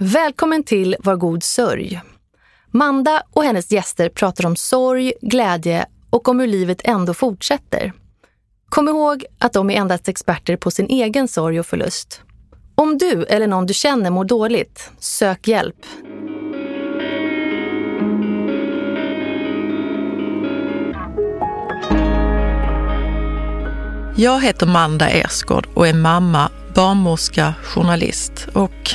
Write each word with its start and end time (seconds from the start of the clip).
Välkommen 0.00 0.62
till 0.62 0.96
Var 0.98 1.16
god 1.16 1.42
sörj. 1.42 2.00
Manda 2.70 3.22
och 3.32 3.44
hennes 3.44 3.72
gäster 3.72 4.08
pratar 4.08 4.46
om 4.46 4.56
sorg, 4.56 5.12
glädje 5.22 5.86
och 6.10 6.28
om 6.28 6.40
hur 6.40 6.46
livet 6.46 6.80
ändå 6.84 7.14
fortsätter. 7.14 7.92
Kom 8.68 8.88
ihåg 8.88 9.24
att 9.38 9.52
de 9.52 9.70
är 9.70 9.74
endast 9.74 10.08
experter 10.08 10.56
på 10.56 10.70
sin 10.70 10.86
egen 10.86 11.28
sorg 11.28 11.60
och 11.60 11.66
förlust. 11.66 12.22
Om 12.74 12.98
du 12.98 13.24
eller 13.24 13.46
någon 13.46 13.66
du 13.66 13.74
känner 13.74 14.10
mår 14.10 14.24
dåligt, 14.24 14.90
sök 14.98 15.48
hjälp. 15.48 15.86
Jag 24.16 24.42
heter 24.42 24.66
Manda 24.66 25.08
Ersgård 25.08 25.68
och 25.74 25.88
är 25.88 25.94
mamma, 25.94 26.50
barnmorska, 26.74 27.54
journalist 27.62 28.48
och 28.52 28.94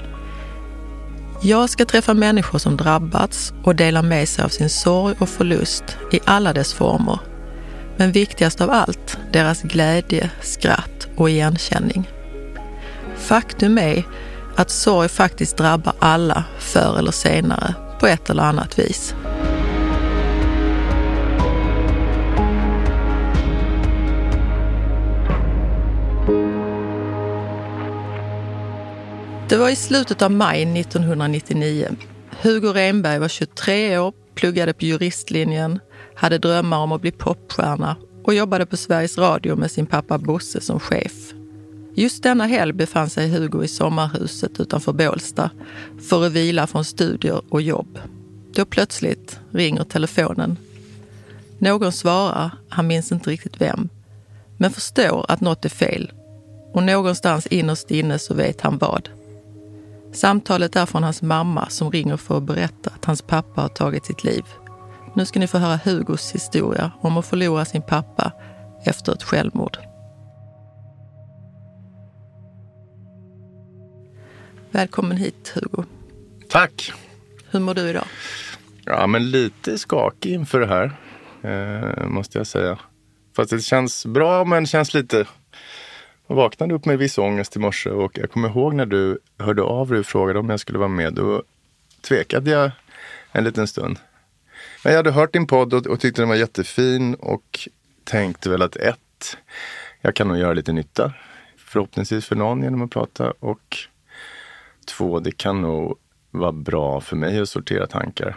Jag 1.43 1.69
ska 1.69 1.85
träffa 1.85 2.13
människor 2.13 2.59
som 2.59 2.77
drabbats 2.77 3.53
och 3.63 3.75
dela 3.75 4.01
med 4.01 4.29
sig 4.29 4.45
av 4.45 4.49
sin 4.49 4.69
sorg 4.69 5.15
och 5.19 5.29
förlust 5.29 5.83
i 6.11 6.19
alla 6.25 6.53
dess 6.53 6.73
former. 6.73 7.19
Men 7.97 8.11
viktigast 8.11 8.61
av 8.61 8.69
allt, 8.69 9.17
deras 9.31 9.61
glädje, 9.61 10.29
skratt 10.41 11.07
och 11.15 11.29
igenkänning. 11.29 12.09
Faktum 13.17 13.77
är 13.77 14.03
att 14.55 14.69
sorg 14.69 15.09
faktiskt 15.09 15.57
drabbar 15.57 15.93
alla 15.99 16.43
förr 16.59 16.95
eller 16.99 17.11
senare 17.11 17.75
på 17.99 18.07
ett 18.07 18.29
eller 18.29 18.43
annat 18.43 18.79
vis. 18.79 19.15
Det 29.51 29.57
var 29.57 29.69
i 29.69 29.75
slutet 29.75 30.21
av 30.21 30.31
maj 30.31 30.79
1999. 30.79 31.87
Hugo 32.41 32.73
Renberg 32.73 33.19
var 33.19 33.27
23 33.27 33.97
år, 33.97 34.13
pluggade 34.35 34.73
på 34.73 34.85
juristlinjen, 34.85 35.79
hade 36.15 36.37
drömmar 36.37 36.77
om 36.77 36.91
att 36.91 37.01
bli 37.01 37.11
popstjärna 37.11 37.95
och 38.23 38.33
jobbade 38.33 38.65
på 38.65 38.77
Sveriges 38.77 39.17
Radio 39.17 39.55
med 39.55 39.71
sin 39.71 39.85
pappa 39.85 40.17
Bosse 40.17 40.61
som 40.61 40.79
chef. 40.79 41.33
Just 41.95 42.23
denna 42.23 42.45
helg 42.45 42.73
befann 42.73 43.09
sig 43.09 43.29
Hugo 43.29 43.63
i 43.63 43.67
sommarhuset 43.67 44.59
utanför 44.59 44.93
Bålsta 44.93 45.49
för 46.09 46.25
att 46.25 46.31
vila 46.31 46.67
från 46.67 46.85
studier 46.85 47.41
och 47.49 47.61
jobb. 47.61 47.99
Då 48.53 48.65
plötsligt 48.65 49.39
ringer 49.51 49.83
telefonen. 49.83 50.57
Någon 51.59 51.91
svarar, 51.91 52.51
han 52.69 52.87
minns 52.87 53.11
inte 53.11 53.29
riktigt 53.29 53.61
vem, 53.61 53.89
men 54.57 54.71
förstår 54.71 55.25
att 55.27 55.41
något 55.41 55.65
är 55.65 55.69
fel. 55.69 56.11
Och 56.73 56.83
någonstans 56.83 57.47
innerst 57.47 57.91
inne 57.91 58.19
så 58.19 58.33
vet 58.33 58.61
han 58.61 58.77
vad. 58.77 59.09
Samtalet 60.13 60.75
är 60.75 60.85
från 60.85 61.03
hans 61.03 61.21
mamma 61.21 61.69
som 61.69 61.91
ringer 61.91 62.17
för 62.17 62.37
att 62.37 62.43
berätta 62.43 62.91
att 62.95 63.05
hans 63.05 63.21
pappa 63.21 63.61
har 63.61 63.69
tagit 63.69 64.05
sitt 64.05 64.23
liv. 64.23 64.43
Nu 65.15 65.25
ska 65.25 65.39
ni 65.39 65.47
få 65.47 65.57
höra 65.57 65.79
Hugos 65.85 66.35
historia 66.35 66.91
om 67.01 67.17
att 67.17 67.25
förlora 67.25 67.65
sin 67.65 67.81
pappa 67.81 68.31
efter 68.85 69.13
ett 69.13 69.23
självmord. 69.23 69.77
Välkommen 74.71 75.17
hit 75.17 75.51
Hugo. 75.55 75.83
Tack. 76.49 76.93
Hur 77.49 77.59
mår 77.59 77.73
du 77.73 77.89
idag? 77.89 78.05
Ja, 78.85 79.07
men 79.07 79.31
lite 79.31 79.77
skakig 79.77 80.33
inför 80.33 80.59
det 80.59 80.67
här, 80.67 80.97
eh, 81.41 82.07
måste 82.07 82.37
jag 82.37 82.47
säga. 82.47 82.79
Fast 83.35 83.49
det 83.49 83.59
känns 83.59 84.05
bra, 84.05 84.45
men 84.45 84.65
känns 84.65 84.93
lite 84.93 85.25
jag 86.31 86.35
vaknade 86.35 86.73
upp 86.73 86.85
med 86.85 86.97
viss 86.97 87.17
ångest 87.17 87.55
i 87.55 87.59
morse 87.59 87.89
och 87.89 88.17
jag 88.17 88.31
kommer 88.31 88.49
ihåg 88.49 88.73
när 88.73 88.85
du 88.85 89.19
hörde 89.37 89.61
av 89.61 89.89
dig 89.89 89.99
och 89.99 90.05
frågade 90.05 90.39
om 90.39 90.49
jag 90.49 90.59
skulle 90.59 90.79
vara 90.79 90.89
med. 90.89 91.13
Då 91.13 91.43
tvekade 92.01 92.51
jag 92.51 92.71
en 93.31 93.43
liten 93.43 93.67
stund. 93.67 93.99
Men 94.83 94.93
jag 94.93 94.97
hade 94.99 95.11
hört 95.11 95.33
din 95.33 95.47
podd 95.47 95.73
och, 95.73 95.87
och 95.87 95.99
tyckte 95.99 96.21
den 96.21 96.29
var 96.29 96.35
jättefin 96.35 97.15
och 97.15 97.59
tänkte 98.03 98.49
väl 98.49 98.61
att 98.61 98.75
ett, 98.75 99.37
jag 100.01 100.15
kan 100.15 100.27
nog 100.27 100.37
göra 100.37 100.53
lite 100.53 100.73
nytta. 100.73 101.13
Förhoppningsvis 101.57 102.25
för 102.25 102.35
någon 102.35 102.63
genom 102.63 102.81
att 102.81 102.91
prata. 102.91 103.33
Och 103.39 103.77
två, 104.97 105.19
det 105.19 105.37
kan 105.37 105.61
nog 105.61 105.97
vara 106.31 106.51
bra 106.51 107.01
för 107.01 107.15
mig 107.15 107.39
att 107.39 107.49
sortera 107.49 107.87
tankar. 107.87 108.35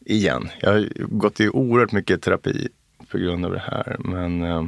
Igen. 0.00 0.48
Jag 0.60 0.72
har 0.72 0.88
gått 0.98 1.40
i 1.40 1.48
oerhört 1.48 1.92
mycket 1.92 2.22
terapi 2.22 2.68
på 3.10 3.18
grund 3.18 3.44
av 3.44 3.52
det 3.52 3.62
här. 3.66 3.96
Men 3.98 4.42
eh, 4.42 4.64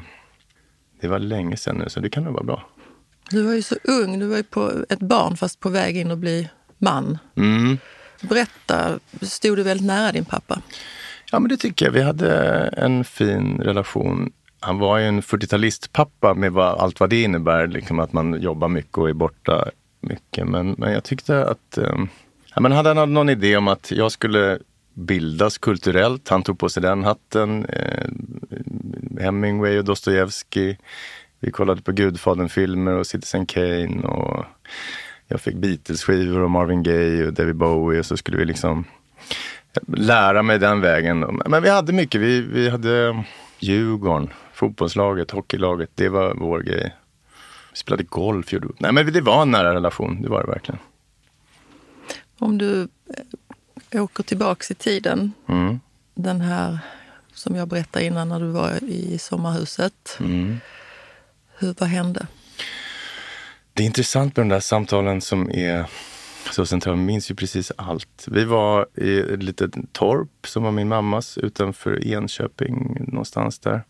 det 1.01 1.09
var 1.09 1.19
länge 1.19 1.57
sedan 1.57 1.77
nu, 1.77 1.89
så 1.89 2.01
det 2.01 2.11
kan 2.11 2.25
nog 2.25 2.33
vara 2.35 2.45
bra. 2.45 2.69
Du 3.31 3.43
var 3.43 3.53
ju 3.53 3.63
så 3.63 3.77
ung. 3.85 4.19
Du 4.19 4.27
var 4.27 4.37
ju 4.37 4.43
på 4.43 4.73
ett 4.89 5.01
barn 5.01 5.37
fast 5.37 5.61
på 5.61 5.69
väg 5.69 5.97
in 5.97 6.11
att 6.11 6.19
bli 6.19 6.49
man. 6.79 7.19
Mm. 7.37 7.79
Berätta, 8.21 8.99
stod 9.23 9.57
du 9.57 9.63
väldigt 9.63 9.87
nära 9.87 10.13
din 10.13 10.25
pappa? 10.25 10.63
Ja, 11.33 11.39
men 11.39 11.49
det 11.49 11.57
tycker 11.57 11.87
jag. 11.87 11.93
Vi 11.93 12.03
hade 12.03 12.35
en 12.77 13.05
fin 13.05 13.61
relation. 13.61 14.33
Han 14.61 14.79
var 14.79 14.99
ju 14.99 15.05
en 15.05 15.23
40-talistpappa 15.23 16.35
med 16.35 16.53
vad, 16.53 16.79
allt 16.79 17.01
vad 17.01 17.11
det 17.11 17.23
innebär, 17.23 17.67
liksom 17.67 17.99
att 17.99 18.13
man 18.13 18.43
jobbar 18.43 18.69
mycket 18.69 18.99
och 18.99 19.09
är 19.09 19.13
borta 19.13 19.71
mycket. 20.01 20.47
Men, 20.47 20.75
men 20.79 20.93
jag 20.93 21.05
tyckte 21.05 21.47
att 21.47 21.79
eh, 21.79 21.95
ja, 22.55 22.61
men 22.61 22.73
hade 22.73 22.95
han 22.95 23.15
någon 23.15 23.29
idé 23.29 23.57
om 23.57 23.69
att 23.69 23.91
jag 23.91 24.13
skulle 24.13 24.59
bildas 24.99 25.59
kulturellt. 25.59 26.29
Han 26.29 26.43
tog 26.43 26.59
på 26.59 26.69
sig 26.69 26.83
den 26.83 27.05
hatten. 27.05 27.65
Eh, 27.65 28.09
Hemingway 29.21 29.79
och 29.79 29.85
Dostojevskij. 29.85 30.79
Vi 31.41 31.51
kollade 31.51 31.83
på 31.83 31.93
Gudfadern-filmer 31.93 32.93
och 32.93 33.07
Citizen 33.07 33.47
Kane. 33.47 34.03
Och 34.03 34.45
jag 35.29 35.41
fick 35.41 35.55
Beatles-skivor 35.55 36.41
och 36.41 36.51
Marvin 36.51 36.83
Gaye 36.83 37.27
och 37.27 37.33
David 37.33 37.57
Bowie. 37.57 38.01
Och 38.01 38.07
så 38.07 38.17
skulle 38.17 38.39
vi 38.39 38.45
liksom 38.45 38.85
lära 39.87 40.43
mig 40.43 40.59
den 40.59 40.81
vägen. 40.81 41.41
Men 41.47 41.63
vi 41.63 41.69
hade 41.69 41.93
mycket. 41.93 42.21
Vi, 42.21 42.41
vi 42.41 42.69
hade 42.69 43.25
Djurgården, 43.59 44.31
fotbollslaget, 44.53 45.31
hockeylaget. 45.31 45.91
Det 45.95 46.09
var 46.09 46.35
vår 46.35 46.61
grej. 46.61 46.95
Vi 47.71 47.77
spelade 47.79 48.03
golf. 48.03 48.53
Gjorde... 48.53 48.69
Nej, 48.79 48.93
men 48.93 49.13
det 49.13 49.21
var 49.21 49.43
en 49.43 49.51
nära 49.51 49.75
relation. 49.75 50.23
Det 50.23 50.29
var 50.29 50.43
det 50.43 50.51
verkligen. 50.51 50.79
Om 52.39 52.59
du 52.59 52.89
åker 53.95 54.23
tillbaks 54.23 54.71
i 54.71 54.75
tiden. 54.75 55.33
Mm. 55.49 55.81
Den 56.15 56.41
här 56.41 56.79
som 57.33 57.57
jag 57.57 57.69
berättade 57.69 58.05
innan 58.05 58.29
när 58.29 58.41
du 58.41 58.47
var 58.47 58.85
i 58.85 59.19
sommarhuset. 59.19 60.17
Mm. 60.21 60.61
Hur, 61.59 61.75
vad 61.79 61.89
hände? 61.89 62.27
Det 63.73 63.83
är 63.83 63.87
intressant 63.87 64.37
med 64.37 64.47
de 64.47 64.49
där 64.49 64.61
samtalen 64.61 65.21
som 65.21 65.51
är 65.51 65.87
så 66.51 66.67
centrala. 66.67 66.99
Jag 66.99 67.07
minns 67.07 67.31
ju 67.31 67.35
precis 67.35 67.73
allt. 67.77 68.25
Vi 68.27 68.45
var 68.45 68.87
i 68.95 69.19
ett 69.19 69.43
litet 69.43 69.75
torp 69.93 70.47
som 70.47 70.63
var 70.63 70.71
min 70.71 70.89
mammas 70.89 71.39
utanför 71.39 72.07
Enköping 72.07 72.97
någonstans 73.09 73.59
där. 73.59 73.85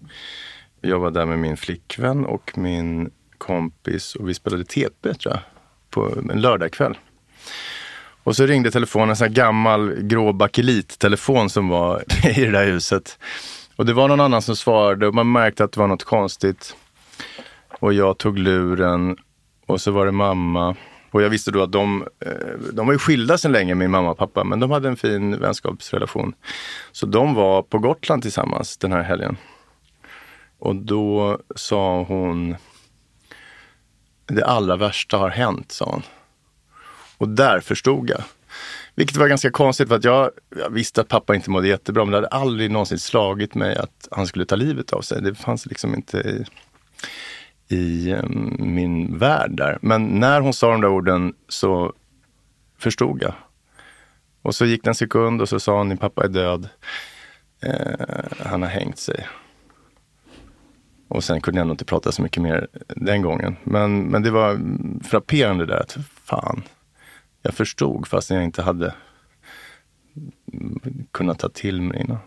Jag 0.81 0.99
var 0.99 1.11
där 1.11 1.27
med 1.27 1.39
min 1.39 1.57
flickvän 1.57 2.27
och 2.27 2.59
min 2.59 3.11
kompis 3.39 4.15
och 4.15 4.29
vi 4.29 4.35
spelade 4.35 4.65
TP 4.65 5.15
tror 5.15 5.35
jag, 5.35 5.41
på 5.91 6.19
en 6.31 6.41
lördagkväll. 6.41 6.99
Och 8.28 8.37
så 8.37 8.47
ringde 8.47 8.71
telefonen, 8.71 9.11
en 9.11 9.16
sån 9.16 9.27
här 9.27 9.34
gammal 9.34 9.94
grå 9.94 10.33
bakelittelefon 10.33 11.50
som 11.50 11.69
var 11.69 12.05
i 12.38 12.44
det 12.44 12.50
där 12.50 12.67
huset. 12.67 13.19
Och 13.76 13.87
det 13.87 13.93
var 13.93 14.08
någon 14.08 14.20
annan 14.20 14.43
som 14.43 14.56
svarade 14.56 15.06
och 15.06 15.14
man 15.14 15.32
märkte 15.32 15.64
att 15.64 15.73
det 15.73 15.81
var 15.81 15.87
något 15.87 16.05
konstigt. 16.05 16.76
Och 17.81 17.93
jag 17.93 18.19
tog 18.19 18.38
luren 18.38 19.17
och 19.67 19.81
så 19.81 19.91
var 19.91 20.06
det 20.06 20.12
mamma. 20.12 20.76
Och 21.11 21.23
jag 21.23 21.31
visste 21.31 21.50
då 21.50 21.62
att 21.62 21.73
de, 21.73 22.08
eh, 22.20 22.58
de 22.73 22.87
var 22.87 22.93
ju 22.93 22.99
skilda 22.99 23.38
sedan 23.38 23.53
länge, 23.53 23.75
min 23.75 23.91
mamma 23.91 24.11
och 24.11 24.19
pappa, 24.19 24.44
men 24.44 24.61
de 24.61 24.70
hade 24.70 24.88
en 24.88 24.97
fin 24.97 25.41
vänskapsrelation. 25.41 26.35
Så 26.93 27.06
de 27.06 27.35
var 27.35 27.62
på 27.62 27.79
Gotland 27.79 28.23
tillsammans 28.23 28.76
den 28.76 28.93
här 28.93 29.03
helgen. 29.03 29.37
Och 30.58 30.76
då 30.76 31.38
sa 31.56 32.03
hon, 32.03 32.56
det 34.26 34.47
allra 34.47 34.76
värsta 34.76 35.19
har 35.19 35.31
hänt, 35.31 35.73
sa 35.73 35.85
hon. 35.85 36.03
Och 37.19 37.29
där 37.29 37.61
förstod 37.61 38.11
jag. 38.11 38.23
Vilket 38.94 39.17
var 39.17 39.29
ganska 39.29 39.50
konstigt 39.50 39.88
för 39.88 39.97
att 39.97 40.05
jag, 40.05 40.31
jag, 40.56 40.70
visste 40.70 41.00
att 41.00 41.09
pappa 41.09 41.35
inte 41.35 41.50
mådde 41.50 41.69
jättebra 41.69 42.05
men 42.05 42.12
det 42.12 42.17
hade 42.17 42.29
aldrig 42.29 42.70
någonsin 42.70 42.99
slagit 42.99 43.55
mig 43.55 43.76
att 43.76 44.09
han 44.11 44.26
skulle 44.26 44.44
ta 44.44 44.56
livet 44.56 44.93
av 44.93 45.00
sig. 45.00 45.23
Det 45.23 45.35
fanns 45.35 45.67
liksom 45.67 45.94
inte 45.94 46.19
i, 46.19 46.44
i 47.76 48.12
um, 48.12 48.56
min 48.59 49.19
värld 49.19 49.50
där. 49.56 49.79
Men 49.82 50.06
när 50.06 50.41
hon 50.41 50.53
sa 50.53 50.70
de 50.70 50.81
där 50.81 50.88
orden 50.88 51.35
så 51.49 51.93
förstod 52.79 53.23
jag. 53.23 53.35
Och 54.43 54.55
så 54.55 54.65
gick 54.65 54.85
det 54.85 54.91
en 54.91 54.94
sekund 54.94 55.41
och 55.41 55.49
så 55.49 55.61
sa 55.61 55.79
hon, 55.79 55.88
din 55.88 55.99
pappa 55.99 56.25
är 56.25 56.29
död. 56.29 56.69
Eh, 57.61 58.47
han 58.47 58.62
har 58.62 58.69
hängt 58.69 58.99
sig. 58.99 59.26
Och 61.09 61.25
sen 61.25 61.41
kunde 61.41 61.61
jag 61.61 61.67
nog 61.67 61.75
inte 61.75 61.85
prata 61.85 62.12
så 62.12 62.23
mycket 62.23 62.43
mer 62.43 62.69
den 62.88 63.23
gången. 63.23 63.56
Men, 63.65 64.03
men 64.03 64.23
det 64.23 64.31
var 64.31 64.61
frapperande 65.05 65.67
där 65.67 65.81
att 65.81 65.97
fan, 66.25 66.62
jag 67.49 67.55
förstod 67.55 68.09
fast 68.09 68.31
jag 68.31 68.45
inte 68.45 68.62
hade 68.62 68.95
kunnat 71.12 71.39
ta 71.39 71.49
till 71.49 71.83
mig 71.83 72.00
innan. 72.00 72.19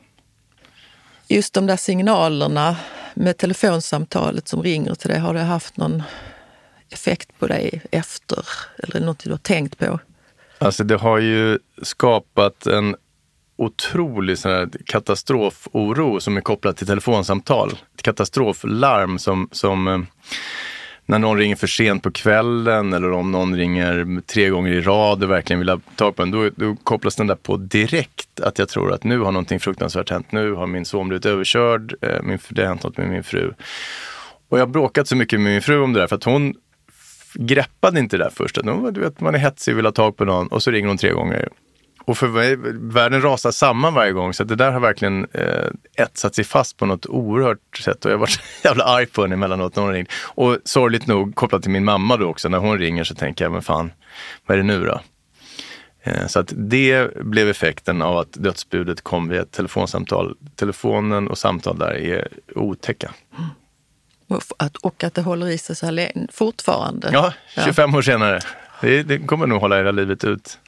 Just 1.27 1.53
de 1.53 1.67
där 1.67 1.75
signalerna 1.75 2.75
med 3.13 3.37
telefonsamtalet 3.37 4.47
som 4.47 4.63
ringer 4.63 4.95
till 4.95 5.09
dig, 5.09 5.19
har 5.19 5.33
det 5.33 5.39
haft 5.39 5.77
någon 5.77 6.03
effekt 6.89 7.39
på 7.39 7.47
dig 7.47 7.81
efter? 7.91 8.45
Eller 8.77 8.99
något 8.99 9.19
du 9.19 9.31
har 9.31 9.37
tänkt 9.37 9.77
på? 9.77 9.99
Alltså 10.57 10.83
det 10.83 10.95
har 10.95 11.17
ju 11.17 11.59
skapat 11.81 12.67
en 12.67 12.95
otrolig 13.55 14.37
sån 14.37 14.51
här 14.51 14.69
katastroforo 14.85 16.19
som 16.19 16.37
är 16.37 16.41
kopplad 16.41 16.77
till 16.77 16.87
telefonsamtal. 16.87 17.71
Ett 17.95 18.01
katastroflarm 18.01 19.19
som, 19.19 19.49
som 19.51 19.87
eh, 19.87 19.99
när 21.05 21.19
någon 21.19 21.37
ringer 21.37 21.55
för 21.55 21.67
sent 21.67 22.03
på 22.03 22.11
kvällen 22.11 22.93
eller 22.93 23.11
om 23.11 23.31
någon 23.31 23.55
ringer 23.55 24.21
tre 24.25 24.49
gånger 24.49 24.71
i 24.71 24.81
rad 24.81 25.23
och 25.23 25.31
verkligen 25.31 25.59
vill 25.59 25.69
ha 25.69 25.79
tag 25.95 26.15
på 26.15 26.23
en, 26.23 26.31
då, 26.31 26.49
då 26.55 26.75
kopplas 26.83 27.15
den 27.15 27.27
där 27.27 27.35
på 27.35 27.57
direkt. 27.57 28.39
Att 28.39 28.59
jag 28.59 28.69
tror 28.69 28.93
att 28.93 29.03
nu 29.03 29.19
har 29.19 29.31
någonting 29.31 29.59
fruktansvärt 29.59 30.09
hänt. 30.09 30.31
Nu 30.31 30.53
har 30.53 30.67
min 30.67 30.85
son 30.85 31.07
blivit 31.07 31.25
överkörd. 31.25 31.93
Eh, 32.01 32.21
min, 32.23 32.39
det 32.49 32.61
har 32.61 32.67
hänt 32.67 32.83
något 32.83 32.97
med 32.97 33.09
min 33.09 33.23
fru. 33.23 33.53
Och 34.49 34.59
jag 34.59 34.65
har 34.65 34.71
bråkat 34.71 35.07
så 35.07 35.15
mycket 35.15 35.39
med 35.39 35.51
min 35.51 35.61
fru 35.61 35.81
om 35.81 35.93
det 35.93 35.99
där 35.99 36.07
för 36.07 36.15
att 36.15 36.23
hon 36.23 36.53
greppade 37.33 37.99
inte 37.99 38.17
det 38.17 38.23
där 38.23 38.31
först. 38.35 38.57
Att, 38.57 38.93
du 38.93 39.01
vet, 39.01 39.19
man 39.19 39.35
är 39.35 39.39
hetsig 39.39 39.73
och 39.73 39.77
vill 39.77 39.85
ha 39.85 39.91
tag 39.91 40.17
på 40.17 40.25
någon 40.25 40.47
och 40.47 40.63
så 40.63 40.71
ringer 40.71 40.87
hon 40.87 40.97
tre 40.97 41.11
gånger. 41.11 41.49
Och 42.05 42.17
för 42.17 42.27
mig, 42.27 42.55
världen 42.73 43.21
rasar 43.21 43.51
samman 43.51 43.93
varje 43.93 44.11
gång 44.11 44.33
så 44.33 44.43
det 44.43 44.55
där 44.55 44.71
har 44.71 44.79
verkligen 44.79 45.27
eh, 45.33 45.67
etsat 45.95 46.35
sig 46.35 46.43
fast 46.43 46.77
på 46.77 46.85
något 46.85 47.05
oerhört 47.05 47.77
sätt. 47.77 48.05
Och 48.05 48.11
jag 48.11 48.15
har 48.15 48.19
varit 48.19 48.31
så 48.31 48.41
jävla 48.63 48.83
arg 48.83 49.05
på 49.05 49.21
henne 49.21 49.35
emellanåt 49.35 49.75
när 49.75 49.83
hon 49.83 49.93
ringt. 49.93 50.09
Och 50.13 50.57
sorgligt 50.65 51.07
nog 51.07 51.35
kopplat 51.35 51.61
till 51.61 51.71
min 51.71 51.85
mamma 51.85 52.17
då 52.17 52.25
också, 52.25 52.49
när 52.49 52.57
hon 52.57 52.77
ringer 52.77 53.03
så 53.03 53.15
tänker 53.15 53.45
jag, 53.45 53.51
men 53.51 53.61
fan, 53.61 53.91
vad 54.45 54.57
är 54.57 54.61
det 54.61 54.67
nu 54.67 54.85
då? 54.85 55.01
Eh, 56.03 56.27
så 56.27 56.39
att 56.39 56.53
det 56.55 57.15
blev 57.15 57.49
effekten 57.49 58.01
av 58.01 58.17
att 58.17 58.33
dödsbudet 58.33 59.01
kom 59.01 59.27
via 59.27 59.41
ett 59.41 59.51
telefonsamtal. 59.51 60.35
Telefonen 60.55 61.27
och 61.27 61.37
samtal 61.37 61.79
där 61.79 61.91
är 61.91 62.27
otäcka. 62.55 63.11
Och 64.27 64.41
att, 64.57 64.75
och 64.75 65.03
att 65.03 65.13
det 65.13 65.21
håller 65.21 65.47
i 65.47 65.57
sig 65.57 65.75
så 65.75 65.85
här 65.85 66.11
fortfarande. 66.31 67.09
Ja, 67.13 67.33
25 67.65 67.91
ja. 67.91 67.97
år 67.97 68.01
senare. 68.01 68.39
Det, 68.81 69.03
det 69.03 69.19
kommer 69.19 69.47
nog 69.47 69.61
hålla 69.61 69.77
hela 69.77 69.91
livet 69.91 70.23
ut. 70.23 70.59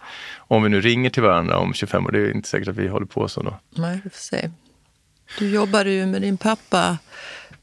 Om 0.54 0.64
vi 0.64 0.70
nu 0.70 0.82
ringer 0.82 1.10
till 1.10 1.24
varandra 1.24 1.58
om 1.58 1.74
25 1.74 2.06
år, 2.06 2.12
det 2.12 2.20
är 2.20 2.32
inte 2.36 2.50
säkert 2.50 2.68
att 2.68 2.76
vi 2.76 2.88
håller 2.88 3.06
på 3.06 3.28
så 3.28 3.42
då. 3.42 3.60
Nej, 3.70 4.02
vi 4.04 4.10
får 4.10 4.18
se. 4.18 4.50
Du 5.40 5.50
jobbade 5.50 5.92
ju 5.92 6.06
med 6.06 6.22
din 6.22 6.38
pappa 6.38 6.98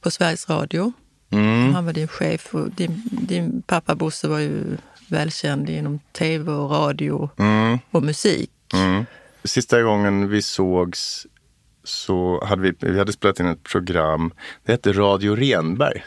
på 0.01 0.11
Sveriges 0.11 0.49
Radio. 0.49 0.93
Mm. 1.31 1.75
Han 1.75 1.85
var 1.85 1.93
din 1.93 2.09
chef 2.09 2.55
och 2.55 2.71
din, 2.71 3.03
din 3.05 3.63
pappa 3.63 3.95
Bosse 3.95 4.29
var 4.29 4.39
ju 4.39 4.77
välkänd 5.09 5.71
inom 5.71 6.01
tv 6.13 6.53
och 6.53 6.71
radio 6.71 7.31
mm. 7.39 7.79
och 7.91 8.03
musik. 8.03 8.51
Mm. 8.75 9.05
Sista 9.45 9.83
gången 9.83 10.29
vi 10.29 10.43
sågs 10.43 11.27
så 11.85 12.45
hade 12.45 12.63
vi, 12.63 12.73
vi 12.81 12.99
hade 12.99 13.13
spelat 13.13 13.41
in 13.41 13.47
ett 13.47 13.63
program. 13.63 14.33
Det 14.65 14.73
hette 14.73 14.93
Radio 14.93 15.37
Renberg. 15.37 16.05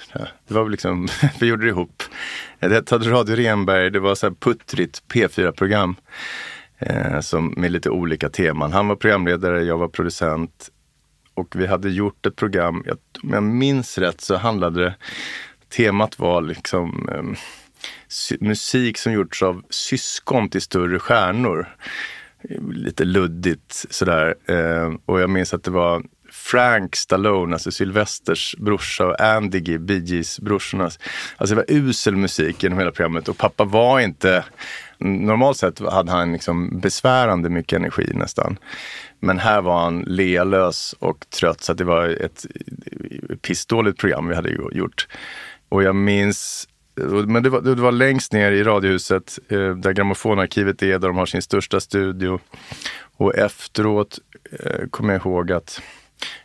Det 0.48 0.54
var 0.54 0.70
liksom, 0.70 1.08
vi 1.40 1.48
gjorde 1.48 1.64
det 1.64 1.70
ihop. 1.70 2.04
Det 2.60 2.74
hette 2.74 2.98
Radio 2.98 3.36
Renberg, 3.36 3.92
det 3.92 4.00
var 4.00 4.16
så 4.16 4.28
här 4.28 4.34
puttrigt 4.34 5.04
P4-program. 5.14 5.96
Eh, 6.86 7.20
som, 7.20 7.54
med 7.58 7.72
lite 7.72 7.90
olika 7.90 8.30
teman. 8.30 8.74
Han 8.74 8.88
var 8.88 8.96
programledare, 8.96 9.64
jag 9.64 9.78
var 9.78 9.88
producent. 9.88 10.70
Och 11.34 11.56
vi 11.56 11.68
hade 11.68 11.90
gjort 11.90 12.26
ett 12.26 12.36
program, 12.36 12.84
jag, 12.86 12.98
om 13.24 13.30
jag 13.30 13.44
minns 13.44 13.98
rätt 13.98 14.22
så 14.22 14.36
handlade 14.36 14.84
det, 14.84 14.96
temat 15.70 16.20
var 16.20 16.42
liksom 16.42 17.10
eh, 17.12 18.38
musik 18.40 18.98
som 18.98 19.14
gjorts 19.14 19.44
av 19.44 19.64
syskon 19.70 20.50
till 20.50 20.62
större 20.62 21.00
stjärnor 21.00 21.68
lite 22.74 23.06
luddigt 23.06 23.86
sådär. 23.90 24.36
Eh, 24.46 24.94
och 25.06 25.22
jag 25.22 25.30
minns 25.30 25.54
att 25.54 25.64
det 25.64 25.72
var 25.72 26.04
Frank 26.32 26.96
Stallone, 26.96 27.56
alltså 27.56 27.72
Sylvesters 27.72 28.56
brorsa 28.60 29.06
och 29.06 29.22
Andy 29.22 29.78
Bee 29.78 30.00
Gees 30.06 30.40
brorsornas. 30.40 31.00
Alltså 31.38 31.56
det 31.56 31.62
var 31.68 31.78
usel 31.78 32.16
musik 32.16 32.64
genom 32.64 32.80
hela 32.80 32.92
programmet 32.92 33.30
och 33.30 33.38
pappa 33.38 33.64
var 33.64 34.00
inte, 34.00 34.46
normalt 35.04 35.58
sett 35.58 35.80
hade 35.80 36.12
han 36.12 36.34
liksom 36.34 36.80
besvärande 36.80 37.50
mycket 37.50 37.78
energi 37.78 38.12
nästan. 38.14 38.58
Men 39.20 39.40
här 39.40 39.62
var 39.62 39.84
han 39.84 40.02
lealös 40.02 40.96
och 41.00 41.30
trött 41.30 41.62
så 41.62 41.74
det 41.74 41.84
var 41.84 42.08
ett 42.08 42.46
pissdåligt 43.42 44.00
program 44.00 44.28
vi 44.28 44.36
hade 44.36 44.50
gjort. 44.50 45.08
Och 45.70 45.84
jag 45.84 45.96
minns 45.96 46.68
men 47.28 47.44
det 47.44 47.50
var, 47.50 47.62
det 47.62 47.76
var 47.76 47.92
längst 47.92 48.34
ner 48.34 48.52
i 48.52 48.64
Radiohuset 48.64 49.40
eh, 49.50 49.70
där 49.70 49.94
Grammofonarkivet 49.94 50.84
är, 50.84 51.00
där 51.00 51.08
de 51.08 51.18
har 51.18 51.26
sin 51.26 51.42
största 51.42 51.80
studio. 51.80 52.40
Och 53.18 53.36
efteråt 53.36 54.20
eh, 54.52 54.88
kommer 54.90 55.14
jag 55.14 55.26
ihåg 55.26 55.52
att 55.52 55.82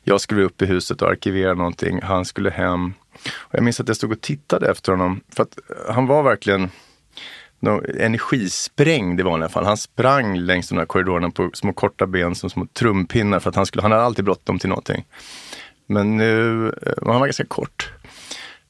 jag 0.04 0.20
skulle 0.20 0.42
upp 0.42 0.62
i 0.62 0.66
huset 0.66 1.02
och 1.02 1.08
arkivera 1.08 1.54
någonting. 1.54 2.02
Han 2.02 2.24
skulle 2.24 2.50
hem. 2.50 2.94
Och 3.36 3.54
jag 3.54 3.62
minns 3.62 3.80
att 3.80 3.88
jag 3.88 3.96
stod 3.96 4.12
och 4.12 4.20
tittade 4.20 4.70
efter 4.70 4.92
honom. 4.92 5.20
För 5.32 5.42
att 5.42 5.58
han 5.88 6.06
var 6.06 6.22
verkligen 6.22 6.70
no, 7.60 7.82
energisprängd 7.98 9.20
i 9.20 9.22
vanliga 9.22 9.48
fall. 9.48 9.64
Han 9.64 9.76
sprang 9.76 10.38
längs 10.38 10.68
de 10.68 10.78
här 10.78 10.86
korridorerna 10.86 11.30
på 11.30 11.50
små 11.54 11.72
korta 11.72 12.06
ben 12.06 12.34
som 12.34 12.50
små 12.50 12.66
trumpinnar 12.66 13.40
för 13.40 13.50
att 13.50 13.56
han 13.56 13.66
skulle, 13.66 13.82
han 13.82 13.92
hade 13.92 14.04
alltid 14.04 14.24
bråttom 14.24 14.58
till 14.58 14.68
någonting. 14.68 15.04
Men 15.86 16.16
nu, 16.16 16.66
eh, 16.82 16.92
han 17.06 17.20
var 17.20 17.26
ganska 17.26 17.44
kort. 17.44 17.92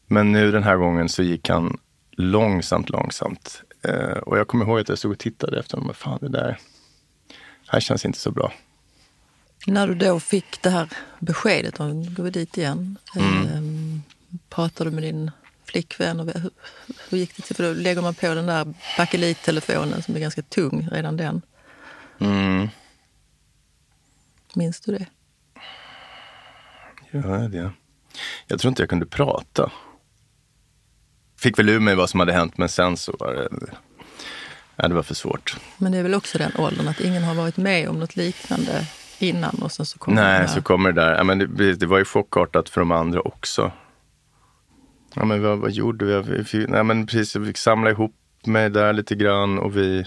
Men 0.07 0.33
nu 0.33 0.51
den 0.53 0.63
här 0.63 0.77
gången 0.77 1.09
så 1.09 1.23
gick 1.23 1.49
han 1.49 1.79
långsamt, 2.13 2.91
långsamt. 2.91 3.63
Eh, 3.83 4.19
och 4.19 4.39
jag 4.39 4.49
kommer 4.49 4.65
ihåg 4.65 4.81
att 4.81 4.89
jag 4.89 4.99
stod 4.99 5.13
och 5.13 5.19
tittade 5.19 5.59
efter 5.59 5.77
honom. 5.77 5.95
Fan, 5.95 6.19
det 6.21 6.29
där 6.29 6.59
här 7.67 7.81
känns 7.81 8.05
inte 8.05 8.19
så 8.19 8.31
bra. 8.31 8.53
När 9.67 9.87
du 9.87 9.95
då 9.95 10.21
fick 10.21 10.63
det 10.63 10.71
här 10.71 10.89
beskedet 11.19 11.81
om 11.81 12.03
att 12.03 12.15
gå 12.15 12.31
dit 12.31 12.59
igen, 12.59 12.97
mm. 13.17 13.47
eh, 13.47 14.01
pratade 14.49 14.91
du 14.91 14.95
med 14.95 15.03
din 15.03 15.31
flickvän? 15.71 16.21
Och 16.21 16.27
hur, 16.27 16.51
hur 17.11 17.19
gick 17.19 17.37
det 17.37 17.43
till? 17.43 17.57
För 17.57 17.65
då 17.65 17.73
lägger 17.73 18.03
man 18.03 18.15
på 18.15 18.35
den 18.35 18.47
där 18.47 18.75
bakelittelefonen 18.99 20.03
som 20.03 20.17
är 20.17 20.21
ganska 20.21 20.43
tung, 20.43 20.89
redan 20.93 21.17
den. 21.17 21.43
Mm. 22.19 22.69
Minns 24.55 24.81
du 24.81 24.99
det? 24.99 25.07
Ja, 27.11 27.21
det. 27.49 27.71
Jag 28.47 28.61
tror 28.61 28.69
inte 28.69 28.83
jag 28.83 28.91
kunde 28.91 29.07
prata 29.07 29.71
fick 31.39 31.59
väl 31.59 31.69
ur 31.69 31.81
mig 31.81 31.95
vad 31.95 32.11
som 32.11 32.21
hade 32.21 32.33
hänt 32.33 32.59
men 32.59 32.69
sen 32.69 32.97
så 32.97 33.17
var 33.19 33.35
det, 33.35 33.49
ja, 34.77 34.89
det 34.89 34.95
var 34.95 35.03
för 35.03 35.15
svårt. 35.15 35.57
Men 35.79 35.93
det 35.93 35.99
är 35.99 36.03
väl 36.03 36.15
också 36.15 36.39
den 36.39 36.53
åldern 36.59 36.89
att 36.89 37.01
ingen 37.01 37.23
har 37.23 37.35
varit 37.35 37.57
med 37.57 37.89
om 37.89 37.99
något 37.99 38.17
liknande 38.17 38.87
innan 39.19 39.59
och 39.63 39.73
sen 39.73 39.87
så 39.87 39.99
kommer 39.99 40.23
Nej, 40.23 40.49
så 40.49 40.63
kommer 40.63 40.93
det 40.93 41.01
där. 41.01 41.17
Ja, 41.17 41.25
men 41.25 41.39
det, 41.39 41.75
det, 41.75 41.87
var 41.87 41.99
ju 41.99 42.05
chockartat 42.05 42.69
för 42.69 42.81
de 42.81 42.93
andra 42.93 43.21
också. 43.21 43.73
Ja, 45.15 45.25
men 45.25 45.43
vad, 45.43 45.59
vad 45.59 45.71
gjorde 45.71 46.05
vi? 46.05 46.43
vi 46.53 46.67
nej, 46.67 46.85
men 46.85 47.07
precis, 47.07 47.37
vi 47.37 47.47
fick 47.47 47.59
samla 47.59 47.91
ihop 47.91 48.15
mig 48.45 48.71
där 48.71 48.93
lite 48.93 49.15
grann 49.15 49.59
och 49.59 49.77
vi 49.77 50.07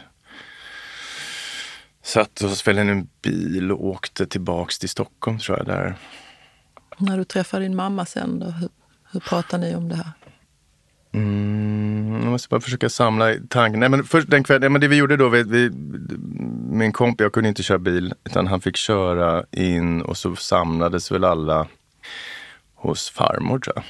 satt 2.03 2.41
oss 2.41 2.67
väl 2.67 2.77
i 2.77 2.81
en 2.81 3.07
bil 3.21 3.71
och 3.71 3.85
åkte 3.85 4.27
tillbaks 4.27 4.79
till 4.79 4.89
Stockholm 4.89 5.39
tror 5.39 5.57
jag. 5.57 5.67
där. 5.67 5.95
När 6.97 7.17
du 7.17 7.23
träffade 7.23 7.65
din 7.65 7.75
mamma 7.75 8.05
sen 8.05 8.39
då, 8.39 8.45
hur, 8.45 8.69
hur 9.11 9.19
pratade 9.19 9.67
ni 9.67 9.75
om 9.75 9.89
det 9.89 9.95
här? 9.95 10.11
Mm, 11.13 12.21
jag 12.23 12.31
måste 12.31 12.49
bara 12.49 12.61
försöka 12.61 12.89
samla 12.89 13.33
tanken. 13.49 13.79
Nej, 13.79 13.89
men 13.89 14.03
först 14.03 14.29
den 14.29 14.43
kvällen, 14.43 14.71
men 14.71 14.81
det 14.81 14.87
vi 14.87 14.95
gjorde 14.95 15.17
då, 15.17 15.29
vi, 15.29 15.43
vi, 15.43 15.69
min 16.71 16.91
kompis, 16.91 17.23
jag 17.23 17.33
kunde 17.33 17.49
inte 17.49 17.63
köra 17.63 17.77
bil, 17.77 18.13
utan 18.23 18.47
han 18.47 18.61
fick 18.61 18.77
köra 18.77 19.45
in 19.51 20.01
och 20.01 20.17
så 20.17 20.35
samlades 20.35 21.11
väl 21.11 21.23
alla 21.23 21.67
hos 22.75 23.09
farmor 23.09 23.59
tror 23.59 23.73
jag. 23.75 23.83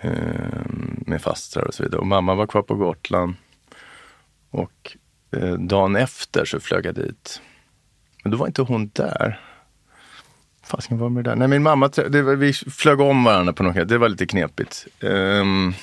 Eh, 0.00 0.62
med 1.06 1.22
fastrar 1.22 1.64
och 1.64 1.74
så 1.74 1.82
vidare. 1.82 2.00
Och 2.00 2.06
mamma 2.06 2.34
var 2.34 2.46
kvar 2.46 2.62
på 2.62 2.74
Gotland. 2.74 3.34
Och 4.50 4.96
eh, 5.36 5.52
dagen 5.52 5.96
efter 5.96 6.44
så 6.44 6.60
flög 6.60 6.86
jag 6.86 6.94
dit. 6.94 7.40
Men 8.22 8.32
då 8.32 8.38
var 8.38 8.46
inte 8.46 8.62
hon 8.62 8.88
där. 8.88 9.40
Fasken 10.62 10.98
var 10.98 11.08
med 11.08 11.24
det 11.24 11.30
där? 11.30 11.36
Nej, 11.36 11.48
min 11.48 11.62
mamma, 11.62 11.88
det, 11.88 12.36
vi 12.36 12.52
flög 12.52 13.00
om 13.00 13.24
varandra 13.24 13.52
på 13.52 13.62
något 13.62 13.74
sätt. 13.74 13.88
Det 13.88 13.98
var 13.98 14.08
lite 14.08 14.26
knepigt. 14.26 14.86
Um, 15.00 15.74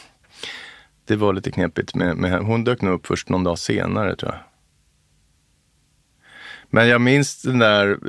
det 1.06 1.16
var 1.16 1.34
lite 1.34 1.52
knepigt. 1.52 1.96
Med, 1.96 2.18
med, 2.18 2.40
hon 2.40 2.64
dök 2.64 2.82
nog 2.82 2.94
upp 2.94 3.08
först 3.08 3.30
någon 3.30 3.44
dag 3.44 3.60
senare 3.60 4.16
tror 4.16 4.32
jag. 4.32 4.42
Men 6.70 6.88
jag 6.88 7.02
minns 7.02 7.42
det 7.42 7.60
där 7.60 8.00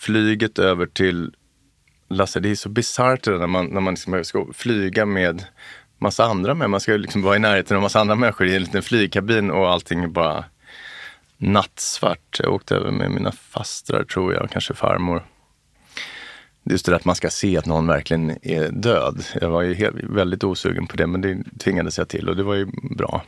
flyget 0.00 0.58
över 0.58 0.86
till 0.86 1.32
Lasse. 2.08 2.40
Det 2.40 2.50
är 2.50 2.54
så 2.54 2.68
bisarrt 2.68 3.26
när 3.26 3.46
man, 3.46 3.66
när 3.66 3.80
man 3.80 3.94
liksom 3.94 4.24
ska 4.24 4.46
flyga 4.52 5.06
med 5.06 5.44
massa 5.98 6.24
andra 6.24 6.54
människor. 6.54 6.70
Man 6.70 6.80
ska 6.80 6.92
liksom 6.92 7.22
vara 7.22 7.36
i 7.36 7.38
närheten 7.38 7.76
av 7.76 7.82
massa 7.82 8.00
andra 8.00 8.14
människor 8.14 8.46
i 8.46 8.56
en 8.56 8.62
liten 8.62 8.82
flygkabin 8.82 9.50
och 9.50 9.70
allting 9.70 10.04
är 10.04 10.08
bara 10.08 10.44
nattsvart. 11.36 12.40
Jag 12.42 12.54
åkte 12.54 12.76
över 12.76 12.90
med 12.90 13.10
mina 13.10 13.32
fastrar 13.32 14.04
tror 14.04 14.34
jag, 14.34 14.50
kanske 14.50 14.74
farmor. 14.74 15.26
Just 16.64 16.86
det 16.86 16.92
där 16.92 16.96
att 16.96 17.04
man 17.04 17.14
ska 17.14 17.30
se 17.30 17.56
att 17.58 17.66
någon 17.66 17.86
verkligen 17.86 18.30
är 18.42 18.68
död. 18.68 19.24
Jag 19.40 19.50
var 19.50 19.62
ju 19.62 19.74
helt, 19.74 19.96
väldigt 20.02 20.44
osugen 20.44 20.86
på 20.86 20.96
det, 20.96 21.06
men 21.06 21.20
det 21.20 21.58
tvingades 21.58 21.98
jag 21.98 22.08
till 22.08 22.28
och 22.28 22.36
det 22.36 22.42
var 22.42 22.54
ju 22.54 22.66
bra. 22.96 23.22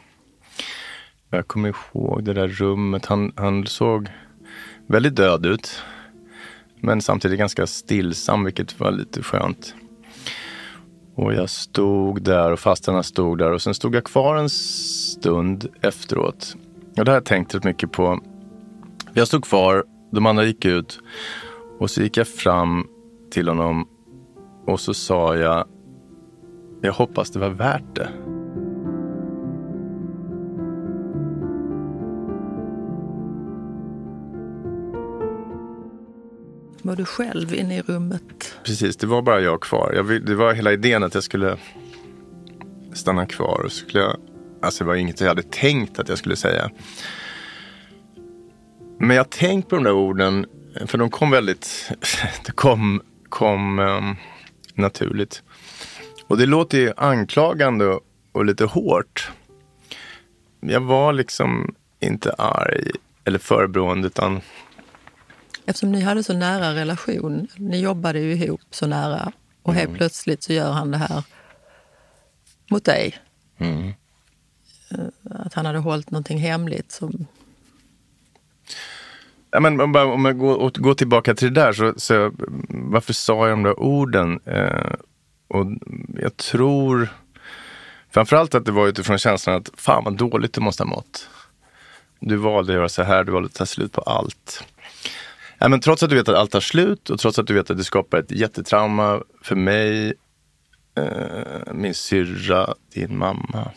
Jag 1.31 1.47
kommer 1.47 1.69
ihåg 1.69 2.25
det 2.25 2.33
där 2.33 2.49
rummet. 2.49 3.07
Han, 3.07 3.33
han 3.37 3.67
såg 3.67 4.09
väldigt 4.87 5.17
död 5.17 5.47
ut. 5.47 5.83
Men 6.81 7.01
samtidigt 7.01 7.39
ganska 7.39 7.67
stillsam, 7.67 8.45
vilket 8.45 8.81
var 8.81 8.91
lite 8.91 9.23
skönt. 9.23 9.75
Och 11.15 11.35
jag 11.35 11.51
stod 11.51 12.23
där 12.23 12.53
och 12.53 12.59
fastrarna 12.59 13.03
stod 13.03 13.39
där 13.39 13.53
och 13.53 13.63
sen 13.63 13.75
stod 13.75 13.95
jag 13.95 14.05
kvar 14.05 14.37
en 14.37 14.51
stund 14.51 15.67
efteråt. 15.81 16.57
Och 16.99 17.05
det 17.05 17.11
har 17.11 17.17
jag 17.17 17.25
tänkt 17.25 17.55
rätt 17.55 17.65
mycket 17.65 17.93
på. 17.93 18.21
Jag 19.15 19.29
stod 19.29 19.45
kvar, 19.45 19.85
de 20.13 20.27
andra 20.27 20.45
gick 20.45 20.65
ut 20.65 21.01
och 21.79 21.91
så 21.91 22.03
gick 22.03 22.17
jag 22.17 22.29
fram 22.29 22.87
till 23.31 23.49
honom 23.49 23.89
och 24.67 24.81
så 24.81 24.95
sa 24.95 25.37
jag, 25.37 25.69
jag 26.81 26.93
hoppas 26.93 27.31
det 27.31 27.39
var 27.39 27.51
värt 27.51 27.95
det. 27.97 28.09
Var 36.83 36.97
du 36.97 37.05
själv 37.05 37.55
inne 37.55 37.77
i 37.79 37.83
rummet? 37.83 38.57
Precis, 38.65 38.97
det 38.97 39.07
var 39.07 39.23
bara 39.23 39.41
jag 39.41 39.61
kvar. 39.61 39.93
Jag, 39.95 40.27
det 40.27 40.35
var 40.35 40.55
hela 40.55 40.73
idén 40.73 41.03
att 41.03 41.15
jag 41.15 41.25
skulle 41.25 41.57
stanna 42.93 43.27
kvar. 43.27 43.63
Och 43.65 43.73
skulle 43.73 44.03
jag, 44.03 44.17
alltså 44.63 44.85
det 44.85 44.89
var 44.89 44.95
inget 44.95 45.21
jag 45.21 45.29
hade 45.29 45.43
tänkt 45.43 45.99
att 45.99 46.09
jag 46.09 46.19
skulle 46.19 46.37
säga. 46.37 46.71
Men 48.99 49.11
jag 49.17 49.25
har 49.25 49.29
tänkt 49.29 49.69
på 49.69 49.77
de 49.77 49.85
där 49.85 49.93
orden, 49.93 50.47
för 50.87 50.99
de 50.99 51.11
kom 51.11 51.31
väldigt, 51.31 51.93
det 52.47 52.53
kom, 52.53 53.03
kom 53.29 53.79
um, 53.79 54.17
naturligt. 54.75 55.43
Och 56.27 56.39
det 56.39 56.47
låter 56.47 56.79
ju 56.79 56.93
anklagande 56.97 57.99
och 58.33 58.45
lite 58.45 58.65
hårt. 58.65 59.31
Jag 60.61 60.81
var 60.81 61.13
liksom 61.13 61.75
inte 62.01 62.33
arg 62.33 62.91
eller 63.25 63.39
förebrående 63.39 64.07
utan 64.07 64.41
Eftersom 65.67 65.93
ni 65.93 66.00
hade 66.00 66.23
så 66.23 66.33
nära 66.33 66.75
relation, 66.75 67.49
ni 67.57 67.81
jobbade 67.81 68.21
ju 68.21 68.33
ihop 68.33 68.61
så 68.71 68.87
nära 68.87 69.33
och 69.62 69.75
helt 69.75 69.88
mm. 69.88 69.99
plötsligt 69.99 70.43
så 70.43 70.52
gör 70.52 70.73
han 70.73 70.90
det 70.90 70.99
här 70.99 71.23
mot 72.71 72.85
dig. 72.85 73.19
Mm. 73.59 73.93
Eh, 74.90 74.99
att 75.31 75.55
han 75.55 75.67
hade 75.67 75.79
hållit 75.79 76.11
någonting 76.11 76.38
hemligt. 76.38 76.93
Som... 76.93 77.26
Ja, 79.50 79.61
men 79.61 79.81
om, 79.81 79.97
om 79.97 80.25
jag 80.25 80.38
går, 80.38 80.71
går 80.75 80.95
tillbaka 80.95 81.35
till 81.35 81.55
det 81.55 81.61
där, 81.61 81.73
så, 81.73 81.95
så 81.97 82.33
varför 82.69 83.12
sa 83.12 83.49
jag 83.49 83.52
de 83.52 83.62
där 83.62 83.81
orden? 83.81 84.40
Eh, 84.45 84.93
och 85.49 85.67
jag 86.17 86.37
tror 86.37 87.09
framförallt 88.11 88.55
att 88.55 88.64
det 88.64 88.73
var 88.73 88.88
utifrån 88.88 89.19
känslan 89.19 89.57
att 89.57 89.71
fan 89.75 90.05
vad 90.05 90.17
dåligt 90.17 90.52
du 90.52 90.61
måste 90.61 90.83
ha 90.83 90.90
mått. 90.90 91.29
Du 92.21 92.37
valde 92.37 92.73
att 92.73 92.76
göra 92.76 92.88
så 92.88 93.02
här, 93.02 93.25
du 93.25 93.33
valde 93.33 93.47
att 93.47 93.55
ta 93.55 93.67
slut 93.67 93.93
på 93.93 94.00
allt. 94.00 94.64
Ja, 95.62 95.69
men 95.69 95.81
trots 95.81 96.02
att 96.02 96.11
du 96.11 96.17
vet 96.17 96.29
att 96.29 96.35
allt 96.37 96.50
tar 96.50 96.61
slut 96.61 97.11
och 97.11 97.19
trots 97.19 97.38
att 97.38 97.47
du 97.47 97.55
vet 97.55 97.71
att 97.71 97.76
det 97.76 97.85
skapar 97.85 98.19
ett 98.19 98.31
jättetrauma 98.31 99.23
för 99.43 99.57
mig, 99.57 100.14
eh, 100.97 101.73
min 101.73 101.95
syrra, 101.95 102.75
din 102.95 103.19
mamma. 103.19 103.71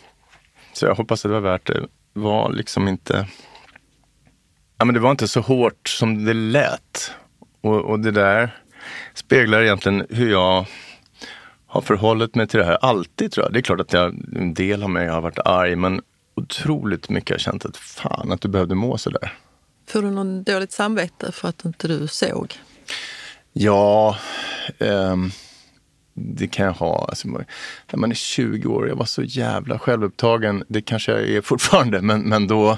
Så 0.73 0.85
jag 0.85 0.95
hoppas 0.95 1.25
att 1.25 1.29
det 1.29 1.33
var 1.33 1.51
värt 1.51 1.67
det. 1.67 1.79
Det 2.13 2.19
var 2.19 2.51
liksom 2.51 2.87
inte... 2.87 3.27
Ja, 4.77 4.85
men 4.85 4.93
det 4.93 4.99
var 4.99 5.11
inte 5.11 5.27
så 5.27 5.41
hårt 5.41 5.89
som 5.89 6.25
det 6.25 6.33
lät. 6.33 7.11
Och, 7.61 7.81
och 7.81 7.99
det 7.99 8.11
där 8.11 8.57
speglar 9.13 9.61
egentligen 9.61 10.05
hur 10.09 10.31
jag 10.31 10.65
har 11.67 11.81
förhållit 11.81 12.35
mig 12.35 12.47
till 12.47 12.59
det 12.59 12.65
här 12.65 12.77
alltid 12.81 13.31
tror 13.31 13.45
jag. 13.45 13.53
Det 13.53 13.59
är 13.59 13.63
klart 13.63 13.81
att 13.81 13.93
jag, 13.93 14.15
en 14.35 14.53
del 14.53 14.83
av 14.83 14.89
mig 14.89 15.07
har 15.07 15.21
varit 15.21 15.39
arg 15.39 15.75
men 15.75 16.01
otroligt 16.35 17.09
mycket 17.09 17.29
har 17.29 17.33
jag 17.33 17.41
känt 17.41 17.65
att 17.65 17.77
fan 17.77 18.31
att 18.31 18.41
du 18.41 18.47
behövde 18.47 18.75
må 18.75 18.97
sådär. 18.97 19.33
Får 19.93 20.01
du 20.01 20.11
någon 20.11 20.43
dåligt 20.43 20.71
samvete 20.71 21.31
för 21.31 21.47
att 21.47 21.65
inte 21.65 21.87
du 21.87 22.07
såg? 22.07 22.53
Ja, 23.53 24.17
eh, 24.79 25.15
det 26.13 26.47
kan 26.47 26.65
jag 26.65 26.73
ha. 26.73 27.05
Alltså, 27.09 27.27
när 27.27 27.97
man 27.97 28.11
är 28.11 28.15
20 28.15 28.67
år, 28.67 28.87
jag 28.87 28.95
var 28.95 29.05
så 29.05 29.23
jävla 29.23 29.79
självupptagen. 29.79 30.63
Det 30.67 30.81
kanske 30.81 31.11
jag 31.11 31.21
är 31.21 31.41
fortfarande, 31.41 32.01
men, 32.01 32.21
men 32.21 32.47
då... 32.47 32.77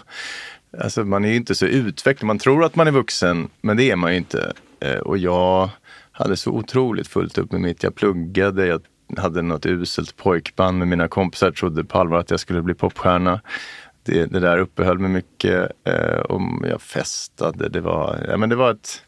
Alltså, 0.80 1.04
man 1.04 1.26
är 1.26 1.30
ju 1.30 1.36
inte 1.36 1.56
så 1.56 1.66
utvecklad. 1.66 2.28
Man 2.28 2.40
tror 2.40 2.64
att 2.64 2.76
man 2.76 2.88
är 2.88 2.92
vuxen, 2.92 3.50
men 3.62 3.78
det 3.78 3.92
är 3.92 3.96
man 3.96 4.12
ju 4.12 4.18
inte. 4.18 4.54
Eh, 4.80 4.98
och 4.98 5.18
jag 5.18 5.70
hade 6.12 6.38
så 6.38 6.52
otroligt 6.52 7.08
fullt 7.08 7.38
upp 7.38 7.52
med 7.52 7.62
mitt. 7.62 7.84
Jag 7.84 7.96
pluggade, 7.96 8.68
jag 8.68 8.82
hade 9.18 9.42
något 9.42 9.66
uselt 9.66 10.18
pojkband 10.18 10.80
med 10.80 10.88
mina 10.88 11.08
kompisar, 11.08 11.52
trodde 11.52 11.84
på 11.84 11.98
allvar 11.98 12.20
att 12.20 12.32
jag 12.32 12.40
skulle 12.40 12.62
bli 12.62 12.74
popstjärna 12.74 13.42
det, 14.06 14.26
det 14.26 14.40
där 14.40 14.58
uppehöll 14.58 15.00
mig 15.00 15.10
mycket. 15.10 15.72
Eh, 15.84 16.20
och 16.20 16.68
jag 16.68 16.82
festade. 16.82 17.70
Det 17.70 17.82
var, 17.82 18.26
ja, 18.30 18.38
men 18.38 18.50
det 18.50 18.56
var 18.56 18.72
ett 18.72 19.02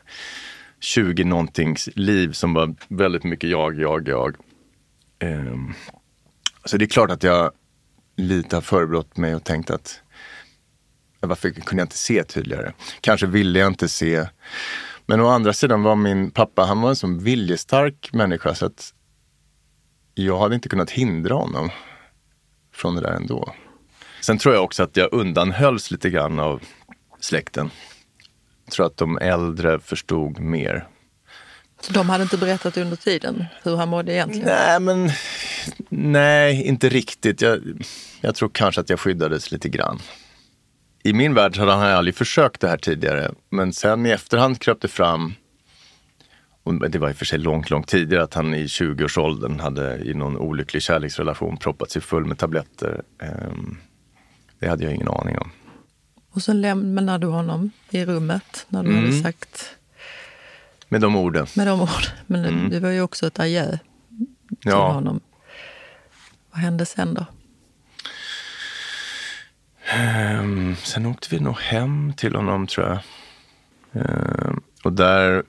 20 0.80 1.24
någontings 1.24 1.90
liv 1.96 2.32
som 2.32 2.54
var 2.54 2.76
väldigt 2.88 3.24
mycket 3.24 3.50
jag, 3.50 3.80
jag, 3.80 4.08
jag. 4.08 4.36
Eh, 5.20 5.56
så 6.66 6.78
det 6.78 6.86
är 6.86 6.90
klart 6.90 7.12
att 7.12 7.24
jag 7.24 7.52
lite 8.16 8.56
har 8.56 8.62
förebrått 8.62 9.18
mig 9.18 9.36
och 9.36 9.44
tänkt 9.44 9.72
att 9.72 10.02
varför 11.20 11.50
kunde 11.50 11.82
jag 11.82 11.86
inte 11.86 11.98
se 11.98 12.24
tydligare? 12.24 12.74
Kanske 13.02 13.28
ville 13.28 13.60
jag 13.60 13.68
inte 13.68 13.88
se. 13.88 14.26
Men 15.06 15.22
å 15.22 15.28
andra 15.28 15.54
sidan 15.54 15.84
var 15.84 15.96
min 15.96 16.32
pappa, 16.32 16.66
han 16.66 16.82
var 16.82 16.90
en 16.90 16.96
sån 16.96 17.20
viljestark 17.20 18.10
människa 18.14 18.56
så 18.56 18.66
att 18.66 18.94
jag 20.14 20.40
hade 20.40 20.56
inte 20.56 20.70
kunnat 20.70 20.90
hindra 20.92 21.36
honom 21.36 21.70
från 22.74 22.96
det 22.96 23.02
där 23.02 23.12
ändå. 23.12 23.54
Sen 24.22 24.38
tror 24.38 24.54
jag 24.56 24.64
också 24.64 24.84
att 24.84 24.98
jag 24.98 25.14
undanhölls 25.14 25.92
lite 25.92 26.10
grann 26.10 26.40
av 26.40 26.62
släkten. 27.20 27.70
Jag 28.66 28.74
tror 28.74 28.86
att 28.86 28.98
de 28.98 29.18
äldre 29.18 29.80
förstod 29.80 30.40
mer. 30.40 30.88
Så 31.82 31.94
de 31.94 32.10
hade 32.10 32.24
inte 32.24 32.38
berättat 32.38 32.78
under 32.78 32.96
tiden 32.96 33.46
hur 33.64 33.76
han 33.76 33.90
mådde 33.90 34.14
egentligen? 34.14 34.48
Nej, 34.48 34.80
men 34.80 35.10
nej, 35.90 36.64
inte 36.64 36.90
riktigt. 36.90 37.42
Jag, 37.42 37.60
jag 38.22 38.36
tror 38.36 38.50
kanske 38.54 38.82
att 38.82 38.90
jag 38.90 39.00
skyddades 39.00 39.52
lite 39.52 39.70
grann. 39.70 40.00
I 41.04 41.14
min 41.14 41.34
värld 41.34 41.58
hade 41.58 41.72
han 41.72 41.84
aldrig 41.84 42.16
försökt 42.16 42.62
det 42.62 42.68
här 42.68 42.78
tidigare. 42.78 43.32
Men 43.50 43.74
sen 43.74 44.06
i 44.06 44.10
efterhand 44.10 44.62
kröp 44.62 44.82
det 44.82 44.88
fram 44.88 45.34
och 46.68 46.90
det 46.90 47.00
var 47.00 47.10
i 47.10 47.12
och 47.12 47.16
för 47.16 47.26
sig 47.26 47.40
långt, 47.40 47.70
långt 47.70 47.88
tidigare 47.88 48.24
att 48.24 48.34
han 48.34 48.54
i 48.54 48.66
20-årsåldern 48.66 49.60
hade 49.60 49.98
i 49.98 50.14
någon 50.14 50.38
olycklig 50.38 50.82
kärleksrelation 50.82 51.58
proppat 51.58 51.92
sig 51.92 52.02
full 52.02 52.26
med 52.26 52.38
tabletter. 52.38 53.02
Um, 53.50 53.78
det 54.60 54.68
hade 54.68 54.84
jag 54.84 54.94
ingen 54.94 55.08
aning 55.08 55.38
om. 55.38 55.52
Och 56.32 56.42
så 56.42 56.54
lämnade 56.54 57.26
du 57.26 57.28
honom 57.28 57.72
i 57.90 58.06
rummet 58.06 58.66
när 58.70 58.84
du 58.84 58.90
mm. 58.90 59.04
hade 59.04 59.22
sagt... 59.22 59.76
Med 60.90 61.02
de 61.02 61.16
orden. 61.16 61.48
Med 61.56 61.68
de 61.68 61.82
orden. 61.82 62.12
Men 62.28 62.46
mm. 62.46 62.70
det 62.70 62.80
var 62.80 62.90
ju 62.90 63.02
också 63.02 63.28
ett 63.28 63.40
adjö 63.40 63.78
till 64.48 64.58
ja. 64.64 64.92
honom. 64.92 65.20
Vad 66.52 66.60
hände 66.60 66.86
sen 66.86 67.14
då? 67.14 67.26
Um, 70.40 70.76
sen 70.76 71.06
åkte 71.06 71.28
vi 71.32 71.40
nog 71.40 71.58
hem 71.58 72.14
till 72.14 72.36
honom 72.36 72.68
tror 72.68 72.88
jag. 72.88 73.00
Um, 73.92 74.62
och 74.84 74.94
där 74.94 75.44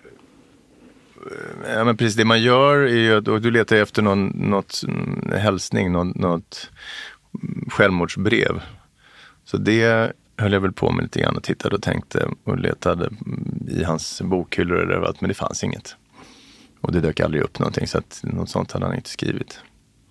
Ja, 1.67 1.85
men 1.85 1.97
precis 1.97 2.17
det 2.17 2.25
man 2.25 2.43
gör 2.43 2.79
är 2.79 2.99
ju 2.99 3.17
att 3.17 3.25
du 3.25 3.51
letar 3.51 3.77
efter 3.77 4.03
någon 4.03 4.27
något, 4.27 4.83
hälsning, 5.33 5.93
något, 5.93 6.17
något 6.17 6.71
självmordsbrev. 7.71 8.61
Så 9.51 9.57
det 9.57 10.13
höll 10.37 10.53
jag 10.53 10.61
väl 10.61 10.73
på 10.73 10.93
med 10.93 11.03
lite 11.03 11.21
grann 11.21 11.37
och 11.37 11.43
tittade 11.43 11.77
och 11.77 11.83
tänkte 11.83 12.29
och 12.45 12.59
letade 12.59 13.11
i 13.69 13.85
hans 13.85 14.23
bokhyllor 14.23 14.79
eller 14.79 14.95
överallt, 14.95 15.21
men 15.21 15.29
det 15.29 15.35
fanns 15.35 15.65
inget. 15.65 15.97
Och 16.81 16.93
det 16.93 17.01
dök 17.01 17.21
aldrig 17.21 17.43
upp 17.43 17.59
någonting, 17.59 17.87
så 17.87 17.99
att 17.99 18.21
något 18.23 18.51
sånt 18.51 18.73
hade 18.73 18.87
han 18.87 18.95
inte 18.95 19.11
skrivit. 19.11 19.61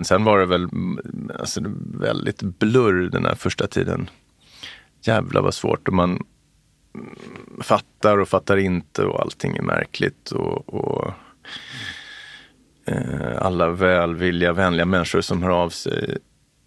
Sen 0.02 0.24
var 0.24 0.40
det 0.40 0.46
väl 0.46 0.64
mm, 0.64 1.32
alltså, 1.40 1.62
väldigt 2.00 2.42
blurr 2.42 3.10
den 3.10 3.26
här 3.26 3.36
första 3.36 3.68
tiden. 3.68 4.10
Jävlar 5.02 5.42
vad 5.42 5.54
svårt. 5.54 5.88
Och 5.88 5.94
man 5.94 6.10
mm, 6.10 7.16
fattar 7.62 8.18
och 8.18 8.28
fattar 8.28 8.58
inte 8.58 9.04
och 9.04 9.22
allting 9.22 9.56
är 9.56 9.62
märkligt. 9.62 10.32
Och, 10.32 10.74
och 10.74 11.14
eh, 12.86 13.38
alla 13.38 13.70
välvilliga, 13.70 14.54
vänliga 14.54 14.86
människor 14.86 15.22
som 15.22 15.44
hör 15.44 15.50
av 15.50 15.70
sig 15.70 16.18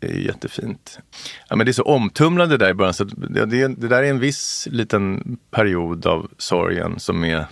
det 0.00 0.06
är 0.06 0.16
jättefint. 0.16 0.98
Ja, 1.48 1.56
men 1.56 1.66
det 1.66 1.70
är 1.70 1.72
så 1.72 1.82
omtumlande 1.82 2.56
där 2.56 2.70
i 2.70 2.74
början. 2.74 2.94
Så 2.94 3.04
det, 3.04 3.46
det, 3.46 3.68
det 3.68 3.88
där 3.88 4.02
är 4.02 4.10
en 4.10 4.20
viss 4.20 4.68
liten 4.70 5.36
period 5.50 6.06
av 6.06 6.30
sorgen 6.38 7.00
som 7.00 7.24
är... 7.24 7.46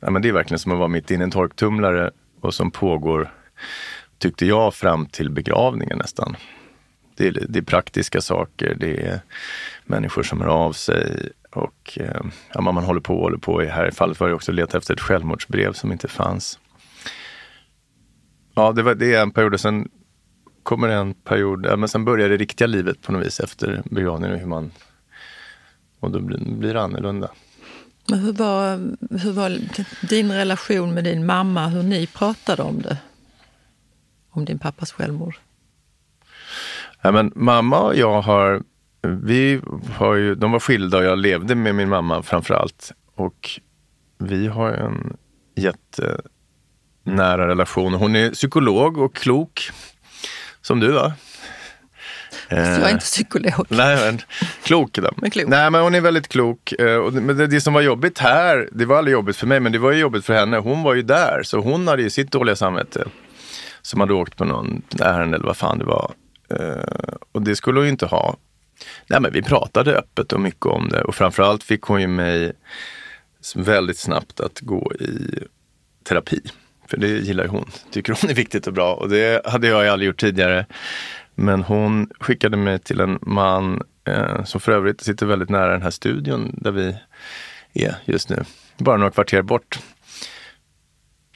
Ja, 0.00 0.10
men 0.10 0.22
det 0.22 0.28
är 0.28 0.32
verkligen 0.32 0.58
som 0.58 0.72
att 0.72 0.78
vara 0.78 0.88
mitt 0.88 1.10
inne 1.10 1.22
i 1.22 1.24
en 1.24 1.30
torktumlare 1.30 2.10
och 2.40 2.54
som 2.54 2.70
pågår, 2.70 3.34
tyckte 4.18 4.46
jag, 4.46 4.74
fram 4.74 5.06
till 5.06 5.30
begravningen 5.30 5.98
nästan. 5.98 6.36
Det 7.16 7.26
är, 7.26 7.46
det 7.48 7.58
är 7.58 7.62
praktiska 7.62 8.20
saker, 8.20 8.74
det 8.80 9.06
är 9.06 9.20
människor 9.84 10.22
som 10.22 10.40
hör 10.40 10.48
av 10.48 10.72
sig 10.72 11.28
Och 11.50 11.98
eh, 12.00 12.20
ja, 12.54 12.60
man 12.60 12.84
håller 12.84 13.00
på 13.00 13.14
och 13.14 13.22
håller 13.22 13.38
på. 13.38 13.62
I 13.62 13.66
här 13.66 13.90
fallet 13.90 14.20
var 14.20 14.28
det 14.28 14.34
också 14.34 14.52
att 14.52 14.56
leta 14.56 14.78
efter 14.78 14.94
ett 14.94 15.00
självmordsbrev 15.00 15.72
som 15.72 15.92
inte 15.92 16.08
fanns. 16.08 16.58
Ja, 18.54 18.72
det, 18.72 18.82
var, 18.82 18.94
det 18.94 19.14
är 19.14 19.22
en 19.22 19.30
period 19.30 19.54
och 19.54 19.60
sen 19.60 19.88
kommer 20.66 20.88
en 20.88 21.14
period, 21.14 21.66
ja, 21.66 21.76
men 21.76 21.88
sen 21.88 22.04
börjar 22.04 22.28
det 22.28 22.36
riktiga 22.36 22.66
livet 22.66 23.02
på 23.02 23.12
något 23.12 23.26
vis 23.26 23.40
efter 23.40 23.82
begravningen. 23.84 24.38
Hur 24.38 24.46
man, 24.46 24.70
och 26.00 26.10
då 26.10 26.20
blir, 26.20 26.38
blir 26.38 26.74
det 26.74 26.82
annorlunda. 26.82 27.30
Men 28.08 28.18
hur 28.18 28.32
var, 28.32 28.76
hur 29.18 29.32
var 29.32 29.58
din 30.08 30.32
relation 30.32 30.94
med 30.94 31.04
din 31.04 31.26
mamma, 31.26 31.66
hur 31.66 31.82
ni 31.82 32.06
pratade 32.06 32.62
om 32.62 32.82
det? 32.82 32.98
Om 34.30 34.44
din 34.44 34.58
pappas 34.58 34.92
självmord? 34.92 35.38
Ja, 37.02 37.12
men 37.12 37.32
mamma 37.34 37.80
och 37.80 37.96
jag 37.96 38.20
har, 38.20 38.62
vi 39.02 39.60
har 39.96 40.14
ju, 40.14 40.34
de 40.34 40.52
var 40.52 40.60
skilda 40.60 40.98
och 40.98 41.04
jag 41.04 41.18
levde 41.18 41.54
med 41.54 41.74
min 41.74 41.88
mamma 41.88 42.22
framför 42.22 42.54
allt. 42.54 42.92
Och 43.14 43.60
vi 44.18 44.46
har 44.46 44.72
en 44.72 45.16
jättenära 45.56 47.48
relation. 47.48 47.94
Hon 47.94 48.16
är 48.16 48.30
psykolog 48.30 48.98
och 48.98 49.14
klok, 49.14 49.70
som 50.66 50.80
du 50.80 50.92
va? 50.92 51.12
jag 52.48 52.58
är 52.58 52.90
inte 52.90 53.04
psykolog. 53.04 53.66
Nej, 53.68 53.96
men 53.96 54.20
klok. 54.62 54.92
Då. 54.92 55.10
Men 55.16 55.30
klok. 55.30 55.48
Nej, 55.48 55.70
men 55.70 55.82
hon 55.82 55.94
är 55.94 56.00
väldigt 56.00 56.28
klok. 56.28 56.72
Eh, 56.72 57.10
men 57.10 57.36
det, 57.36 57.46
det, 57.46 57.60
som 57.60 57.74
var 57.74 57.80
jobbigt 57.80 58.18
här, 58.18 58.68
det 58.72 58.84
var 58.84 58.98
aldrig 58.98 59.12
jobbigt 59.12 59.36
för 59.36 59.46
mig, 59.46 59.60
men 59.60 59.72
det 59.72 59.78
var 59.78 59.92
ju 59.92 59.98
jobbigt 59.98 60.24
för 60.24 60.34
henne. 60.34 60.56
Hon 60.56 60.82
var 60.82 60.94
ju 60.94 61.02
där, 61.02 61.42
så 61.42 61.58
hon 61.58 61.88
hade 61.88 62.02
ju 62.02 62.10
sitt 62.10 62.32
dåliga 62.32 62.56
samvete. 62.56 63.04
Som 63.82 64.00
hade 64.00 64.14
åkt 64.14 64.36
på 64.36 64.44
någon 64.44 64.82
ärende 65.00 65.36
eller 65.36 65.46
vad 65.46 65.56
fan 65.56 65.78
det 65.78 65.84
var. 65.84 66.12
Eh, 66.50 67.14
och 67.32 67.42
det 67.42 67.56
skulle 67.56 67.78
hon 67.78 67.86
ju 67.86 67.92
inte 67.92 68.06
ha. 68.06 68.36
Nej, 69.06 69.20
men 69.20 69.32
vi 69.32 69.42
pratade 69.42 69.98
öppet 69.98 70.32
och 70.32 70.40
mycket 70.40 70.66
om 70.66 70.88
det 70.88 71.02
och 71.02 71.14
framförallt 71.14 71.64
fick 71.64 71.82
hon 71.82 72.00
ju 72.00 72.06
mig 72.06 72.52
väldigt 73.54 73.98
snabbt 73.98 74.40
att 74.40 74.60
gå 74.60 74.92
i 74.94 75.38
terapi. 76.08 76.40
För 76.88 76.96
det 76.96 77.08
gillar 77.08 77.46
hon, 77.46 77.70
tycker 77.90 78.16
hon 78.22 78.30
är 78.30 78.34
viktigt 78.34 78.66
och 78.66 78.72
bra 78.72 78.94
och 78.94 79.08
det 79.08 79.46
hade 79.46 79.68
jag 79.68 79.86
aldrig 79.86 80.06
gjort 80.06 80.20
tidigare. 80.20 80.66
Men 81.34 81.62
hon 81.62 82.10
skickade 82.20 82.56
mig 82.56 82.78
till 82.78 83.00
en 83.00 83.18
man 83.22 83.82
eh, 84.04 84.44
som 84.44 84.60
för 84.60 84.72
övrigt 84.72 85.00
sitter 85.00 85.26
väldigt 85.26 85.48
nära 85.48 85.72
den 85.72 85.82
här 85.82 85.90
studion 85.90 86.58
där 86.62 86.70
vi 86.70 86.96
är 87.74 87.94
just 88.04 88.28
nu. 88.28 88.44
Bara 88.78 88.96
några 88.96 89.10
kvarter 89.10 89.42
bort. 89.42 89.78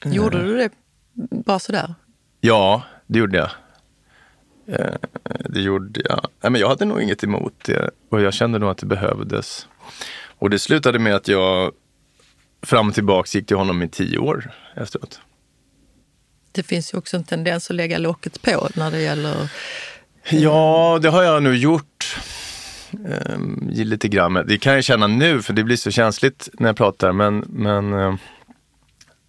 Gjorde 0.05 0.43
du 0.43 0.57
det 0.57 0.69
bara 1.17 1.59
sådär? 1.59 1.95
Ja, 2.41 2.83
det 3.07 3.19
gjorde 3.19 3.37
jag. 3.37 3.49
Eh, 4.67 4.95
det 5.49 5.61
gjorde 5.61 6.01
jag. 6.09 6.27
Nej, 6.41 6.51
men 6.51 6.61
jag 6.61 6.67
hade 6.67 6.85
nog 6.85 7.01
inget 7.01 7.23
emot 7.23 7.53
det 7.65 7.89
och 8.09 8.21
jag 8.21 8.33
kände 8.33 8.59
nog 8.59 8.69
att 8.69 8.77
det 8.77 8.85
behövdes. 8.85 9.67
Och 10.39 10.49
det 10.49 10.59
slutade 10.59 10.99
med 10.99 11.15
att 11.15 11.27
jag 11.27 11.71
fram 12.61 12.87
och 12.87 12.93
tillbaks 12.93 13.35
gick 13.35 13.47
till 13.47 13.57
honom 13.57 13.81
i 13.81 13.89
tio 13.89 14.17
år 14.17 14.51
efteråt. 14.75 15.21
Det 16.51 16.63
finns 16.63 16.93
ju 16.93 16.97
också 16.97 17.17
en 17.17 17.23
tendens 17.23 17.69
att 17.69 17.75
lägga 17.75 17.97
locket 17.97 18.41
på 18.41 18.69
när 18.75 18.91
det 18.91 19.01
gäller 19.01 19.41
eh, 20.23 20.39
Ja, 20.39 20.99
det 21.01 21.09
har 21.09 21.23
jag 21.23 21.43
nog 21.43 21.55
gjort. 21.55 22.17
Um, 23.33 23.69
lite 23.73 24.07
grann. 24.07 24.33
Det 24.33 24.57
kan 24.57 24.73
jag 24.73 24.83
känna 24.83 25.07
nu 25.07 25.41
för 25.41 25.53
det 25.53 25.63
blir 25.63 25.75
så 25.75 25.91
känsligt 25.91 26.49
när 26.53 26.69
jag 26.69 26.77
pratar 26.77 27.11
men, 27.11 27.43
men 27.49 27.93
ehm, 27.93 28.17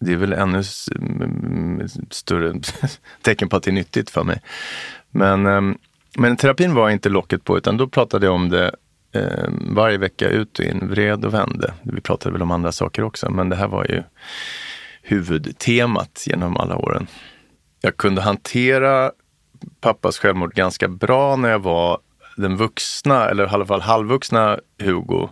det 0.00 0.12
är 0.12 0.16
väl 0.16 0.32
ännu 0.32 0.62
mm, 0.96 1.88
större 2.10 2.60
tecken 3.22 3.48
på 3.48 3.56
att 3.56 3.62
det 3.62 3.70
är 3.70 3.72
nyttigt 3.72 4.10
för 4.10 4.24
mig. 4.24 4.42
Men, 5.10 5.46
ehm, 5.46 5.78
men 6.16 6.36
terapin 6.36 6.74
var 6.74 6.90
inte 6.90 7.08
locket 7.08 7.44
på 7.44 7.58
utan 7.58 7.76
då 7.76 7.88
pratade 7.88 8.26
jag 8.26 8.34
om 8.34 8.48
det 8.48 8.74
varje 9.74 9.98
vecka 9.98 10.28
ut 10.28 10.58
och 10.58 10.64
in, 10.64 10.88
vred 10.88 11.24
och 11.24 11.34
vände. 11.34 11.74
Vi 11.82 12.00
pratade 12.00 12.32
väl 12.32 12.42
om 12.42 12.50
andra 12.50 12.72
saker 12.72 13.02
också 13.02 13.30
men 13.30 13.48
det 13.48 13.56
här 13.56 13.68
var 13.68 13.84
ju 13.84 14.02
huvudtemat 15.02 16.24
genom 16.26 16.56
alla 16.56 16.76
åren. 16.76 17.06
Jag 17.80 17.96
kunde 17.96 18.22
hantera 18.22 19.12
pappas 19.80 20.18
självmord 20.18 20.54
ganska 20.54 20.88
bra 20.88 21.36
när 21.36 21.48
jag 21.48 21.58
var 21.58 21.98
den 22.36 22.56
vuxna, 22.56 23.28
eller 23.28 23.46
i 23.46 23.48
alla 23.48 23.66
fall 23.66 23.80
halvvuxna 23.80 24.58
Hugo. 24.78 25.28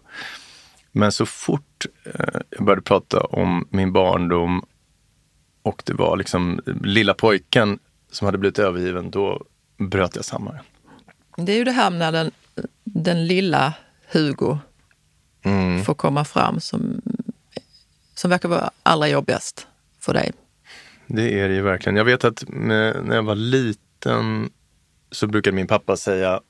Men 0.93 1.13
så 1.13 1.27
fort 1.27 1.87
eh, 2.05 2.41
jag 2.51 2.65
började 2.65 2.83
prata 2.83 3.21
om 3.21 3.69
min 3.71 3.93
barndom 3.93 4.65
och 5.63 5.83
det 5.87 5.95
var 5.95 6.17
liksom 6.17 6.61
lilla 6.83 7.15
pojken 7.15 7.79
som 8.11 8.27
hade 8.27 8.39
blivit 8.39 8.59
övergiven, 8.59 9.11
då 9.11 9.45
bröt 9.79 10.17
jag 10.17 10.25
samman. 10.25 10.55
Det 11.37 11.53
är 11.53 11.57
ju 11.57 11.65
det 11.65 11.73
här 11.73 11.91
när 11.91 12.13
den, 12.13 12.31
den 12.85 13.27
lilla 13.27 13.75
Hugo 14.13 14.59
mm. 15.43 15.85
får 15.85 15.95
komma 15.95 16.25
fram 16.25 16.61
som, 16.61 17.01
som 18.21 18.31
verkar 18.31 18.49
vara 18.49 18.71
allra 18.83 19.09
jobbigast 19.09 19.67
för 20.01 20.15
dig. 20.15 20.33
Det 21.07 21.41
är 21.41 21.49
det 21.49 21.55
ju 21.55 21.63
verkligen. 21.63 21.97
Jag 21.97 22.05
vet 22.05 22.25
att 22.25 22.45
när 22.49 23.15
jag 23.15 23.23
var 23.23 23.35
liten 23.35 23.91
liten 24.01 24.51
så 25.11 25.27
brukade 25.27 25.57
min 25.57 25.67
pappa 25.67 25.97
säga 25.97 26.41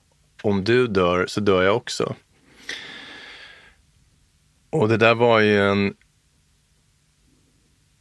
om 0.43 0.65
du 0.65 0.87
dör 0.87 1.27
så 1.27 1.41
dör 1.41 1.63
jag 1.63 1.77
också. 1.77 2.15
Och 4.71 4.89
det 4.89 4.97
där 4.97 5.15
var 5.15 5.41
ju 5.41 5.69
en 5.69 5.95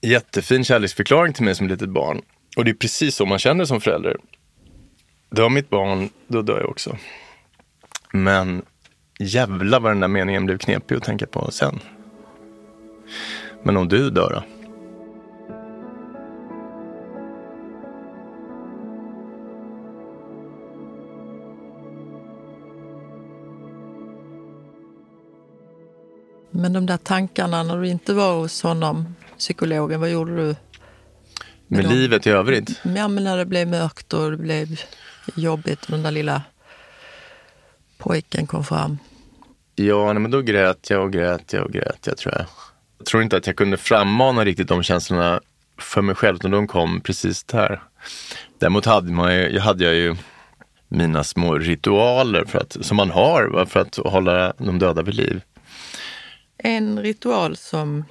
jättefin 0.02 0.64
kärleksförklaring 0.64 1.34
till 1.34 1.44
mig 1.44 1.56
som 1.56 1.68
litet 1.68 1.90
barn. 1.90 2.22
Och 2.58 2.66
det 2.66 2.72
är 2.72 2.76
precis 2.76 3.16
så 3.16 3.26
man 3.26 3.40
känner 3.40 3.66
som 3.66 3.82
förälder. 3.82 4.18
Dör 5.30 5.50
mitt 5.50 5.70
barn, 5.70 6.10
då 6.28 6.42
dör 6.42 6.60
jag 6.60 6.70
också. 6.70 6.98
Men 8.14 8.62
jävla 9.20 9.80
vad 9.80 9.92
den 9.92 10.00
där 10.00 10.08
meningen 10.08 10.46
blev 10.46 10.58
knepig 10.58 10.96
att 10.96 11.04
tänka 11.04 11.26
på 11.26 11.52
sen. 11.52 11.80
Men 13.64 13.78
om 13.78 13.88
du 13.88 14.10
dör 14.10 14.30
då? 14.30 14.44
Men 26.52 26.74
de 26.74 26.86
där 26.86 26.98
tankarna 26.98 27.64
när 27.64 27.78
du 27.82 27.88
inte 27.88 28.14
var 28.14 28.36
hos 28.36 28.64
honom, 28.64 29.16
psykologen, 29.38 30.00
vad 30.00 30.10
gjorde 30.10 30.36
du? 30.36 30.46
Med, 30.46 30.56
med 31.68 31.90
livet 31.90 32.28
i 32.28 32.30
övrigt? 32.30 32.82
Ja, 32.84 33.08
men 33.08 33.24
när 33.24 33.38
det 33.38 33.46
blev 33.46 33.68
mörkt 33.68 34.14
och 34.14 34.32
det 34.32 34.38
blev 34.38 34.82
jobbigt 35.36 35.86
och 35.86 35.92
den 35.92 36.04
där 36.04 36.12
lilla 36.12 36.42
pojken 37.98 38.48
kom 38.48 38.64
fram. 38.64 38.98
Ja, 39.76 40.14
men 40.14 40.32
då 40.32 40.42
grät 40.42 40.90
jag 40.90 41.04
och 41.04 41.14
grät 41.14 41.54
jag 41.54 41.64
och 41.64 41.72
grät 41.72 42.08
jag 42.08 42.18
tror 42.18 42.36
jag. 42.36 42.46
Tror 43.06 43.24
inte 43.24 43.38
att 43.38 43.48
jag 43.48 43.56
kunde 43.56 43.78
frammana 43.78 44.46
riktigt 44.46 44.68
de 44.68 44.84
känslorna 44.84 45.42
för 45.78 46.02
mig 46.02 46.16
själv, 46.16 46.36
utan 46.36 46.52
de 46.52 46.68
kom 46.68 47.02
precis 47.02 47.44
där. 47.44 47.82
Däremot 48.60 48.86
hade, 48.86 49.12
man 49.12 49.36
ju, 49.36 49.50
jag 49.50 49.62
hade 49.62 49.84
jag 49.84 49.96
ju 49.96 50.16
mina 50.88 51.24
små 51.24 51.58
ritualer 51.58 52.46
för 52.46 52.60
att, 52.60 52.78
som 52.82 52.98
man 52.98 53.10
har 53.10 53.66
för 53.66 53.80
att 53.80 53.96
hålla 53.96 54.54
de 54.58 54.80
döda 54.80 55.02
vid 55.02 55.16
liv. 55.16 55.42
En 56.58 57.00
ritual 57.00 57.56
som, 57.58 58.06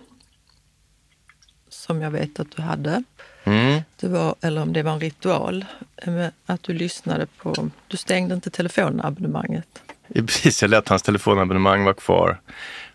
som 1.69 2.03
jag 2.03 2.11
vet 2.11 2.41
att 2.41 2.57
du 2.57 2.63
hade, 2.63 3.03
mm. 3.45 3.81
det 4.01 4.09
var, 4.09 4.35
eller 4.41 4.63
om 4.63 4.73
det 4.73 4.83
var 4.83 4.93
en 4.93 5.01
ritual, 5.01 5.65
att 6.47 6.63
du 6.63 6.73
lyssnade 6.73 7.27
på, 7.27 7.71
du 7.89 7.97
stängde 7.97 8.35
inte 8.35 8.51
telefonabonnemanget. 8.51 9.83
Precis, 10.15 10.63
jag 10.63 10.71
lät 10.71 10.89
hans 10.89 11.03
telefonabonnemang 11.03 11.85
vara 11.85 11.95
kvar 11.95 12.41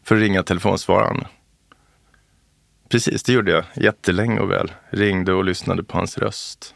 för 0.03 0.15
att 0.15 0.21
ringa 0.21 0.43
telefonsvararen. 0.43 1.25
Precis, 2.89 3.23
det 3.23 3.33
gjorde 3.33 3.51
jag 3.51 3.63
jättelänge 3.75 4.39
och 4.39 4.51
väl. 4.51 4.71
Ringde 4.89 5.33
och 5.33 5.43
lyssnade 5.43 5.83
på 5.83 5.97
hans 5.97 6.17
röst. 6.17 6.75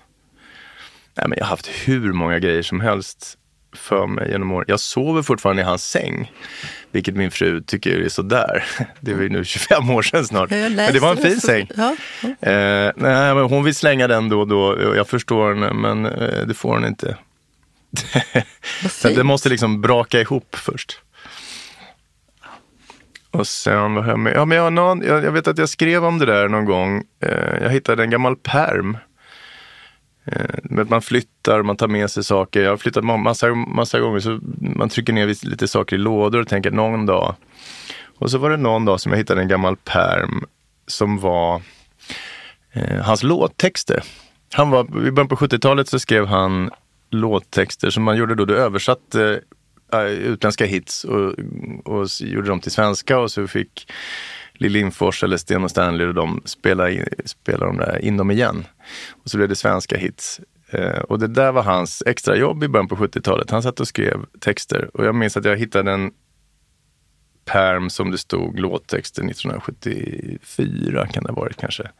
Nej, 1.16 1.26
men 1.28 1.38
jag 1.38 1.46
har 1.46 1.50
haft 1.50 1.68
hur 1.68 2.14
många 2.14 2.40
grejer 2.40 2.62
som 2.62 2.82
helst 2.82 3.38
för 3.76 4.08
mig 4.08 4.32
genom 4.32 4.52
åren. 4.52 4.66
Jag 4.68 4.80
sover 4.80 5.22
fortfarande 5.22 5.62
i 5.62 5.66
hans 5.66 5.86
säng. 5.90 6.32
Vilket 6.92 7.16
min 7.16 7.32
fru 7.32 7.62
tycker 7.62 7.92
är 7.92 8.10
sådär. 8.10 8.64
Det 9.02 9.14
var 9.14 9.22
ju 9.22 9.30
nu 9.30 9.46
25 9.46 9.90
år 9.90 10.02
sedan 10.02 10.26
snart. 10.26 10.50
Men 10.50 10.76
det 10.76 11.00
var 11.00 11.12
en 11.12 11.18
fin 11.18 11.42
säng. 11.42 11.70
Ja. 11.76 11.96
Eh, 12.24 12.92
nej, 12.96 13.36
men 13.36 13.44
hon 13.44 13.64
vill 13.64 13.76
slänga 13.76 14.08
den 14.08 14.30
då 14.30 14.40
och 14.40 14.48
då. 14.48 14.96
Jag 14.96 15.08
förstår 15.08 15.54
henne, 15.54 15.74
men 15.74 16.06
eh, 16.06 16.46
det 16.48 16.54
får 16.54 16.74
hon 16.74 16.86
inte. 16.86 17.18
det 19.04 19.24
måste 19.24 19.50
liksom 19.50 19.82
braka 19.82 20.22
ihop 20.22 20.56
först. 20.56 21.02
Och 23.38 23.48
sen, 23.48 23.96
vad 23.96 24.08
jag 24.08 24.20
med? 24.20 24.36
Ja, 24.36 24.46
men 24.46 24.58
jag, 24.58 24.74
någon, 24.74 25.02
jag, 25.02 25.24
jag, 25.24 25.32
vet 25.32 25.48
att 25.48 25.58
jag 25.58 25.70
skrev 25.70 26.06
om 26.06 26.20
det 26.20 26.26
där 26.26 26.48
någon 26.48 26.66
gång. 26.66 27.04
Eh, 27.20 27.64
jag 27.64 27.70
hittade 27.70 28.04
en 28.04 28.10
gammal 28.10 28.36
perm 28.36 28.98
Eh, 30.32 30.86
man 30.90 31.02
flyttar, 31.02 31.64
man 31.64 31.78
tar 31.78 31.88
med 31.88 32.12
sig 32.12 32.24
saker. 32.24 32.62
Jag 32.62 32.70
har 32.70 32.78
flyttat 32.78 33.04
massa, 33.04 33.54
massa 33.54 34.00
gånger 34.00 34.20
så 34.20 34.40
man 34.60 34.90
trycker 34.90 35.14
ner 35.14 35.48
lite 35.50 35.68
saker 35.68 35.96
i 35.96 36.00
lådor 36.00 36.42
och 36.42 36.48
tänker 36.48 36.72
någon 36.72 37.06
dag. 37.06 37.36
Och 38.18 38.32
så 38.32 38.38
var 38.38 38.50
det 38.50 38.58
någon 38.58 38.86
dag 38.86 39.00
som 39.00 39.12
jag 39.12 39.20
hittade 39.20 39.42
en 39.42 39.48
gammal 39.48 39.76
perm 39.76 40.44
som 40.88 41.20
var 41.20 41.62
eh, 42.74 43.02
hans 43.02 43.24
låttexter. 43.24 44.04
Han 44.54 44.70
var, 44.70 45.08
I 45.08 45.12
början 45.12 45.28
på 45.28 45.36
70-talet 45.36 45.88
så 45.88 46.00
skrev 46.00 46.26
han 46.26 46.70
låttexter 47.10 47.90
som 47.90 48.04
man 48.04 48.18
gjorde 48.18 48.36
då. 48.36 48.46
Du 48.46 48.58
översatte 48.58 49.42
äh, 49.94 50.06
utländska 50.06 50.66
hits 50.66 51.04
och, 51.04 51.34
och 51.84 52.08
gjorde 52.20 52.48
dem 52.48 52.60
till 52.60 52.72
svenska 52.72 53.20
och 53.20 53.32
så 53.32 53.48
fick 53.48 53.92
Lill 54.54 54.72
Lindfors 54.72 55.24
eller 55.24 55.38
Sten 55.38 55.64
och 55.64 55.72
Stanley 55.72 56.08
och 56.08 56.14
de 56.14 56.42
spela, 56.46 56.90
in, 56.90 57.06
spela 57.26 57.66
de 57.66 57.78
där 57.78 58.06
in 58.06 58.18
dem 58.18 58.32
igen. 58.32 58.66
Och 59.24 59.30
så 59.30 59.38
blev 59.38 59.50
det 59.50 59.56
svenska 59.56 59.98
hits. 59.98 60.42
Eh, 60.70 61.00
och 61.00 61.20
det 61.20 61.28
där 61.28 61.52
var 61.52 61.64
hans 61.64 62.04
extrajobb 62.06 62.64
i 62.64 62.68
början 62.68 62.88
på 62.88 62.96
70-talet. 62.96 63.50
Han 63.50 63.64
satt 63.64 63.80
och 63.80 63.88
skrev 63.88 64.26
texter 64.40 64.90
och 64.94 65.06
jag 65.06 65.16
minns 65.16 65.38
att 65.38 65.46
jag 65.46 65.58
hittade 65.58 65.92
en 65.92 66.12
perm 67.46 67.90
som 67.90 68.12
det 68.12 68.18
stod 68.18 68.60
låttexter 68.60 69.22
1974 69.22 71.08
kan 71.08 71.24
det 71.24 71.30
ha 71.30 71.36
varit 71.36 71.58
kanske. 71.58 71.92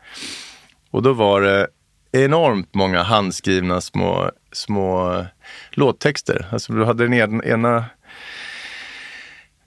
Och 0.92 1.04
då 1.04 1.14
var 1.14 1.42
det 1.42 1.68
enormt 2.12 2.74
många 2.74 3.04
handskrivna 3.04 3.82
små, 3.82 4.32
små 4.52 5.26
låttexter. 5.72 6.48
Alltså 6.52 6.74
du 6.74 6.86
hade 6.86 7.08
den 7.08 7.44
ena 7.44 7.86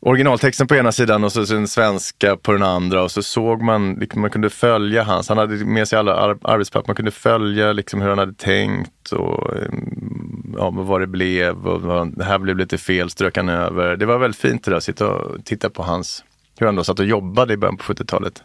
originaltexten 0.00 0.66
på 0.66 0.74
ena 0.74 0.92
sidan 0.92 1.24
och 1.24 1.32
så 1.32 1.40
den 1.44 1.68
svenska 1.68 2.36
på 2.36 2.52
den 2.52 2.62
andra 2.62 3.02
och 3.02 3.10
så 3.10 3.22
såg 3.22 3.62
man, 3.62 3.94
liksom, 3.94 4.20
man 4.20 4.30
kunde 4.30 4.50
följa 4.50 5.02
hans, 5.02 5.28
han 5.28 5.38
hade 5.38 5.64
med 5.64 5.88
sig 5.88 5.98
alla 5.98 6.14
ar 6.14 6.38
arbetspapper, 6.42 6.88
man 6.88 6.96
kunde 6.96 7.10
följa 7.10 7.72
liksom, 7.72 8.00
hur 8.00 8.08
han 8.08 8.18
hade 8.18 8.34
tänkt 8.34 9.12
och 9.12 9.56
ehm, 9.56 10.54
ja, 10.58 10.70
vad 10.70 11.00
det 11.00 11.06
blev 11.06 11.68
och 11.68 11.82
vad, 11.82 12.18
det 12.18 12.24
här 12.24 12.38
blev 12.38 12.56
lite 12.56 12.78
fel, 12.78 13.10
strök 13.10 13.36
han 13.36 13.48
över. 13.48 13.96
Det 13.96 14.06
var 14.06 14.18
väldigt 14.18 14.40
fint 14.40 14.64
det 14.64 14.70
där, 14.70 14.76
att 14.76 14.84
sitta 14.84 15.08
och 15.08 15.44
titta 15.44 15.70
på 15.70 15.82
hans, 15.82 16.24
hur 16.58 16.66
han 16.66 16.76
då 16.76 16.84
satt 16.84 16.98
och 16.98 17.06
jobbade 17.06 17.54
i 17.54 17.56
början 17.56 17.76
på 17.76 17.92
70-talet. 17.92 18.42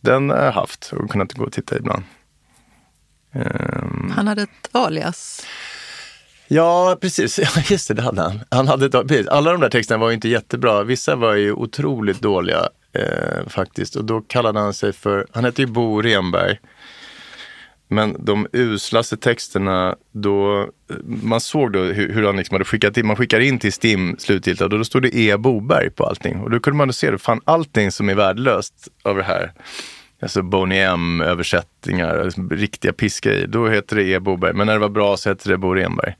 Den 0.00 0.30
har 0.30 0.44
jag 0.44 0.52
haft 0.52 0.92
och 0.92 1.10
kunnat 1.10 1.32
gå 1.32 1.44
och 1.44 1.52
titta 1.52 1.76
ibland. 1.76 2.02
Um... 3.32 4.12
Han 4.16 4.28
hade 4.28 4.42
ett 4.42 4.68
alias. 4.72 5.46
Ja, 6.48 6.98
precis. 7.00 7.40
Just 7.70 7.88
det, 7.88 7.94
det 7.94 8.02
hade 8.02 8.22
han. 8.22 8.40
han 8.50 8.68
hade, 8.68 8.90
precis. 8.90 9.26
Alla 9.26 9.52
de 9.52 9.60
där 9.60 9.70
texterna 9.70 9.98
var 9.98 10.08
ju 10.08 10.14
inte 10.14 10.28
jättebra. 10.28 10.82
Vissa 10.82 11.16
var 11.16 11.34
ju 11.34 11.52
otroligt 11.52 12.20
dåliga 12.20 12.68
eh, 12.92 13.48
faktiskt. 13.48 13.96
Och 13.96 14.04
då 14.04 14.20
kallade 14.20 14.60
han 14.60 14.74
sig 14.74 14.92
för, 14.92 15.26
han 15.32 15.44
hette 15.44 15.62
ju 15.62 15.66
Bo 15.66 16.02
Renberg. 16.02 16.58
Men 17.90 18.24
de 18.24 18.46
uslaste 18.52 19.16
texterna, 19.16 19.96
då, 20.12 20.68
man 21.04 21.40
såg 21.40 21.72
då 21.72 21.78
hur, 21.78 22.12
hur 22.12 22.26
han 22.26 22.36
liksom 22.36 22.54
hade 22.54 22.64
skickat 22.64 22.96
in, 22.96 23.06
man 23.06 23.16
skickar 23.16 23.40
in 23.40 23.58
till 23.58 23.72
STIM 23.72 24.16
slutgiltigt 24.18 24.62
och 24.62 24.78
då 24.78 24.84
stod 24.84 25.02
det 25.02 25.16
E. 25.16 25.36
Boberg 25.36 25.90
på 25.90 26.04
allting. 26.04 26.40
Och 26.40 26.50
då 26.50 26.60
kunde 26.60 26.76
man 26.76 26.88
då 26.88 26.92
se, 26.92 27.10
det, 27.10 27.18
fan 27.18 27.40
allting 27.44 27.92
som 27.92 28.08
är 28.08 28.14
värdelöst 28.14 28.88
av 29.02 29.16
det 29.16 29.22
här 29.22 29.52
alltså 30.22 30.42
Boney 30.42 30.78
M-översättningar, 30.78 32.24
liksom 32.24 32.50
riktiga 32.50 32.92
i. 33.24 33.46
då 33.46 33.68
heter 33.68 33.96
det 33.96 34.02
E. 34.02 34.20
Boberg. 34.20 34.52
Men 34.52 34.66
när 34.66 34.74
det 34.74 34.80
var 34.80 34.88
bra 34.88 35.16
så 35.16 35.28
hette 35.28 35.48
det 35.48 35.58
Bo 35.58 35.74
Renberg. 35.74 36.14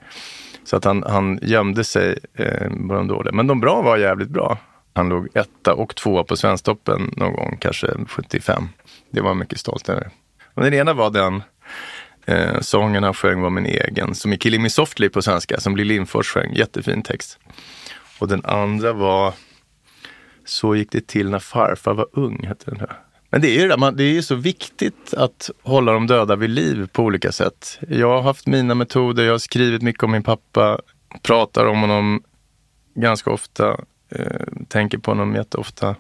Så 0.65 0.77
att 0.77 0.85
han, 0.85 1.05
han 1.07 1.39
gömde 1.43 1.85
sig 1.85 2.19
eh, 2.35 2.69
på 2.69 2.95
de 2.95 3.09
dåliga. 3.09 3.33
Men 3.33 3.47
de 3.47 3.61
bra 3.61 3.83
var 3.83 3.97
jävligt 3.97 4.29
bra. 4.29 4.59
Han 4.95 5.09
låg 5.09 5.29
etta 5.35 5.75
och 5.75 5.97
tvåa 5.97 6.25
på 6.25 6.37
Svensktoppen 6.37 7.15
någon 7.17 7.33
gång, 7.33 7.57
kanske 7.61 7.87
75. 8.09 8.69
Det 9.11 9.21
var 9.21 9.35
mycket 9.35 9.61
stolt 9.61 9.89
över. 9.89 10.11
Och 10.55 10.63
den 10.63 10.75
ena 10.75 10.93
var 10.93 11.11
den 11.11 11.43
eh, 12.27 12.61
sången 12.61 13.03
han 13.03 13.15
sjöng 13.15 13.41
var 13.41 13.51
min 13.51 13.67
egen, 13.67 14.15
som 14.15 14.33
är 14.33 14.37
Killing 14.37 14.63
Me 14.63 14.71
Softly 14.71 15.09
på 15.09 15.23
svenska, 15.23 15.61
som 15.61 15.77
Lill 15.77 15.87
Lindfors 15.87 16.27
sjöng. 16.27 16.55
Jättefin 16.55 17.03
text. 17.03 17.39
Och 18.19 18.29
den 18.29 18.45
andra 18.45 18.93
var 18.93 19.35
Så 20.45 20.77
gick 20.77 20.93
det 20.93 21.07
till 21.07 21.31
när 21.31 21.39
farfar 21.39 21.95
var 21.95 22.09
ung, 22.13 22.47
hette 22.47 22.71
den 22.71 22.81
här. 22.81 23.08
Men 23.31 23.41
det 23.41 23.49
är 23.49 23.61
ju 23.61 23.69
det, 23.69 23.91
det 23.91 24.05
är 24.05 24.23
så 24.23 24.35
viktigt 24.35 25.15
att 25.15 25.51
hålla 25.63 25.93
de 25.93 26.07
döda 26.07 26.37
vid 26.37 26.51
liv 26.51 26.89
på 26.93 27.03
olika 27.03 27.33
sätt. 27.33 27.79
Jag 27.89 28.09
har 28.09 28.23
haft 28.23 28.47
mina 28.47 28.75
metoder, 28.75 29.25
jag 29.25 29.33
har 29.33 29.39
skrivit 29.39 29.83
mycket 29.83 30.03
om 30.03 30.11
min 30.11 30.23
pappa, 30.23 30.81
pratar 31.23 31.67
om 31.67 31.81
honom 31.81 32.23
ganska 32.95 33.31
ofta, 33.31 33.81
eh, 34.09 34.47
tänker 34.69 34.99
på 34.99 35.11
honom 35.11 35.35
jätteofta. 35.35 35.97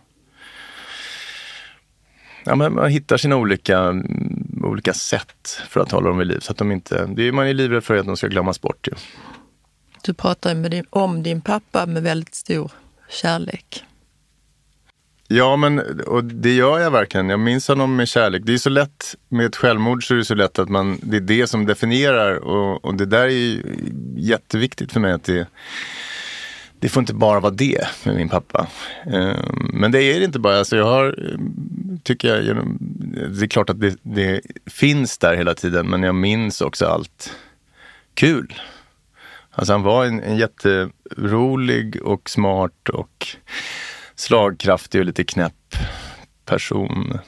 Ja, 2.44 2.56
men 2.56 2.74
man 2.74 2.90
hittar 2.90 3.16
sina 3.16 3.36
olika, 3.36 3.78
mm, 3.78 4.62
olika 4.64 4.94
sätt 4.94 5.60
för 5.68 5.80
att 5.80 5.92
hålla 5.92 6.08
dem 6.08 6.18
vid 6.18 6.26
liv. 6.26 6.38
Så 6.40 6.52
att 6.52 6.58
de 6.58 6.72
inte, 6.72 7.06
det 7.06 7.28
är, 7.28 7.32
man 7.32 7.46
är 7.46 7.54
livrädd 7.54 7.84
för 7.84 7.96
att 7.96 8.06
de 8.06 8.16
ska 8.16 8.26
glömmas 8.26 8.60
bort. 8.60 8.86
Ju. 8.86 8.92
Du 10.02 10.14
pratar 10.14 10.54
med 10.54 10.70
din, 10.70 10.84
om 10.90 11.22
din 11.22 11.40
pappa 11.40 11.86
med 11.86 12.02
väldigt 12.02 12.34
stor 12.34 12.72
kärlek. 13.08 13.84
Ja, 15.30 15.56
men 15.56 16.00
och 16.00 16.24
det 16.24 16.54
gör 16.54 16.78
jag 16.78 16.90
verkligen. 16.90 17.28
Jag 17.28 17.40
minns 17.40 17.68
honom 17.68 17.96
med 17.96 18.08
kärlek. 18.08 18.42
Det 18.44 18.54
är 18.54 18.58
så 18.58 18.70
lätt, 18.70 19.14
med 19.28 19.46
ett 19.46 19.56
självmord 19.56 20.06
så 20.06 20.14
är 20.14 20.18
det 20.18 20.24
så 20.24 20.34
lätt 20.34 20.58
att 20.58 20.68
man, 20.68 20.98
det 21.02 21.16
är 21.16 21.20
det 21.20 21.46
som 21.46 21.66
definierar 21.66 22.34
och, 22.34 22.84
och 22.84 22.94
det 22.94 23.06
där 23.06 23.24
är 23.24 23.28
ju 23.28 23.62
jätteviktigt 24.16 24.92
för 24.92 25.00
mig 25.00 25.12
att 25.12 25.24
det 25.24 25.46
det 26.80 26.88
får 26.88 27.00
inte 27.00 27.14
bara 27.14 27.40
vara 27.40 27.52
det 27.52 27.86
med 28.04 28.16
min 28.16 28.28
pappa. 28.28 28.66
Ehm, 29.06 29.70
men 29.72 29.92
det 29.92 30.02
är 30.02 30.18
det 30.18 30.24
inte 30.24 30.38
bara. 30.38 30.58
Alltså 30.58 30.76
jag 30.76 30.84
har, 30.84 31.16
tycker 32.02 32.28
jag, 32.28 32.56
det 33.38 33.44
är 33.44 33.48
klart 33.48 33.70
att 33.70 33.80
det, 33.80 33.96
det 34.02 34.40
finns 34.66 35.18
där 35.18 35.36
hela 35.36 35.54
tiden, 35.54 35.88
men 35.88 36.02
jag 36.02 36.14
minns 36.14 36.60
också 36.60 36.86
allt 36.86 37.36
kul. 38.14 38.54
Alltså 39.50 39.72
han 39.72 39.82
var 39.82 40.04
en, 40.04 40.22
en 40.22 40.36
jätterolig 40.36 42.02
och 42.02 42.30
smart 42.30 42.88
och 42.88 43.26
slagkraftig 44.18 45.00
och 45.00 45.04
lite 45.04 45.24
knäpp 45.24 45.76
person. 46.44 47.18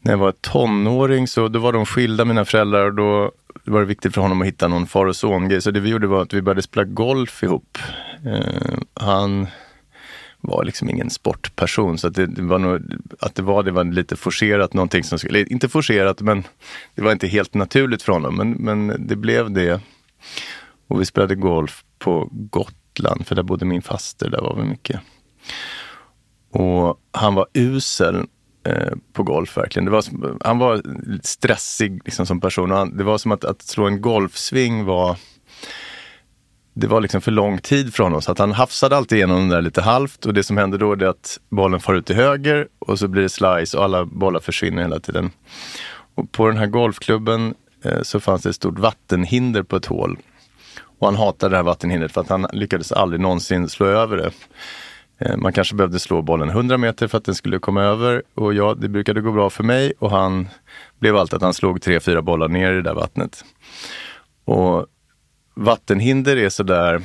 När 0.00 0.12
jag 0.12 0.18
var 0.18 0.32
tonåring 0.32 1.28
så 1.28 1.48
då 1.48 1.58
var 1.58 1.72
de 1.72 1.86
skilda 1.86 2.24
mina 2.24 2.44
föräldrar 2.44 2.86
och 2.86 2.94
då 2.94 3.32
var 3.64 3.80
det 3.80 3.86
viktigt 3.86 4.14
för 4.14 4.20
honom 4.20 4.40
att 4.40 4.46
hitta 4.46 4.68
någon 4.68 4.86
far 4.86 5.06
och 5.06 5.16
son-grej. 5.16 5.62
Så 5.62 5.70
det 5.70 5.80
vi 5.80 5.90
gjorde 5.90 6.06
var 6.06 6.22
att 6.22 6.32
vi 6.32 6.42
började 6.42 6.62
spela 6.62 6.84
golf 6.84 7.42
ihop. 7.42 7.78
Eh, 8.26 8.78
han 8.94 9.46
var 10.40 10.64
liksom 10.64 10.90
ingen 10.90 11.10
sportperson 11.10 11.98
så 11.98 12.08
att 12.08 12.14
det, 12.14 12.26
det, 12.26 12.42
var 12.42 12.58
nog, 12.58 12.80
att 13.20 13.34
det 13.34 13.42
var 13.42 13.62
det 13.62 13.70
var 13.70 13.84
lite 13.84 14.16
forcerat 14.16 14.74
någonting 14.74 15.04
som 15.04 15.18
skulle, 15.18 15.44
inte 15.44 15.68
forcerat 15.68 16.20
men 16.20 16.44
det 16.94 17.02
var 17.02 17.12
inte 17.12 17.26
helt 17.26 17.54
naturligt 17.54 18.02
för 18.02 18.12
honom 18.12 18.36
men, 18.36 18.50
men 18.52 19.06
det 19.06 19.16
blev 19.16 19.50
det. 19.50 19.80
Och 20.88 21.00
vi 21.00 21.04
spelade 21.04 21.34
golf 21.34 21.84
på 21.98 22.28
gott 22.32 22.79
Gotland, 23.00 23.26
för 23.26 23.34
där 23.34 23.42
bodde 23.42 23.64
min 23.64 23.82
faster, 23.82 24.30
där 24.30 24.40
var 24.40 24.56
vi 24.56 24.64
mycket. 24.64 25.00
Och 26.52 27.00
han 27.12 27.34
var 27.34 27.46
usel 27.54 28.26
eh, 28.66 28.92
på 29.12 29.22
golf 29.22 29.56
verkligen. 29.56 29.84
Det 29.84 29.90
var, 29.90 30.04
han 30.44 30.58
var 30.58 30.82
stressig 31.22 32.00
liksom, 32.04 32.26
som 32.26 32.40
person. 32.40 32.72
Och 32.72 32.78
han, 32.78 32.96
det 32.96 33.04
var 33.04 33.18
som 33.18 33.32
att, 33.32 33.44
att 33.44 33.62
slå 33.62 33.86
en 33.86 34.00
golfsving 34.00 34.84
var 34.84 35.16
det 36.74 36.86
var 36.86 37.00
liksom 37.00 37.20
för 37.20 37.30
lång 37.30 37.58
tid 37.58 37.94
för 37.94 38.04
honom 38.04 38.22
så 38.22 38.32
att 38.32 38.38
han 38.38 38.52
hafsade 38.52 38.96
alltid 38.96 39.16
igenom 39.16 39.36
den 39.36 39.48
där 39.48 39.62
lite 39.62 39.82
halvt 39.82 40.26
och 40.26 40.34
det 40.34 40.42
som 40.42 40.56
händer 40.56 40.78
då 40.78 40.92
är 40.92 41.04
att 41.04 41.40
bollen 41.48 41.80
far 41.80 41.94
ut 41.94 42.06
till 42.06 42.16
höger 42.16 42.68
och 42.78 42.98
så 42.98 43.08
blir 43.08 43.22
det 43.22 43.28
slice 43.28 43.76
och 43.76 43.84
alla 43.84 44.04
bollar 44.04 44.40
försvinner 44.40 44.82
hela 44.82 45.00
tiden. 45.00 45.30
Och 46.14 46.32
på 46.32 46.46
den 46.46 46.56
här 46.56 46.66
golfklubben 46.66 47.54
eh, 47.84 48.02
så 48.02 48.20
fanns 48.20 48.42
det 48.42 48.48
ett 48.48 48.56
stort 48.56 48.78
vattenhinder 48.78 49.62
på 49.62 49.76
ett 49.76 49.86
hål 49.86 50.18
och 51.00 51.06
han 51.06 51.16
hatade 51.16 51.52
det 51.52 51.56
här 51.56 51.64
vattenhindret 51.64 52.12
för 52.12 52.20
att 52.20 52.28
han 52.28 52.46
lyckades 52.52 52.92
aldrig 52.92 53.20
någonsin 53.20 53.68
slå 53.68 53.86
över 53.86 54.16
det. 54.16 54.30
Eh, 55.18 55.36
man 55.36 55.52
kanske 55.52 55.74
behövde 55.74 55.98
slå 55.98 56.22
bollen 56.22 56.48
100 56.48 56.78
meter 56.78 57.08
för 57.08 57.18
att 57.18 57.24
den 57.24 57.34
skulle 57.34 57.58
komma 57.58 57.82
över 57.82 58.22
och 58.34 58.54
ja, 58.54 58.74
det 58.74 58.88
brukade 58.88 59.20
gå 59.20 59.32
bra 59.32 59.50
för 59.50 59.64
mig 59.64 59.92
och 59.98 60.10
han 60.10 60.48
blev 60.98 61.16
alltid 61.16 61.36
att 61.36 61.42
han 61.42 61.54
slog 61.54 61.82
tre, 61.82 62.00
fyra 62.00 62.22
bollar 62.22 62.48
ner 62.48 62.72
i 62.72 62.74
det 62.74 62.82
där 62.82 62.94
vattnet. 62.94 63.44
Och 64.44 64.86
vattenhinder 65.54 66.36
är 66.36 66.48
sådär 66.48 67.02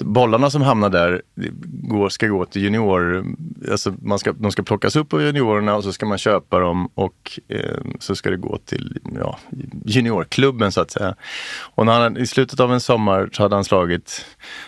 bollarna 0.00 0.50
som 0.50 0.62
hamnar 0.62 0.90
där 0.90 1.22
går, 1.66 2.08
ska 2.08 2.26
gå 2.26 2.44
till 2.44 2.62
junior, 2.62 3.24
alltså 3.70 3.94
man 4.02 4.18
ska, 4.18 4.32
de 4.32 4.52
ska 4.52 4.62
plockas 4.62 4.96
upp 4.96 5.12
av 5.12 5.22
juniorerna 5.22 5.76
och 5.76 5.84
så 5.84 5.92
ska 5.92 6.06
man 6.06 6.18
köpa 6.18 6.58
dem 6.58 6.90
och 6.94 7.40
eh, 7.48 7.76
så 7.98 8.16
ska 8.16 8.30
det 8.30 8.36
gå 8.36 8.58
till 8.58 8.98
ja, 9.14 9.38
juniorklubben 9.84 10.72
så 10.72 10.80
att 10.80 10.90
säga. 10.90 11.14
Och 11.74 11.86
när 11.86 12.00
han, 12.00 12.16
i 12.16 12.26
slutet 12.26 12.60
av 12.60 12.72
en 12.72 12.80
sommar 12.80 13.30
så 13.32 13.42
hade 13.42 13.54
han 13.54 13.64
slagit 13.64 14.26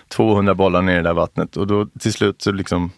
200 0.09 0.55
bollar 0.55 0.83
ner 0.83 0.93
i 0.93 0.97
det 0.97 1.03
där 1.03 1.15
vattnet 1.15 1.57
och 1.57 1.67
då 1.67 1.87
till 1.87 2.13
slut 2.13 2.43
så 2.43 2.53
liksom 2.53 2.91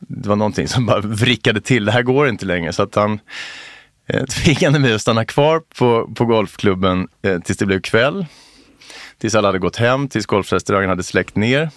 det 0.00 0.28
var 0.28 0.36
någonting 0.36 0.68
som 0.68 0.86
bara 0.86 1.00
vrickade 1.00 1.60
till, 1.60 1.84
det 1.84 1.92
här 1.92 2.02
går 2.02 2.28
inte 2.28 2.46
längre. 2.46 2.72
Så 2.72 2.82
att 2.82 2.94
han 2.94 3.20
eh, 4.06 4.24
tvingade 4.24 4.78
mig 4.78 4.94
att 4.94 5.00
stanna 5.00 5.24
kvar 5.24 5.62
på, 5.78 6.10
på 6.14 6.24
golfklubben 6.24 7.08
eh, 7.22 7.38
tills 7.40 7.58
det 7.58 7.66
blev 7.66 7.80
kväll 7.80 8.26
tills 9.20 9.34
alla 9.34 9.48
hade 9.48 9.58
gått 9.58 9.76
hem, 9.76 10.08
tills 10.08 10.26
golfrestaurangen 10.26 10.88
hade 10.88 11.02
släckt 11.02 11.36
ner. 11.36 11.70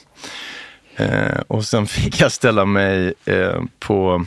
Eh, 0.95 1.39
och 1.47 1.65
sen 1.65 1.87
fick 1.87 2.21
jag 2.21 2.31
ställa 2.31 2.65
mig 2.65 3.13
eh, 3.25 3.61
på 3.79 4.25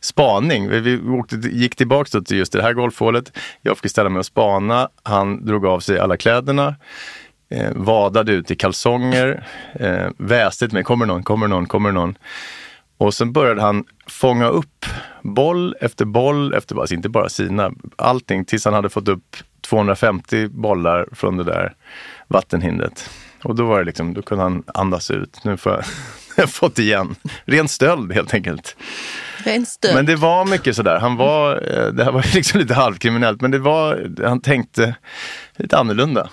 spaning. 0.00 0.68
Vi, 0.68 0.80
vi 0.80 1.10
åkte, 1.10 1.36
gick 1.36 1.76
tillbaka 1.76 2.20
till 2.20 2.36
just 2.38 2.52
det 2.52 2.62
här 2.62 2.72
golfhålet. 2.72 3.32
Jag 3.62 3.78
fick 3.78 3.90
ställa 3.90 4.08
mig 4.08 4.18
och 4.18 4.26
spana. 4.26 4.88
Han 5.02 5.46
drog 5.46 5.66
av 5.66 5.80
sig 5.80 5.98
alla 5.98 6.16
kläderna. 6.16 6.74
Eh, 7.50 7.70
vadade 7.74 8.32
ut 8.32 8.50
i 8.50 8.56
kalsonger. 8.56 9.46
Eh, 9.74 10.08
väste 10.18 10.66
till 10.66 10.74
mig, 10.74 10.84
kommer 10.84 11.06
någon, 11.06 11.22
kommer 11.22 11.48
någon, 11.48 11.66
kommer 11.66 11.92
någon. 11.92 12.18
Och 12.98 13.14
sen 13.14 13.32
började 13.32 13.62
han 13.62 13.84
fånga 14.06 14.48
upp 14.48 14.86
boll 15.22 15.76
efter 15.80 16.04
boll 16.04 16.54
efter 16.54 16.74
boll, 16.74 16.82
alltså 16.82 16.94
inte 16.94 17.08
bara 17.08 17.28
sina, 17.28 17.72
allting 17.96 18.44
tills 18.44 18.64
han 18.64 18.74
hade 18.74 18.88
fått 18.88 19.08
upp 19.08 19.36
250 19.60 20.48
bollar 20.48 21.06
från 21.12 21.36
det 21.36 21.44
där 21.44 21.74
vattenhindret. 22.28 23.10
Och 23.42 23.54
då 23.54 23.66
var 23.66 23.78
det 23.78 23.84
liksom, 23.84 24.14
då 24.14 24.22
kunde 24.22 24.44
han 24.44 24.62
andas 24.66 25.10
ut. 25.10 25.44
Nu 25.44 25.56
får 25.56 25.72
jag, 25.72 25.84
jag 26.36 26.42
har 26.42 26.48
fått 26.48 26.78
igen. 26.78 27.16
Ren 27.44 27.68
stöld 27.68 28.12
helt 28.12 28.34
enkelt. 28.34 28.76
Ren 29.44 29.66
stöld. 29.66 29.94
Men 29.94 30.06
det 30.06 30.16
var 30.16 30.44
mycket 30.44 30.76
sådär. 30.76 30.98
Han 30.98 31.16
var, 31.16 31.52
eh, 31.54 31.92
det 31.92 32.04
här 32.04 32.12
var 32.12 32.26
liksom 32.34 32.60
lite 32.60 32.74
halvkriminellt, 32.74 33.40
men 33.40 33.50
det 33.50 33.58
var, 33.58 34.10
han 34.24 34.40
tänkte 34.40 34.94
lite 35.56 35.78
annorlunda. 35.78 36.28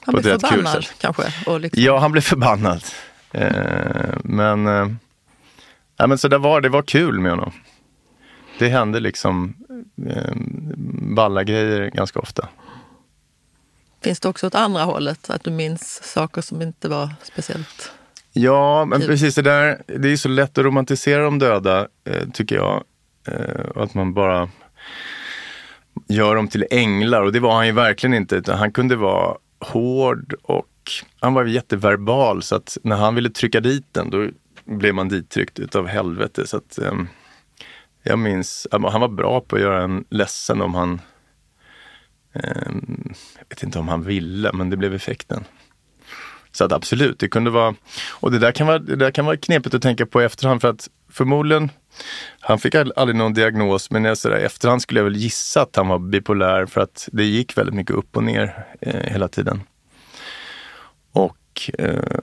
han 0.00 0.14
blev 0.14 0.22
förbannad 0.22 0.86
kanske. 0.98 1.22
Liksom, 1.58 1.82
Ja, 1.82 1.98
han 1.98 2.12
blev 2.12 2.22
förbannad. 2.22 2.84
Eh, 3.32 4.14
men, 4.24 4.66
eh, 4.66 4.88
ja, 5.96 6.06
men 6.06 6.18
så 6.18 6.28
det 6.28 6.38
var, 6.38 6.60
det 6.60 6.68
var 6.68 6.82
kul 6.82 7.18
med 7.20 7.32
honom. 7.32 7.52
Det 8.58 8.68
hände 8.68 9.00
liksom 9.00 9.54
eh, 10.10 10.32
balla 11.14 11.44
grejer 11.44 11.90
ganska 11.90 12.18
ofta. 12.18 12.48
Finns 14.00 14.20
det 14.20 14.28
också 14.28 14.46
åt 14.46 14.54
andra 14.54 14.82
hållet? 14.82 15.30
Att 15.30 15.44
du 15.44 15.50
minns 15.50 16.02
saker 16.04 16.40
som 16.40 16.62
inte 16.62 16.88
var 16.88 17.10
speciellt... 17.22 17.92
Ja, 18.32 18.84
men 18.84 19.00
precis 19.00 19.34
det 19.34 19.42
där. 19.42 19.82
Det 19.86 20.12
är 20.12 20.16
så 20.16 20.28
lätt 20.28 20.58
att 20.58 20.64
romantisera 20.64 21.22
de 21.22 21.38
döda, 21.38 21.88
eh, 22.04 22.28
tycker 22.32 22.56
jag. 22.56 22.84
Eh, 23.28 23.82
att 23.82 23.94
man 23.94 24.14
bara 24.14 24.50
gör 26.08 26.36
dem 26.36 26.48
till 26.48 26.66
änglar. 26.70 27.22
Och 27.22 27.32
det 27.32 27.40
var 27.40 27.54
han 27.54 27.66
ju 27.66 27.72
verkligen 27.72 28.14
inte. 28.14 28.36
Utan 28.36 28.58
han 28.58 28.72
kunde 28.72 28.96
vara 28.96 29.36
hård 29.60 30.34
och 30.42 30.68
han 31.20 31.34
var 31.34 31.44
jätteverbal. 31.44 32.42
Så 32.42 32.56
att 32.56 32.78
när 32.82 32.96
han 32.96 33.14
ville 33.14 33.30
trycka 33.30 33.60
dit 33.60 33.86
den, 33.92 34.10
då 34.10 34.28
blev 34.64 34.94
man 34.94 35.08
dittryckt 35.08 35.58
utav 35.58 35.86
helvete. 35.86 36.46
Så 36.46 36.56
att, 36.56 36.78
eh, 36.78 36.94
jag 38.02 38.18
minns, 38.18 38.66
han 38.70 39.00
var 39.00 39.08
bra 39.08 39.40
på 39.40 39.56
att 39.56 39.62
göra 39.62 39.82
en 39.82 40.04
ledsen 40.10 40.60
om 40.60 40.74
han 40.74 41.00
Ehm, 42.32 43.14
jag 43.38 43.44
vet 43.48 43.62
inte 43.62 43.78
om 43.78 43.88
han 43.88 44.04
ville, 44.04 44.52
men 44.52 44.70
det 44.70 44.76
blev 44.76 44.94
effekten. 44.94 45.44
Så 46.52 46.64
att 46.64 46.72
absolut, 46.72 47.18
det 47.18 47.28
kunde 47.28 47.50
vara... 47.50 47.74
Och 48.10 48.30
det 48.30 48.38
där 48.38 48.52
kan 48.52 48.66
vara, 48.66 48.78
det 48.78 48.96
där 48.96 49.10
kan 49.10 49.24
vara 49.24 49.36
knepigt 49.36 49.74
att 49.74 49.82
tänka 49.82 50.06
på 50.06 50.22
i 50.22 50.24
efterhand 50.24 50.60
för 50.60 50.68
att 50.68 50.88
förmodligen, 51.10 51.70
han 52.40 52.58
fick 52.58 52.74
aldrig 52.74 53.16
någon 53.16 53.34
diagnos, 53.34 53.90
men 53.90 54.04
jag 54.04 54.18
i 54.24 54.28
efterhand 54.28 54.82
skulle 54.82 55.00
jag 55.00 55.04
väl 55.04 55.16
gissa 55.16 55.62
att 55.62 55.76
han 55.76 55.88
var 55.88 55.98
bipolär 55.98 56.66
för 56.66 56.80
att 56.80 57.08
det 57.12 57.24
gick 57.24 57.58
väldigt 57.58 57.74
mycket 57.74 57.96
upp 57.96 58.16
och 58.16 58.24
ner 58.24 58.66
eh, 58.80 59.12
hela 59.12 59.28
tiden. 59.28 59.60
Och 61.12 61.70
eh, 61.78 62.20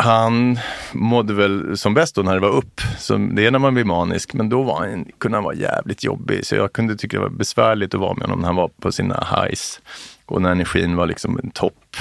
han 0.00 0.58
mådde 0.92 1.34
väl 1.34 1.78
som 1.78 1.94
bäst 1.94 2.14
då 2.14 2.22
när 2.22 2.34
det 2.34 2.40
var 2.40 2.56
upp. 2.56 2.80
Så 2.98 3.16
det 3.16 3.46
är 3.46 3.50
när 3.50 3.58
man 3.58 3.74
blir 3.74 3.84
manisk, 3.84 4.34
men 4.34 4.48
då 4.48 4.62
var 4.62 4.78
han, 4.80 5.04
kunde 5.18 5.36
han 5.36 5.44
vara 5.44 5.54
jävligt 5.54 6.04
jobbig. 6.04 6.46
Så 6.46 6.54
jag 6.54 6.72
kunde 6.72 6.96
tycka 6.96 7.16
det 7.16 7.22
var 7.22 7.30
besvärligt 7.30 7.94
att 7.94 8.00
vara 8.00 8.14
med 8.14 8.22
honom 8.22 8.40
när 8.40 8.46
han 8.46 8.56
var 8.56 8.68
på 8.68 8.92
sina 8.92 9.26
highs. 9.30 9.80
Och 10.26 10.42
när 10.42 10.50
energin 10.50 10.96
var 10.96 11.06
liksom 11.06 11.38
en 11.42 11.50
topp, 11.50 11.96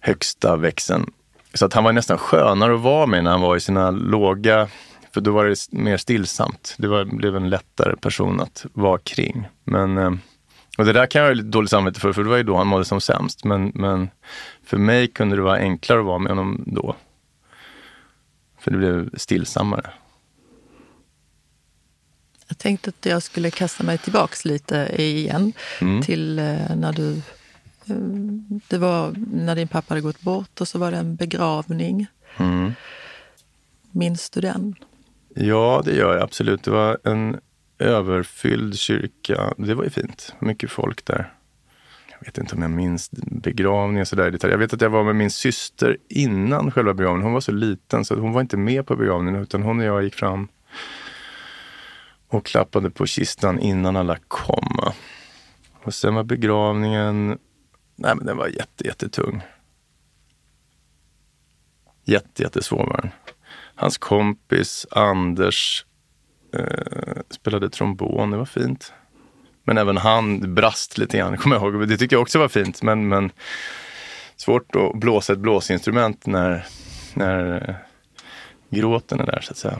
högsta 0.00 0.56
växeln. 0.56 1.10
Så 1.54 1.66
att 1.66 1.74
han 1.74 1.84
var 1.84 1.92
nästan 1.92 2.18
skönare 2.18 2.74
att 2.74 2.80
vara 2.80 3.06
med 3.06 3.24
när 3.24 3.30
han 3.30 3.40
var 3.40 3.56
i 3.56 3.60
sina 3.60 3.90
låga, 3.90 4.68
för 5.14 5.20
då 5.20 5.32
var 5.32 5.44
det 5.44 5.56
mer 5.70 5.96
stillsamt. 5.96 6.74
Det 6.78 6.88
var, 6.88 7.04
blev 7.04 7.36
en 7.36 7.50
lättare 7.50 7.96
person 7.96 8.40
att 8.40 8.66
vara 8.72 8.98
kring. 8.98 9.48
Men, 9.64 9.98
eh, 9.98 10.10
och 10.78 10.84
det 10.84 10.92
där 10.92 11.06
kan 11.06 11.22
jag 11.22 11.28
ha 11.28 11.34
lite 11.34 11.48
dåligt 11.48 11.70
samvete 11.70 12.00
för, 12.00 12.12
för 12.12 12.22
det 12.22 12.30
var 12.30 12.36
ju 12.36 12.42
då 12.42 12.56
han 12.56 12.66
mådde 12.66 12.84
som 12.84 13.00
sämst. 13.00 13.44
Men, 13.44 13.72
men 13.74 14.08
för 14.70 14.78
mig 14.78 15.08
kunde 15.08 15.36
det 15.36 15.42
vara 15.42 15.56
enklare 15.58 16.00
att 16.00 16.06
vara 16.06 16.18
med 16.18 16.30
honom 16.30 16.64
då. 16.66 16.96
För 18.58 18.70
det 18.70 18.76
blev 18.76 19.10
stillsammare. 19.16 19.90
Jag 22.48 22.58
tänkte 22.58 22.90
att 22.90 23.06
jag 23.06 23.22
skulle 23.22 23.50
kasta 23.50 23.84
mig 23.84 23.98
tillbaks 23.98 24.44
lite 24.44 24.94
igen 25.02 25.52
Mm. 25.80 26.02
till 26.02 26.38
eh, 26.38 26.76
när 26.76 26.92
du... 26.92 27.12
eh, 27.86 27.96
Det 28.68 28.78
var 28.78 29.14
när 29.32 29.56
din 29.56 29.68
pappa 29.68 29.86
hade 29.94 30.00
gått 30.00 30.20
bort 30.20 30.60
och 30.60 30.68
så 30.68 30.78
var 30.78 30.90
det 30.90 30.96
en 30.98 31.16
begravning. 31.16 32.06
Mm. 32.36 32.72
Minns 33.90 34.30
du 34.30 34.40
den? 34.40 34.74
Ja, 35.34 35.82
det 35.84 35.94
gör 35.94 36.14
jag 36.14 36.22
absolut. 36.22 36.62
Det 36.62 36.70
var 36.70 36.98
en 37.04 37.40
överfylld 37.78 38.78
kyrka. 38.78 39.54
Det 39.56 39.74
var 39.74 39.84
ju 39.84 39.90
fint. 39.90 40.34
Mycket 40.38 40.70
folk 40.70 41.04
där. 41.04 41.32
Jag 42.20 42.26
vet 42.26 42.38
inte 42.38 42.54
om 42.54 42.62
jag 42.62 42.70
minns 42.70 43.10
begravningen 43.12 44.06
så 44.06 44.16
där 44.16 44.28
i 44.28 44.30
detalj. 44.30 44.50
Jag 44.50 44.58
vet 44.58 44.72
att 44.72 44.80
jag 44.80 44.90
var 44.90 45.04
med 45.04 45.16
min 45.16 45.30
syster 45.30 45.96
innan 46.08 46.70
själva 46.70 46.94
begravningen. 46.94 47.24
Hon 47.24 47.32
var 47.32 47.40
så 47.40 47.52
liten 47.52 48.04
så 48.04 48.14
att 48.14 48.20
hon 48.20 48.32
var 48.32 48.40
inte 48.40 48.56
med 48.56 48.86
på 48.86 48.96
begravningen 48.96 49.42
utan 49.42 49.62
hon 49.62 49.78
och 49.78 49.84
jag 49.84 50.02
gick 50.02 50.14
fram 50.14 50.48
och 52.28 52.46
klappade 52.46 52.90
på 52.90 53.06
kistan 53.06 53.58
innan 53.58 53.96
alla 53.96 54.16
kom. 54.28 54.78
Och 55.84 55.94
sen 55.94 56.14
var 56.14 56.24
begravningen, 56.24 57.38
nej 57.96 58.16
men 58.16 58.26
den 58.26 58.36
var 58.36 58.48
jätte, 58.48 58.86
jättetung. 58.86 59.42
Jätte, 62.04 62.42
jättesvår 62.42 62.86
var 62.86 63.00
den. 63.02 63.10
Hans 63.74 63.98
kompis 63.98 64.86
Anders 64.90 65.86
eh, 66.54 67.22
spelade 67.30 67.70
trombon, 67.70 68.30
det 68.30 68.36
var 68.36 68.44
fint. 68.44 68.92
Men 69.64 69.78
även 69.78 69.96
han 69.96 70.54
brast 70.54 70.98
lite 70.98 71.18
grann, 71.18 71.36
kommer 71.38 71.56
jag 71.56 71.74
ihåg. 71.74 71.88
Det 71.88 71.96
tyckte 71.96 72.14
jag 72.14 72.22
också 72.22 72.38
var 72.38 72.48
fint. 72.48 72.82
Men, 72.82 73.08
men 73.08 73.32
svårt 74.36 74.76
att 74.76 75.00
blåsa 75.00 75.32
ett 75.32 75.38
blåsinstrument 75.38 76.26
när, 76.26 76.66
när 77.14 77.68
eh, 77.68 77.74
gråten 78.70 79.20
är 79.20 79.26
där 79.26 79.40
så 79.40 79.50
att 79.52 79.58
säga. 79.58 79.78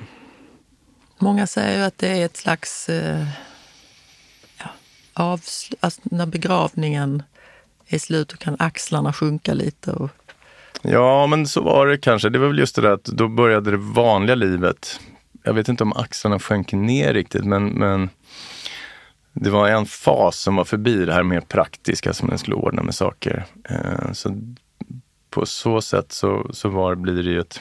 Många 1.19 1.47
säger 1.47 1.79
ju 1.79 1.85
att 1.85 1.99
det 1.99 2.09
är 2.09 2.25
ett 2.25 2.37
slags... 2.37 2.88
Eh, 2.88 3.27
ja, 4.59 4.69
avsl- 5.14 5.75
alltså 5.81 6.01
när 6.05 6.27
begravningen 6.27 7.23
är 7.87 7.99
slut 7.99 8.29
då 8.29 8.37
kan 8.37 8.57
axlarna 8.59 9.12
sjunka 9.12 9.55
lite. 9.55 9.93
Och, 9.93 10.11
Ja, 10.83 11.27
men 11.27 11.47
så 11.47 11.61
var 11.61 11.87
det 11.87 11.99
kanske. 11.99 12.29
Det 12.29 12.38
var 12.38 12.47
väl 12.47 12.59
just 12.59 12.77
det 12.77 12.83
där 12.83 12.90
att 12.90 13.05
då 13.05 13.29
började 13.29 13.71
det 13.71 13.77
vanliga 13.77 14.35
livet. 14.35 15.01
Jag 15.43 15.55
vet 15.55 15.69
inte 15.69 15.83
om 15.83 15.93
axlarna 15.93 16.38
sjönk 16.38 16.73
ner 16.73 17.14
riktigt, 17.14 17.45
men, 17.45 17.69
men 17.69 18.11
det 19.33 19.51
var 19.51 19.69
en 19.69 19.87
fas 19.87 20.38
som 20.38 20.57
var 20.57 20.64
förbi 20.64 21.05
det 21.05 21.12
här 21.12 21.23
mer 21.23 21.40
praktiska 21.40 22.12
som 22.12 22.29
den 22.29 22.38
skulle 22.38 22.57
ordna 22.57 22.83
med 22.83 22.95
saker. 22.95 23.45
Eh, 23.69 24.12
så 24.12 24.37
på 25.31 25.47
så 25.47 25.81
sätt 25.81 26.12
så, 26.12 26.51
så 26.53 26.69
var, 26.69 26.95
blir 26.95 27.23
det 27.23 27.31
ju 27.31 27.40
ett, 27.40 27.61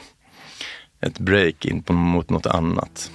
ett 1.00 1.18
break 1.18 1.64
in 1.64 1.82
på, 1.82 1.92
mot 1.92 2.30
något 2.30 2.46
annat. 2.46 3.10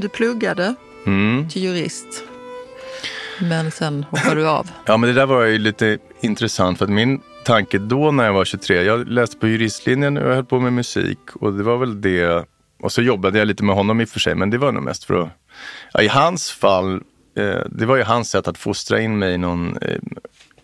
du 0.00 0.08
pluggade 0.08 0.74
Mm. 1.04 1.48
till 1.48 1.62
jurist, 1.62 2.24
men 3.40 3.70
sen 3.70 4.04
hoppade 4.10 4.34
du 4.34 4.48
av. 4.48 4.70
Ja, 4.86 4.96
men 4.96 5.08
det 5.08 5.14
där 5.14 5.26
var 5.26 5.44
ju 5.44 5.58
lite 5.58 5.98
intressant 6.20 6.78
för 6.78 6.84
att 6.84 6.90
min 6.90 7.20
tanke 7.44 7.78
då 7.78 8.10
när 8.10 8.24
jag 8.24 8.32
var 8.32 8.44
23, 8.44 8.82
jag 8.82 9.08
läste 9.08 9.36
på 9.36 9.48
juristlinjen 9.48 10.16
och 10.16 10.28
jag 10.28 10.34
höll 10.34 10.44
på 10.44 10.60
med 10.60 10.72
musik 10.72 11.18
och 11.34 11.52
det 11.52 11.62
var 11.62 11.76
väl 11.76 12.00
det. 12.00 12.44
Och 12.82 12.92
så 12.92 13.02
jobbade 13.02 13.38
jag 13.38 13.48
lite 13.48 13.64
med 13.64 13.76
honom 13.76 14.00
i 14.00 14.04
och 14.04 14.08
för 14.08 14.20
sig, 14.20 14.34
men 14.34 14.50
det 14.50 14.58
var 14.58 14.72
nog 14.72 14.82
mest 14.82 15.04
för 15.04 15.22
att, 15.22 15.28
ja, 15.92 16.02
i 16.02 16.08
hans 16.08 16.50
fall, 16.50 16.94
eh, 17.36 17.60
det 17.70 17.86
var 17.86 17.96
ju 17.96 18.02
hans 18.02 18.30
sätt 18.30 18.48
att 18.48 18.58
fostra 18.58 19.00
in 19.00 19.18
mig 19.18 19.34
i 19.34 19.38
någon 19.38 19.76
eh, 19.76 19.98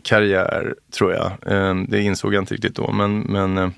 karriär, 0.02 0.74
tror 0.98 1.12
jag. 1.12 1.32
Eh, 1.46 1.74
det 1.88 2.02
insåg 2.02 2.34
jag 2.34 2.42
inte 2.42 2.54
riktigt 2.54 2.74
då, 2.74 2.92
men, 2.92 3.20
men 3.20 3.58
eh, 3.58 3.70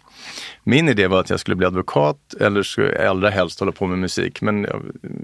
min 0.64 0.88
idé 0.88 1.06
var 1.06 1.20
att 1.20 1.30
jag 1.30 1.40
skulle 1.40 1.56
bli 1.56 1.66
advokat 1.66 2.34
eller 2.40 2.62
skulle 2.62 2.92
jag 2.92 3.06
allra 3.06 3.30
helst 3.30 3.60
hålla 3.60 3.72
på 3.72 3.86
med 3.86 3.98
musik, 3.98 4.40
men 4.40 4.64
ja, 4.64 4.80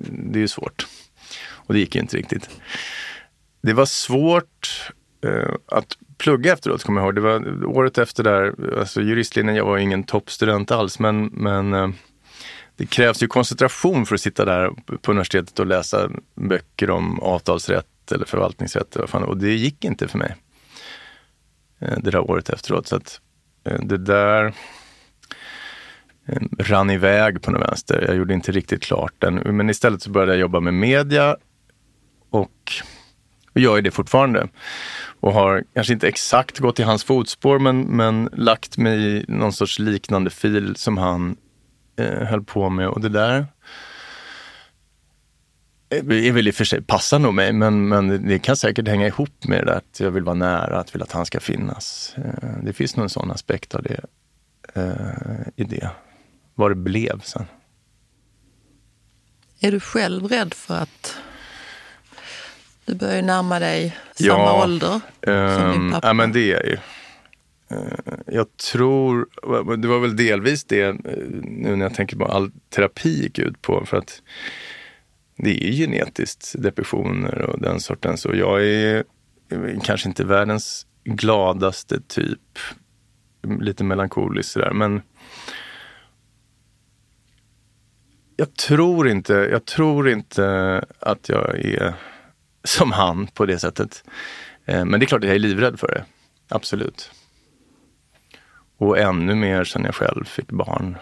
det 0.08 0.38
är 0.38 0.40
ju 0.40 0.48
svårt. 0.48 0.86
Och 1.50 1.74
det 1.74 1.80
gick 1.80 1.94
ju 1.94 2.00
inte 2.00 2.16
riktigt. 2.16 2.50
Det 3.62 3.72
var 3.72 3.86
svårt 3.86 4.90
eh, 5.24 5.54
att 5.66 5.98
plugga 6.18 6.52
efteråt, 6.52 6.82
kommer 6.84 7.00
jag 7.00 7.06
ihåg. 7.06 7.14
Det 7.14 7.20
var 7.20 7.64
året 7.66 7.98
efter 7.98 8.24
där, 8.24 8.54
alltså 8.78 9.02
juristlinjen, 9.02 9.56
jag 9.56 9.64
var 9.64 9.78
ingen 9.78 10.04
toppstudent 10.04 10.70
alls, 10.70 10.98
men, 10.98 11.24
men 11.26 11.74
eh, 11.74 11.88
det 12.76 12.86
krävs 12.86 13.22
ju 13.22 13.26
koncentration 13.26 14.06
för 14.06 14.14
att 14.14 14.20
sitta 14.20 14.44
där 14.44 14.70
på 15.02 15.10
universitetet 15.10 15.58
och 15.58 15.66
läsa 15.66 16.10
böcker 16.34 16.90
om 16.90 17.20
avtalsrätt 17.20 18.12
eller 18.12 18.24
förvaltningsrätt. 18.24 18.96
Och 18.96 19.36
det 19.36 19.52
gick 19.54 19.84
inte 19.84 20.08
för 20.08 20.18
mig. 20.18 20.36
eh, 21.80 21.98
Det 21.98 22.10
där 22.10 22.30
året 22.30 22.48
efteråt. 22.50 22.86
Så 22.86 22.96
att 22.96 23.20
eh, 23.64 23.80
det 23.82 23.98
där 23.98 24.54
eh, 26.26 26.42
rann 26.58 26.90
iväg 26.90 27.42
på 27.42 27.50
något 27.50 27.68
vänster. 27.68 28.04
Jag 28.06 28.16
gjorde 28.16 28.34
inte 28.34 28.52
riktigt 28.52 28.82
klart 28.82 29.14
den. 29.18 29.34
Men 29.34 29.70
istället 29.70 30.02
så 30.02 30.10
började 30.10 30.32
jag 30.32 30.40
jobba 30.40 30.60
med 30.60 30.74
media 30.74 31.36
och 32.30 32.72
och 33.54 33.60
gör 33.60 33.76
ju 33.76 33.82
det 33.82 33.90
fortfarande. 33.90 34.48
Och 35.20 35.32
har 35.32 35.64
kanske 35.74 35.92
inte 35.92 36.08
exakt 36.08 36.58
gått 36.58 36.80
i 36.80 36.82
hans 36.82 37.04
fotspår 37.04 37.58
men, 37.58 37.80
men 37.80 38.28
lagt 38.32 38.78
mig 38.78 38.98
i 38.98 39.24
någon 39.28 39.52
sorts 39.52 39.78
liknande 39.78 40.30
fil 40.30 40.76
som 40.76 40.98
han 40.98 41.36
eh, 41.96 42.26
höll 42.26 42.44
på 42.44 42.68
med. 42.68 42.88
Och 42.88 43.00
det 43.00 43.08
där 43.08 43.46
är 45.92 46.32
väl 46.32 46.48
i 46.48 46.50
och 46.50 46.54
för 46.54 46.64
sig, 46.64 46.82
passar 46.82 47.18
nog 47.18 47.34
mig, 47.34 47.52
men, 47.52 47.88
men 47.88 48.28
det 48.28 48.38
kan 48.38 48.56
säkert 48.56 48.88
hänga 48.88 49.06
ihop 49.06 49.44
med 49.44 49.60
det 49.60 49.64
där 49.64 49.76
att 49.76 50.00
jag 50.00 50.10
vill 50.10 50.24
vara 50.24 50.34
nära, 50.34 50.80
att 50.80 50.94
vill 50.94 51.02
att 51.02 51.12
han 51.12 51.26
ska 51.26 51.40
finnas. 51.40 52.14
Eh, 52.16 52.64
det 52.64 52.72
finns 52.72 52.96
nog 52.96 53.04
en 53.04 53.10
sån 53.10 53.30
aspekt 53.30 53.74
av 53.74 53.82
det 53.82 54.00
eh, 54.74 55.46
i 55.56 55.64
det. 55.64 55.90
Vad 56.54 56.70
det 56.70 56.74
blev 56.74 57.20
sen. 57.20 57.46
Är 59.60 59.72
du 59.72 59.80
själv 59.80 60.28
rädd 60.28 60.54
för 60.54 60.74
att 60.74 61.16
du 62.92 62.98
börjar 62.98 63.22
närma 63.22 63.58
dig 63.58 63.96
samma 64.14 64.28
ja, 64.28 64.62
ålder 64.64 65.00
som 65.56 65.72
din 65.72 65.80
ehm, 65.80 65.92
pappa? 65.92 66.06
Ja, 66.08 66.12
men 66.12 66.32
det 66.32 66.52
är 66.52 66.66
ju. 66.66 66.78
Eh, 67.70 68.14
Jag 68.26 68.56
tror, 68.56 69.28
det 69.76 69.88
var 69.88 69.98
väl 69.98 70.16
delvis 70.16 70.64
det 70.64 70.82
eh, 70.82 70.94
nu 71.42 71.76
när 71.76 71.84
jag 71.84 71.94
tänker 71.94 72.16
på 72.16 72.24
all 72.24 72.50
terapi 72.74 73.22
gick 73.22 73.38
ut 73.38 73.62
på. 73.62 73.84
För 73.86 73.96
att 73.96 74.22
det 75.36 75.68
är 75.68 75.72
genetiskt, 75.72 76.54
depressioner 76.58 77.42
och 77.42 77.60
den 77.60 77.80
sortens. 77.80 78.24
Och 78.24 78.36
jag 78.36 78.64
är 78.64 79.04
kanske 79.84 80.08
inte 80.08 80.24
världens 80.24 80.86
gladaste 81.04 82.00
typ. 82.00 82.58
Lite 83.60 83.84
melankolisk 83.84 84.50
sådär. 84.50 84.72
Men 84.72 85.02
jag 88.36 88.54
tror 88.56 89.08
inte, 89.08 89.32
jag 89.32 89.64
tror 89.64 90.08
inte 90.08 90.84
att 90.98 91.28
jag 91.28 91.58
är 91.58 91.94
som 92.64 92.92
han 92.92 93.26
på 93.26 93.46
det 93.46 93.58
sättet. 93.58 94.04
Eh, 94.66 94.84
Men 94.84 95.00
det 95.00 95.04
är 95.04 95.08
klart 95.08 95.20
att 95.22 95.26
jag 95.28 95.34
är 95.34 95.38
livrädd 95.38 95.80
för 95.80 95.86
det. 95.88 96.04
Absolut. 96.48 97.10
Och 98.78 98.98
ännu 98.98 99.34
mer 99.34 99.64
sen 99.64 99.84
jag 99.84 99.94
själv 99.94 100.24
fick 100.24 100.48
barn. 100.50 100.96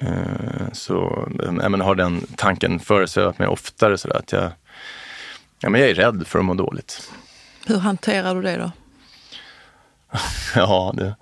Eh, 0.00 0.72
Så 0.72 1.28
jag 1.42 1.70
menar, 1.70 1.84
har 1.84 1.94
den 1.94 2.26
tanken 2.36 2.78
föresvävat 2.80 3.38
mig 3.38 3.48
oftare 3.48 3.98
sådär 3.98 4.16
att 4.16 4.32
jag, 4.32 4.50
ja, 5.60 5.68
men 5.70 5.80
jag 5.80 5.90
är 5.90 5.94
rädd 5.94 6.26
för 6.26 6.38
att 6.38 6.44
må 6.44 6.54
dåligt. 6.54 7.10
Hur 7.66 7.78
hanterar 7.78 8.34
du 8.34 8.42
det 8.42 8.56
då? 8.56 8.70
Ja, 10.54 10.94
det. 10.96 11.16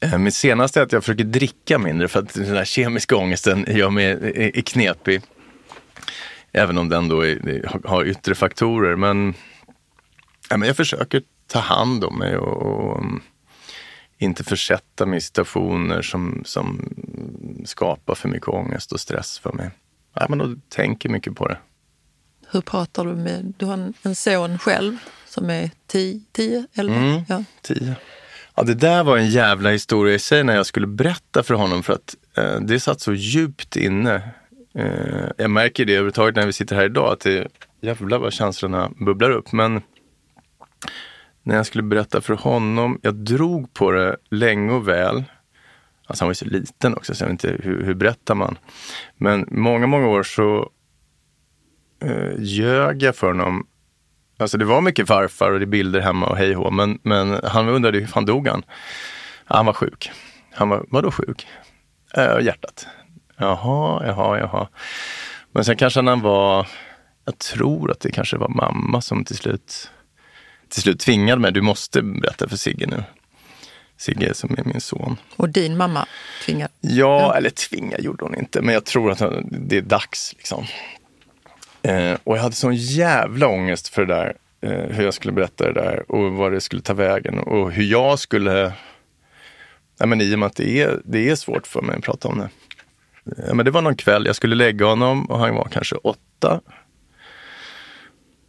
Eh, 0.00 0.18
Mitt 0.18 0.34
senaste 0.34 0.80
är 0.80 0.84
att 0.84 0.92
jag 0.92 1.02
försöker 1.04 1.24
dricka 1.24 1.78
mindre 1.78 2.08
för 2.08 2.18
att 2.20 2.34
den 2.34 2.56
här 2.56 2.64
kemiska 2.64 3.16
ångesten 3.16 3.64
gör 3.68 3.90
mig 3.90 4.06
är 4.56 4.62
knepig. 4.62 5.22
Även 6.52 6.78
om 6.78 6.88
den 6.88 7.08
då 7.08 7.26
är, 7.26 7.86
har 7.88 8.04
yttre 8.04 8.34
faktorer. 8.34 8.96
Men, 8.96 9.34
ja, 10.50 10.56
men 10.56 10.66
jag 10.66 10.76
försöker 10.76 11.22
ta 11.46 11.58
hand 11.58 12.04
om 12.04 12.18
mig 12.18 12.36
och, 12.36 12.62
och 12.62 12.98
um, 12.98 13.22
inte 14.18 14.44
försätta 14.44 15.06
mig 15.06 15.18
i 15.18 15.20
situationer 15.20 16.02
som, 16.02 16.42
som 16.44 16.94
skapar 17.64 18.14
för 18.14 18.28
mycket 18.28 18.48
ångest 18.48 18.92
och 18.92 19.00
stress 19.00 19.38
för 19.38 19.52
mig. 19.52 19.70
Ja, 20.14 20.26
men 20.28 20.38
då 20.38 20.54
tänker 20.68 21.08
mycket 21.08 21.36
på 21.36 21.48
det. 21.48 21.58
Hur 22.50 22.60
pratar 22.60 23.04
du 23.04 23.14
med... 23.14 23.54
Du 23.56 23.66
har 23.66 23.92
en, 24.02 24.14
son 24.14 24.58
själv 24.58 24.96
som 25.26 25.50
är 25.50 25.70
10, 25.86 26.20
10 26.32 26.66
11? 26.74 26.96
Mm. 26.96 27.22
Ja. 27.28 27.44
Tio. 27.62 27.96
Ja, 28.54 28.62
det 28.62 28.74
där 28.74 29.04
var 29.04 29.16
en 29.16 29.30
jävla 29.30 29.70
historia 29.70 30.14
i 30.14 30.18
sig 30.18 30.44
när 30.44 30.56
jag 30.56 30.66
skulle 30.66 30.86
berätta 30.86 31.42
för 31.42 31.54
honom 31.54 31.82
för 31.82 31.92
att 31.92 32.16
eh, 32.36 32.60
det 32.60 32.80
satt 32.80 33.00
så 33.00 33.12
djupt 33.12 33.76
inne. 33.76 34.30
Eh, 34.74 35.28
jag 35.38 35.50
märker 35.50 35.84
det 35.84 35.92
överhuvudtaget 35.92 36.36
när 36.36 36.46
vi 36.46 36.52
sitter 36.52 36.76
här 36.76 36.84
idag 36.84 37.12
att 37.12 37.20
det 37.20 37.48
jävlar 37.80 38.18
vad 38.18 38.32
känslorna 38.32 38.90
bubblar 38.96 39.30
upp. 39.30 39.52
Men 39.52 39.82
när 41.42 41.56
jag 41.56 41.66
skulle 41.66 41.82
berätta 41.82 42.20
för 42.20 42.34
honom, 42.34 42.98
jag 43.02 43.14
drog 43.14 43.74
på 43.74 43.90
det 43.90 44.16
länge 44.30 44.72
och 44.72 44.88
väl. 44.88 45.24
Alltså 46.06 46.24
han 46.24 46.28
var 46.28 46.30
ju 46.30 46.34
så 46.34 46.44
liten 46.44 46.94
också 46.94 47.14
så 47.14 47.24
jag 47.24 47.28
vet 47.28 47.44
inte 47.44 47.68
hur, 47.68 47.84
hur 47.84 47.94
berättar 47.94 48.34
man. 48.34 48.58
Men 49.16 49.46
många, 49.50 49.86
många 49.86 50.08
år 50.08 50.22
så 50.22 50.70
eh, 52.04 52.32
ljög 52.38 53.02
jag 53.02 53.16
för 53.16 53.26
honom 53.26 53.66
Alltså 54.38 54.58
det 54.58 54.64
var 54.64 54.80
mycket 54.80 55.08
farfar 55.08 55.52
och 55.52 55.58
det 55.58 55.64
är 55.64 55.66
bilder 55.66 56.00
hemma 56.00 56.26
och 56.26 56.36
hej 56.36 56.56
och 56.56 56.72
men, 56.72 56.98
men 57.02 57.40
han 57.44 57.68
undrade 57.68 57.98
hur 57.98 58.06
fan 58.06 58.26
dog 58.26 58.48
han? 58.48 58.62
Han 59.44 59.66
var 59.66 59.72
sjuk. 59.72 60.10
Han 60.52 60.68
var, 60.68 60.84
vadå 60.88 61.10
sjuk? 61.10 61.46
Äh, 62.16 62.40
hjärtat. 62.40 62.86
Jaha, 63.42 64.06
jaha, 64.06 64.38
jaha. 64.38 64.68
Men 65.52 65.64
sen 65.64 65.76
kanske 65.76 66.02
han 66.02 66.20
var, 66.20 66.66
jag 67.24 67.38
tror 67.38 67.90
att 67.90 68.00
det 68.00 68.10
kanske 68.10 68.36
var 68.36 68.48
mamma 68.48 69.00
som 69.00 69.24
till 69.24 69.36
slut, 69.36 69.90
till 70.68 70.82
slut 70.82 71.00
tvingade 71.00 71.40
mig, 71.40 71.52
du 71.52 71.60
måste 71.60 72.02
berätta 72.02 72.48
för 72.48 72.56
Sigge 72.56 72.86
nu. 72.86 73.04
Sigge 73.96 74.34
som 74.34 74.50
är 74.58 74.64
min 74.64 74.80
son. 74.80 75.16
Och 75.36 75.48
din 75.48 75.76
mamma 75.76 76.06
tvingar... 76.44 76.68
Ja, 76.80 77.34
eller 77.36 77.50
tvinga 77.50 77.98
gjorde 77.98 78.24
hon 78.24 78.34
inte, 78.34 78.62
men 78.62 78.74
jag 78.74 78.84
tror 78.84 79.10
att 79.10 79.22
det 79.50 79.76
är 79.76 79.82
dags. 79.82 80.34
Liksom. 80.36 80.64
Eh, 81.82 82.16
och 82.24 82.36
jag 82.36 82.42
hade 82.42 82.54
sån 82.54 82.74
jävla 82.76 83.46
ångest 83.48 83.88
för 83.88 84.06
det 84.06 84.14
där, 84.14 84.34
eh, 84.60 84.96
hur 84.96 85.04
jag 85.04 85.14
skulle 85.14 85.32
berätta 85.32 85.64
det 85.64 85.72
där 85.72 86.12
och 86.12 86.32
vad 86.32 86.52
det 86.52 86.60
skulle 86.60 86.82
ta 86.82 86.94
vägen 86.94 87.38
och 87.38 87.72
hur 87.72 87.84
jag 87.84 88.18
skulle... 88.18 88.72
Ja, 89.98 90.06
men 90.06 90.20
I 90.20 90.34
och 90.34 90.38
med 90.38 90.46
att 90.46 90.56
det 90.56 90.80
är, 90.80 91.00
det 91.04 91.30
är 91.30 91.36
svårt 91.36 91.66
för 91.66 91.82
mig 91.82 91.96
att 91.96 92.04
prata 92.04 92.28
om 92.28 92.38
det. 92.38 92.48
Ja, 93.24 93.54
men 93.54 93.64
det 93.64 93.70
var 93.70 93.82
någon 93.82 93.96
kväll, 93.96 94.26
jag 94.26 94.36
skulle 94.36 94.54
lägga 94.54 94.86
honom 94.86 95.30
och 95.30 95.38
han 95.38 95.54
var 95.54 95.68
kanske 95.72 95.96
åtta. 95.96 96.60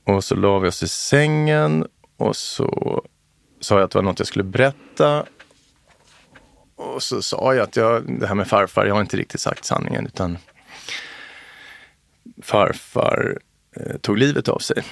Och 0.05 0.23
så 0.23 0.35
la 0.35 0.59
vi 0.59 0.69
oss 0.69 0.83
i 0.83 0.87
sängen 0.87 1.87
och 2.17 2.35
så 2.35 3.01
sa 3.59 3.75
jag 3.75 3.83
att 3.83 3.91
det 3.91 3.97
var 3.97 4.03
något 4.03 4.19
jag 4.19 4.27
skulle 4.27 4.43
berätta. 4.43 5.25
Och 6.75 7.03
så 7.03 7.21
sa 7.21 7.53
jag 7.53 7.63
att 7.63 7.75
jag, 7.75 8.19
det 8.19 8.27
här 8.27 8.35
med 8.35 8.47
farfar, 8.47 8.85
jag 8.85 8.93
har 8.93 9.01
inte 9.01 9.17
riktigt 9.17 9.41
sagt 9.41 9.65
sanningen 9.65 10.05
utan 10.05 10.37
farfar 12.41 13.39
eh, 13.75 13.97
tog 13.97 14.17
livet 14.17 14.47
av 14.47 14.59
sig. 14.59 14.83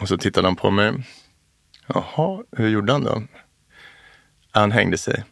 Och 0.00 0.08
så 0.08 0.18
tittade 0.18 0.48
han 0.48 0.56
på 0.56 0.70
mig. 0.70 0.92
Jaha, 1.86 2.42
hur 2.52 2.68
gjorde 2.68 2.92
han 2.92 3.04
då? 3.04 3.22
Han 4.50 4.72
hängde 4.72 4.98
sig. 4.98 5.24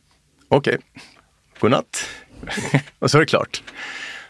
Okej, 0.49 0.79
godnatt. 1.61 2.09
och 2.99 3.11
så 3.11 3.19
är 3.19 3.21
det 3.21 3.27
klart. 3.27 3.63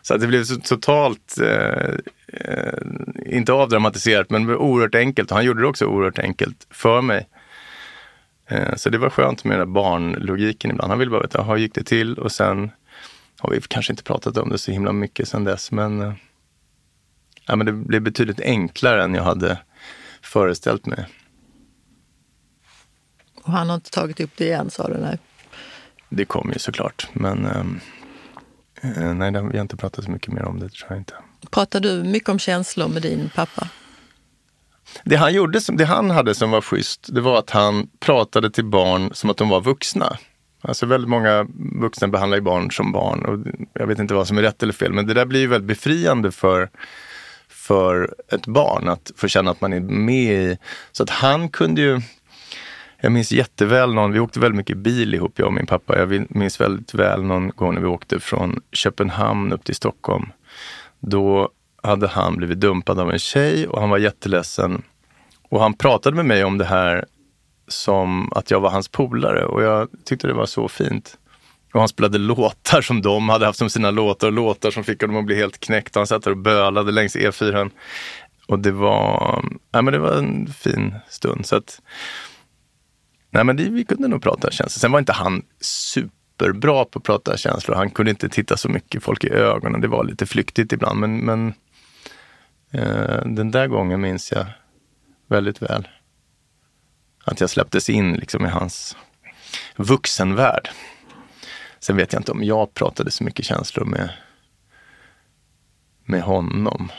Så 0.02 0.14
att 0.14 0.20
det 0.20 0.26
blev 0.26 0.44
så 0.44 0.56
totalt, 0.56 1.38
eh, 1.40 1.94
eh, 2.26 2.78
inte 3.26 3.52
avdramatiserat, 3.52 4.30
men 4.30 4.50
oerhört 4.50 4.94
enkelt. 4.94 5.30
Och 5.30 5.36
han 5.36 5.44
gjorde 5.44 5.60
det 5.60 5.66
också 5.66 5.86
oerhört 5.86 6.18
enkelt 6.18 6.66
för 6.70 7.00
mig. 7.00 7.28
Eh, 8.48 8.74
så 8.74 8.90
det 8.90 8.98
var 8.98 9.10
skönt 9.10 9.44
med 9.44 9.58
den 9.58 9.68
där 9.68 9.74
barnlogiken 9.74 10.70
ibland. 10.70 10.90
Han 10.90 10.98
ville 10.98 11.10
bara 11.10 11.22
veta, 11.22 11.42
hur 11.42 11.56
gick 11.56 11.74
det 11.74 11.84
till? 11.84 12.18
Och 12.18 12.32
sen 12.32 12.70
har 13.38 13.50
vi 13.50 13.60
kanske 13.60 13.92
inte 13.92 14.02
pratat 14.02 14.36
om 14.36 14.48
det 14.48 14.58
så 14.58 14.70
himla 14.70 14.92
mycket 14.92 15.28
sen 15.28 15.44
dess, 15.44 15.72
men, 15.72 16.00
eh, 16.00 16.12
ja, 17.46 17.56
men 17.56 17.66
det 17.66 17.72
blev 17.72 18.02
betydligt 18.02 18.40
enklare 18.40 19.04
än 19.04 19.14
jag 19.14 19.24
hade 19.24 19.58
föreställt 20.22 20.86
mig. 20.86 21.06
Och 23.42 23.52
han 23.52 23.68
har 23.68 23.74
inte 23.74 23.90
tagit 23.90 24.20
upp 24.20 24.30
det 24.36 24.44
igen, 24.44 24.70
sa 24.70 24.88
du? 24.88 24.98
Nej. 24.98 25.18
Det 26.08 26.24
kom 26.24 26.50
ju 26.52 26.58
såklart, 26.58 27.08
men 27.12 27.46
ehm, 27.46 27.80
eh, 27.80 28.03
nej, 29.14 29.30
det- 29.32 29.42
vi 29.52 29.56
har 29.58 29.62
inte 29.62 29.76
pratat 29.76 30.04
så 30.04 30.10
mycket 30.10 30.32
mer 30.32 30.44
om 30.44 30.60
det, 30.60 30.68
tror 30.68 30.86
jag 30.90 30.98
inte. 30.98 31.14
Pratar 31.50 31.80
du 31.80 32.02
mycket 32.04 32.28
om 32.28 32.38
känslor 32.38 32.88
med 32.88 33.02
din 33.02 33.30
pappa? 33.34 33.68
Det 35.04 35.16
han, 35.16 35.34
gjorde, 35.34 35.60
det 35.72 35.84
han 35.84 36.10
hade 36.10 36.34
som 36.34 36.50
var 36.50 36.60
schysst, 36.60 37.08
det 37.14 37.20
var 37.20 37.38
att 37.38 37.50
han 37.50 37.88
pratade 38.00 38.50
till 38.50 38.64
barn 38.64 39.10
som 39.14 39.30
att 39.30 39.36
de 39.36 39.48
var 39.48 39.60
vuxna. 39.60 40.18
Alltså 40.60 40.86
väldigt 40.86 41.10
många 41.10 41.46
vuxna 41.80 42.08
behandlar 42.08 42.36
ju 42.38 42.42
barn 42.42 42.70
som 42.70 42.92
barn 42.92 43.24
och 43.24 43.46
jag 43.72 43.86
vet 43.86 43.98
inte 43.98 44.14
vad 44.14 44.28
som 44.28 44.38
är 44.38 44.42
rätt 44.42 44.62
eller 44.62 44.72
fel, 44.72 44.92
men 44.92 45.06
det 45.06 45.14
där 45.14 45.26
blir 45.26 45.40
ju 45.40 45.46
väldigt 45.46 45.68
befriande 45.68 46.32
för, 46.32 46.70
för 47.48 48.14
ett 48.32 48.46
barn 48.46 48.88
att 48.88 49.12
få 49.16 49.28
känna 49.28 49.50
att 49.50 49.60
man 49.60 49.72
är 49.72 49.80
med 49.80 50.32
i. 50.52 50.58
Så 50.92 51.02
att 51.02 51.10
han 51.10 51.48
kunde 51.48 51.80
ju, 51.80 52.00
jag 53.04 53.12
minns 53.12 53.32
jätteväl 53.32 53.94
någon, 53.94 54.12
vi 54.12 54.20
åkte 54.20 54.40
väldigt 54.40 54.56
mycket 54.56 54.76
bil 54.76 55.14
ihop, 55.14 55.32
jag 55.36 55.46
och 55.46 55.52
min 55.52 55.66
pappa. 55.66 55.98
Jag 55.98 56.26
minns 56.30 56.60
väldigt 56.60 56.94
väl 56.94 57.22
någon 57.22 57.48
gång 57.48 57.74
när 57.74 57.80
vi 57.80 57.86
åkte 57.86 58.20
från 58.20 58.60
Köpenhamn 58.72 59.52
upp 59.52 59.64
till 59.64 59.74
Stockholm. 59.74 60.26
Då 61.00 61.48
hade 61.82 62.08
han 62.08 62.36
blivit 62.36 62.60
dumpad 62.60 63.00
av 63.00 63.10
en 63.10 63.18
tjej 63.18 63.68
och 63.68 63.80
han 63.80 63.90
var 63.90 63.98
jätteledsen. 63.98 64.82
Och 65.48 65.60
han 65.60 65.74
pratade 65.74 66.16
med 66.16 66.24
mig 66.24 66.44
om 66.44 66.58
det 66.58 66.64
här 66.64 67.04
som 67.68 68.32
att 68.32 68.50
jag 68.50 68.60
var 68.60 68.70
hans 68.70 68.88
polare 68.88 69.44
och 69.44 69.62
jag 69.62 69.88
tyckte 70.04 70.26
det 70.26 70.34
var 70.34 70.46
så 70.46 70.68
fint. 70.68 71.18
Och 71.74 71.80
han 71.80 71.88
spelade 71.88 72.18
låtar 72.18 72.80
som 72.80 73.02
de 73.02 73.28
hade 73.28 73.46
haft 73.46 73.58
som 73.58 73.70
sina 73.70 73.90
låtar 73.90 74.26
och 74.26 74.32
låtar 74.32 74.70
som 74.70 74.84
fick 74.84 75.00
honom 75.00 75.16
att 75.16 75.24
bli 75.24 75.36
helt 75.36 75.60
knäckt. 75.60 75.96
Och 75.96 76.00
han 76.00 76.06
satt 76.06 76.22
där 76.22 76.30
och 76.30 76.36
bölade 76.36 76.92
längs 76.92 77.16
E4. 77.16 77.70
Och 78.46 78.58
det 78.58 78.72
var, 78.72 79.44
ja, 79.72 79.82
men 79.82 79.92
det 79.92 79.98
var 79.98 80.12
en 80.12 80.46
fin 80.46 80.94
stund. 81.08 81.46
Så 81.46 81.56
att, 81.56 81.80
nej, 83.34 83.44
men 83.44 83.56
det, 83.56 83.68
vi 83.68 83.84
kunde 83.84 84.08
nog 84.08 84.22
prata 84.22 84.50
känslor. 84.50 84.80
Sen 84.80 84.92
var 84.92 84.98
inte 84.98 85.12
han 85.12 85.42
superbra 85.60 86.84
på 86.84 86.98
att 86.98 87.04
prata 87.04 87.36
känslor. 87.36 87.76
Han 87.76 87.90
kunde 87.90 88.10
inte 88.10 88.28
titta 88.28 88.56
så 88.56 88.68
mycket 88.68 89.02
folk 89.02 89.24
i 89.24 89.30
ögonen. 89.30 89.80
Det 89.80 89.88
var 89.88 90.04
lite 90.04 90.26
flyktigt 90.26 90.72
ibland. 90.72 91.00
Men, 91.00 91.18
men 91.18 91.54
eh, 92.70 93.26
den 93.26 93.50
där 93.50 93.66
gången 93.66 94.00
minns 94.00 94.32
jag 94.32 94.46
väldigt 95.28 95.62
väl. 95.62 95.88
Att 97.24 97.40
jag 97.40 97.50
släpptes 97.50 97.90
in 97.90 98.12
liksom 98.12 98.46
i 98.46 98.48
hans 98.48 98.96
vuxenvärld. 99.76 100.68
Sen 101.80 101.96
vet 101.96 102.12
jag 102.12 102.20
inte 102.20 102.32
om 102.32 102.44
jag 102.44 102.74
pratade 102.74 103.10
så 103.10 103.24
mycket 103.24 103.44
känslor 103.44 103.84
med, 103.84 104.10
med 106.04 106.22
honom. 106.22 106.90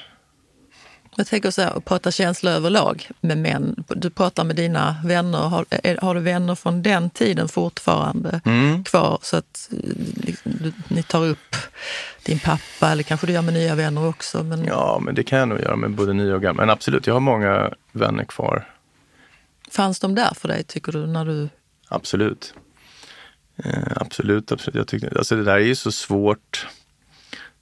Jag 1.18 1.28
tänker 1.28 1.52
så 1.52 1.62
här, 1.62 1.78
att 1.78 1.86
prata 1.86 2.12
känslor 2.12 2.52
överlag 2.54 3.10
med 3.22 3.38
män. 3.38 3.84
Du 3.88 4.10
pratar 4.10 4.44
med 4.44 4.56
dina 4.56 4.96
vänner. 5.06 5.38
Har, 5.40 5.66
är, 5.70 5.98
har 6.02 6.16
du 6.16 6.22
vänner 6.22 6.56
från 6.56 6.82
den 6.82 7.10
tiden 7.10 7.48
fortfarande 7.48 8.42
Mm. 8.46 8.84
kvar? 8.84 9.20
Så 9.22 9.38
att 9.38 9.70
liksom, 10.16 10.52
du, 10.62 10.74
ni 10.88 11.04
tar 11.04 11.26
upp 11.26 11.56
din 12.26 12.40
pappa, 12.40 12.92
eller 12.92 13.04
kanske 13.04 13.28
du 13.28 13.34
gör 13.34 13.42
med 13.42 13.54
nya 13.54 13.76
vänner 13.76 14.08
också. 14.08 14.44
Men 14.44 14.66
Ja, 14.66 15.00
men 15.02 15.16
det 15.16 15.24
kan 15.24 15.40
jag 15.40 15.48
nog 15.48 15.60
göra 15.60 15.76
med 15.76 15.92
både 15.92 16.14
nya 16.14 16.36
och 16.36 16.42
gamla. 16.42 16.62
Men 16.62 16.70
absolut, 16.70 17.08
jag 17.08 17.14
har 17.14 17.20
många 17.22 17.72
vänner 17.92 18.24
kvar. 18.24 18.70
Fanns 19.72 20.00
de 20.00 20.16
där 20.16 20.34
för 20.34 20.48
dig, 20.48 20.64
tycker 20.64 20.92
du? 20.92 21.08
när 21.08 21.26
du... 21.26 21.50
Absolut. 21.88 22.54
Eh, 23.64 23.72
absolut, 23.96 24.52
absolut. 24.52 24.76
Jag 24.76 24.88
tyckte, 24.88 25.18
alltså 25.18 25.36
det 25.36 25.44
där 25.44 25.56
är 25.56 25.60
ju 25.60 25.76
så 25.76 25.92
svårt. 25.92 26.68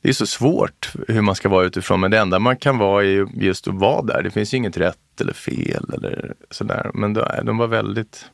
Det 0.04 0.10
är 0.10 0.14
så 0.14 0.26
svårt 0.26 0.94
hur 1.08 1.22
man 1.22 1.36
ska 1.36 1.50
vara 1.50 1.66
utifrån, 1.66 2.00
men 2.00 2.12
det 2.12 2.20
enda 2.20 2.40
man 2.40 2.58
kan 2.58 2.78
vara 2.78 3.06
är 3.06 3.28
just 3.42 3.68
att 3.68 3.74
vara 3.74 4.02
där. 4.02 4.24
Det 4.24 4.32
finns 4.32 4.54
ju 4.54 4.58
inget 4.58 4.78
rätt 4.78 5.22
eller 5.22 5.34
fel 5.34 5.92
eller 5.94 6.34
sådär. 6.50 6.92
Men 6.94 7.14
de, 7.14 7.20
eh, 7.20 7.44
de 7.44 7.58
var 7.58 7.68
väldigt... 7.68 8.26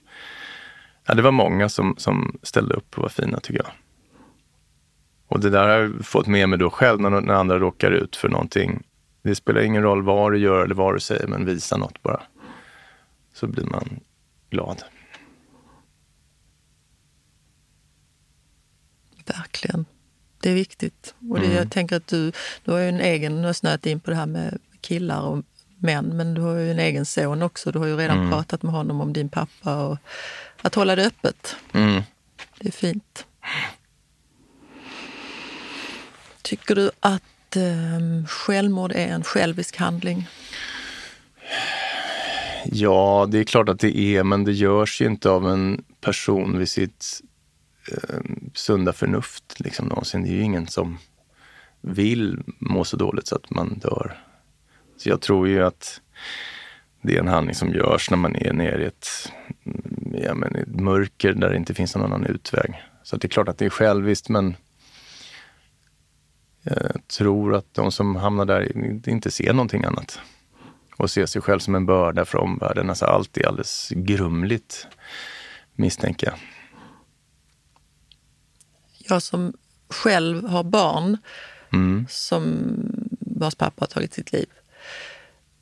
Ja, 1.08 1.14
det 1.14 1.22
var 1.22 1.32
många 1.32 1.70
som, 1.70 1.96
som 1.98 2.40
ställde 2.44 2.74
upp 2.74 2.98
och 2.98 3.02
var 3.02 3.10
fina 3.10 3.40
tycker 3.40 3.62
jag. 3.64 3.72
Och 5.28 5.40
det 5.40 5.50
där 5.50 5.68
har 5.68 5.70
jag 5.70 6.06
fått 6.06 6.28
med 6.28 6.50
mig 6.50 6.60
då 6.60 6.70
själv 6.70 7.02
när, 7.02 7.10
när 7.10 7.34
andra 7.34 7.60
råkar 7.60 7.92
ut 7.92 8.16
för 8.16 8.30
någonting. 8.30 8.84
Det 9.22 9.36
spelar 9.36 9.62
ingen 9.62 9.84
roll 9.84 10.04
vad 10.04 10.32
du 10.32 10.38
gör 10.38 10.64
eller 10.64 10.76
vad 10.76 10.96
du 10.96 11.00
säger, 11.00 11.28
men 11.28 11.46
visa 11.46 11.78
något 11.78 12.04
bara. 12.04 12.22
Så 13.34 13.48
blir 13.48 13.66
man 13.66 14.00
glad. 14.50 14.84
Verkligen. 19.26 19.86
Det 20.40 20.50
är 20.50 20.54
viktigt. 20.54 21.14
Och 21.30 21.40
det, 21.40 21.54
jag 21.54 21.72
tänker 21.72 21.96
att 21.96 22.08
du, 22.08 22.32
du 22.66 22.72
har 22.72 22.80
ju 22.80 22.90
en 22.90 23.02
egen, 23.02 23.42
nu 23.42 23.48
har 23.48 23.54
snöat 23.54 23.86
in 23.86 24.00
på 24.00 24.12
det 24.12 24.18
här 24.18 24.26
med 24.26 24.60
killar 24.82 25.22
och 25.22 25.44
män, 25.78 26.18
men 26.18 26.34
du 26.34 26.42
har 26.42 26.56
ju 26.56 26.72
en 26.72 26.80
egen 26.80 27.06
son 27.06 27.42
också. 27.42 27.72
Du 27.72 27.80
har 27.80 27.86
ju 27.86 27.98
redan 27.98 28.30
pratat 28.32 28.64
med 28.64 28.74
honom 28.74 29.02
om 29.02 29.14
din 29.14 29.30
pappa 29.30 29.86
och 29.86 29.98
att 30.62 30.76
hålla 30.76 30.96
det 30.96 31.06
öppet. 31.06 31.56
Mm. 31.74 32.02
Det 32.60 32.68
är 32.68 32.72
fint. 32.72 33.26
Tycker 36.42 36.76
du 36.76 36.92
att 37.00 37.56
eh, 37.56 38.26
självmord 38.28 38.92
är 38.92 39.08
en 39.08 39.24
självisk 39.24 39.78
handling? 39.78 40.28
Ja, 42.66 43.28
det 43.32 43.40
är 43.40 43.44
klart 43.44 43.70
att 43.70 43.80
det 43.80 43.98
är, 43.98 44.24
men 44.24 44.44
det 44.44 44.52
görs 44.52 45.02
ju 45.02 45.06
inte 45.06 45.30
av 45.30 45.50
en 45.50 45.84
person 46.02 46.58
vid 46.58 46.70
sitt 46.70 47.22
eh, 47.92 48.20
sunda 48.54 48.94
förnuft 48.94 49.60
liksom 49.60 49.88
någonsin. 49.88 50.24
Det 50.24 50.30
är 50.30 50.34
ju 50.34 50.42
ingen 50.42 50.68
som 50.68 50.98
vill 51.82 52.44
må 52.60 52.84
så 52.84 52.98
dåligt 52.98 53.28
så 53.28 53.36
att 53.36 53.50
man 53.50 53.80
dör. 53.80 54.24
Så 54.98 55.10
jag 55.10 55.22
tror 55.22 55.48
ju 55.48 55.64
att 55.64 56.02
det 57.02 57.16
är 57.16 57.20
en 57.20 57.28
handling 57.28 57.56
som 57.56 57.74
görs 57.74 58.10
när 58.10 58.18
man 58.18 58.36
är 58.36 58.54
nere 58.54 58.84
i 58.84 58.86
ett, 58.86 59.08
mm, 59.66 60.16
ja, 60.24 60.34
men 60.34 60.56
i 60.56 60.60
ett 60.60 60.80
mörker 60.80 61.34
där 61.34 61.50
det 61.50 61.58
inte 61.58 61.74
finns 61.74 61.96
någon 61.96 62.06
annan 62.06 62.26
utväg. 62.26 62.84
Så 63.04 63.16
att 63.16 63.22
det 63.22 63.26
är 63.26 63.30
klart 63.30 63.50
att 63.50 63.58
det 63.58 63.66
är 63.66 63.70
själviskt, 63.70 64.30
men 64.30 64.56
jag 66.64 67.08
tror 67.08 67.56
att 67.56 67.74
de 67.74 67.92
som 67.92 68.16
hamnar 68.16 68.46
där 68.46 69.10
inte 69.10 69.32
ser 69.32 69.54
någonting 69.54 69.84
annat 69.84 70.20
och 70.98 71.12
ser 71.12 71.26
sig 71.26 71.42
själv 71.42 71.60
som 71.60 71.76
en 71.76 71.86
börda 71.86 72.26
för 72.26 72.38
omvärlden. 72.38 72.90
Alltså 72.90 73.06
allt 73.06 73.38
är 73.38 73.48
alldeles 73.48 73.90
grumligt, 73.96 74.88
misstänker 75.76 76.28
jag. 76.28 76.36
Jag 79.10 79.22
som 79.22 79.54
själv 79.90 80.48
har 80.48 80.64
barn 80.64 81.18
Mm. 81.74 82.06
som 82.10 82.66
vars 83.20 83.56
pappa 83.56 83.82
har 83.82 83.88
tagit 83.88 84.14
sitt 84.14 84.32
liv. 84.32 84.46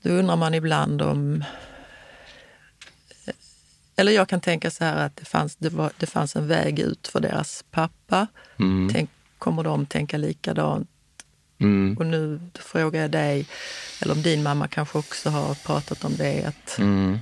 Då 0.02 0.10
undrar 0.10 0.36
man 0.36 0.54
ibland 0.54 1.02
om... 1.02 1.43
Eller 3.95 4.12
jag 4.12 4.30
kan 4.30 4.41
tänka 4.41 4.72
så 4.72 4.84
här 4.84 5.06
att 5.06 5.16
det 5.16 5.26
fanns, 5.26 5.56
det 5.56 5.70
var, 5.70 5.91
det 5.98 6.06
fanns 6.06 6.36
en 6.36 6.48
väg 6.48 6.80
ut 6.80 7.08
för 7.08 7.20
deras 7.20 7.66
pappa. 7.72 8.28
Mm. 8.60 8.89
Tänk, 8.93 9.10
kommer 9.38 9.64
de 9.64 9.86
tänka 9.86 10.18
likadant? 10.18 10.89
Mm. 11.60 11.98
Och 11.98 12.06
nu 12.06 12.39
frågar 12.54 13.02
jag 13.02 13.12
dig, 13.12 13.48
eller 14.02 14.14
om 14.14 14.22
din 14.22 14.43
mamma 14.43 14.68
kanske 14.68 14.98
också 14.98 15.30
har 15.30 15.54
pratat 15.56 16.04
om 16.04 16.16
det, 16.18 16.43
att 16.43 16.78
Mm. 16.80 17.20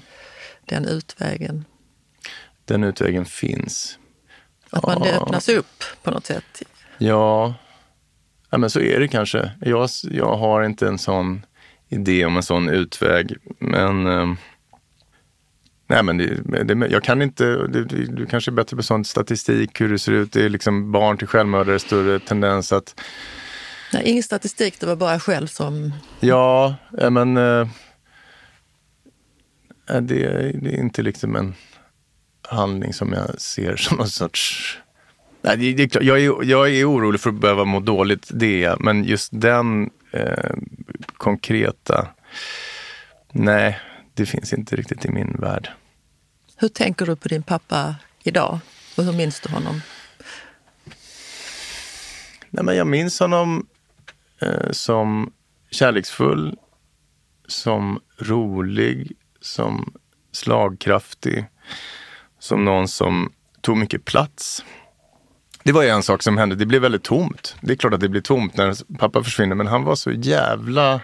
den 0.65 0.85
utvägen, 0.85 1.65
Den 2.65 2.83
utvägen 2.83 3.25
finns. 3.25 3.97
Att 4.69 4.85
man 4.87 5.01
det 5.01 5.09
Ja. 5.09 5.21
öppnas 5.21 5.49
upp 5.49 5.83
på 6.03 6.11
något 6.11 6.25
sätt. 6.25 6.61
Ja, 6.97 7.53
ja 8.49 8.57
men 8.57 8.69
så 8.69 8.79
är 8.79 8.99
det 8.99 9.07
kanske. 9.07 9.51
Jag, 9.61 9.89
jag 10.03 10.35
har 10.37 10.63
inte 10.63 10.87
en 10.87 10.97
sån 10.97 11.45
idé 11.89 12.25
om 12.25 12.37
en 12.37 12.43
sån 12.43 12.69
utväg. 12.69 13.35
Men, 13.59 14.07
eh, 14.07 14.33
nej 15.87 16.03
men 16.03 16.17
det, 16.17 16.63
det, 16.63 16.87
jag 16.87 17.03
kan 17.03 17.21
inte, 17.21 17.45
det, 17.45 17.83
det, 17.85 18.05
du 18.05 18.25
kanske 18.25 18.51
är 18.51 18.53
bättre 18.53 18.77
på 18.77 18.83
sån 18.83 19.05
statistik, 19.05 19.81
hur 19.81 19.89
det 19.89 19.99
ser 19.99 20.11
ut. 20.11 20.31
Det 20.33 20.45
är 20.45 20.49
liksom 20.49 20.91
barn 20.91 21.17
till 21.17 21.27
självmördare, 21.27 21.79
större 21.79 22.19
tendens 22.19 22.71
att 22.71 23.01
Nej, 23.93 24.03
ingen 24.05 24.23
statistik, 24.23 24.79
det 24.79 24.85
var 24.85 24.95
bara 24.95 25.19
själv 25.19 25.47
som... 25.47 25.93
Ja, 26.19 26.75
ja, 26.91 27.09
men 27.09 27.37
eh, 27.37 27.67
eh, 29.89 30.01
det, 30.01 30.27
det 30.61 30.69
är 30.75 30.79
inte 30.79 31.01
liksom 31.01 31.35
en 31.35 31.55
handling 32.49 32.93
som 32.93 33.13
jag 33.13 33.41
ser 33.41 33.75
som 33.77 33.97
någon 33.97 34.09
sorts... 34.09 34.77
Nej, 35.41 35.57
det, 35.57 35.73
det 35.73 35.83
är 35.83 35.87
klart, 35.87 36.03
jag, 36.03 36.19
är, 36.19 36.43
jag 36.43 36.75
är 36.75 36.89
orolig 36.89 37.21
för 37.21 37.29
att 37.29 37.39
behöva 37.39 37.65
må 37.65 37.79
dåligt, 37.79 38.29
det 38.33 38.63
är. 38.63 38.77
Men 38.79 39.03
just 39.03 39.29
den 39.33 39.89
eh, 40.11 40.53
konkreta... 41.17 42.07
Nej, 43.31 43.79
det 44.13 44.25
finns 44.25 44.53
inte 44.53 44.75
riktigt 44.75 45.05
i 45.05 45.09
min 45.09 45.35
värld. 45.39 45.69
Hur 46.57 46.67
tänker 46.67 47.05
du 47.05 47.15
på 47.15 47.27
din 47.27 47.43
pappa 47.43 47.95
idag? 48.23 48.59
Och 48.97 49.03
hur 49.03 49.13
minns 49.13 49.39
du 49.39 49.49
honom? 49.49 49.81
Nej, 52.49 52.63
men 52.63 52.75
jag 52.75 52.87
minns 52.87 53.19
honom 53.19 53.67
eh, 54.41 54.71
som 54.71 55.33
kärleksfull, 55.71 56.57
som 57.47 57.99
rolig, 58.17 59.11
som 59.41 59.93
slagkraftig, 60.31 61.45
som 62.45 62.65
någon 62.65 62.87
som 62.87 63.31
tog 63.61 63.77
mycket 63.77 64.05
plats. 64.05 64.65
Det 65.63 65.71
var 65.71 65.83
ju 65.83 65.89
en 65.89 66.03
sak 66.03 66.23
som 66.23 66.37
hände, 66.37 66.55
det 66.55 66.65
blev 66.65 66.81
väldigt 66.81 67.03
tomt. 67.03 67.55
Det 67.61 67.71
är 67.71 67.77
klart 67.77 67.93
att 67.93 67.99
det 67.99 68.09
blir 68.09 68.21
tomt 68.21 68.57
när 68.57 68.97
pappa 68.97 69.23
försvinner, 69.23 69.55
men 69.55 69.67
han 69.67 69.83
var 69.83 69.95
så 69.95 70.11
jävla 70.11 71.01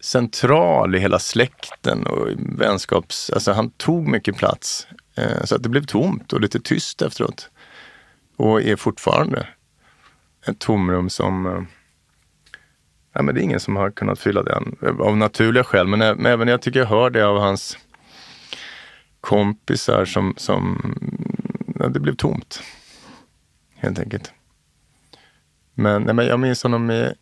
central 0.00 0.94
i 0.94 0.98
hela 0.98 1.18
släkten 1.18 2.06
och 2.06 2.28
vänskaps... 2.36 3.30
Alltså 3.30 3.52
han 3.52 3.70
tog 3.70 4.08
mycket 4.08 4.36
plats. 4.36 4.86
Eh, 5.16 5.44
så 5.44 5.54
att 5.54 5.62
det 5.62 5.68
blev 5.68 5.84
tomt 5.84 6.32
och 6.32 6.40
lite 6.40 6.60
tyst 6.60 7.02
efteråt. 7.02 7.50
Och 8.36 8.62
är 8.62 8.76
fortfarande 8.76 9.48
ett 10.46 10.58
tomrum 10.58 11.10
som... 11.10 11.46
Eh, 11.46 11.62
ja, 13.12 13.22
men 13.22 13.34
det 13.34 13.40
är 13.40 13.42
ingen 13.42 13.60
som 13.60 13.76
har 13.76 13.90
kunnat 13.90 14.18
fylla 14.18 14.42
den 14.42 14.76
av 15.00 15.16
naturliga 15.16 15.64
skäl. 15.64 15.86
Men 15.86 16.02
eh, 16.02 16.32
även 16.32 16.48
jag 16.48 16.62
tycker 16.62 16.80
jag 16.80 16.86
hör 16.86 17.10
det 17.10 17.26
av 17.26 17.38
hans 17.38 17.78
kompisar 19.20 20.04
som... 20.04 20.34
som 20.36 20.94
ja, 21.78 21.88
det 21.88 22.00
blev 22.00 22.14
tomt. 22.14 22.62
Helt 23.74 23.98
enkelt. 23.98 24.32
Men, 25.74 26.02
nej, 26.02 26.14
men 26.14 26.26
jag 26.26 26.40
minns 26.40 26.62
honom 26.62 26.86
med 26.86 27.14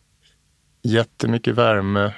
jättemycket 0.83 1.55
värme. 1.55 2.15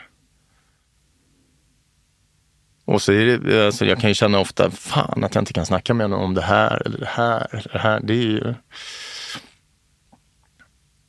Och 2.85 3.03
så 3.03 3.13
är 3.13 3.39
det, 3.39 3.67
alltså 3.67 3.85
jag 3.85 4.01
kan 4.01 4.11
ju 4.11 4.15
känna 4.15 4.39
ofta, 4.39 4.71
fan 4.71 5.25
att 5.25 5.35
jag 5.35 5.43
inte 5.43 5.53
kan 5.53 5.67
snacka 5.67 5.95
med 5.95 6.05
honom 6.05 6.21
om 6.21 6.35
det 6.35 6.43
här 6.43 6.83
eller 6.87 6.99
det 6.99 7.09
här 7.09 7.47
eller 7.51 7.71
det 7.73 7.79
här. 7.79 8.01
Det 8.01 8.13
är 8.13 8.23
ju... 8.23 8.55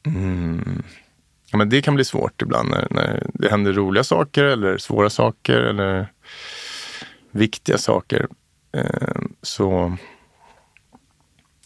Mm. 0.05 0.83
Ja, 1.51 1.57
men 1.57 1.69
det 1.69 1.81
kan 1.81 1.95
bli 1.95 2.05
svårt 2.05 2.41
ibland 2.41 2.69
när, 2.69 2.87
när 2.91 3.27
det 3.33 3.49
händer 3.49 3.73
roliga 3.73 4.03
saker 4.03 4.43
eller 4.43 4.77
svåra 4.77 5.09
saker 5.09 5.57
eller 5.57 6.07
viktiga 7.31 7.77
saker. 7.77 8.27
Eh, 8.73 9.21
så 9.41 9.97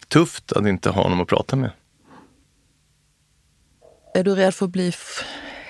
tufft 0.08 0.52
att 0.52 0.66
inte 0.68 0.90
ha 0.90 1.04
honom 1.04 1.22
att 1.22 1.28
prata 1.28 1.56
med. 1.56 1.72
Är 4.16 4.24
du 4.24 4.36
rädd 4.36 4.54
för 4.56 4.66
att 4.66 4.72
bli 4.72 4.94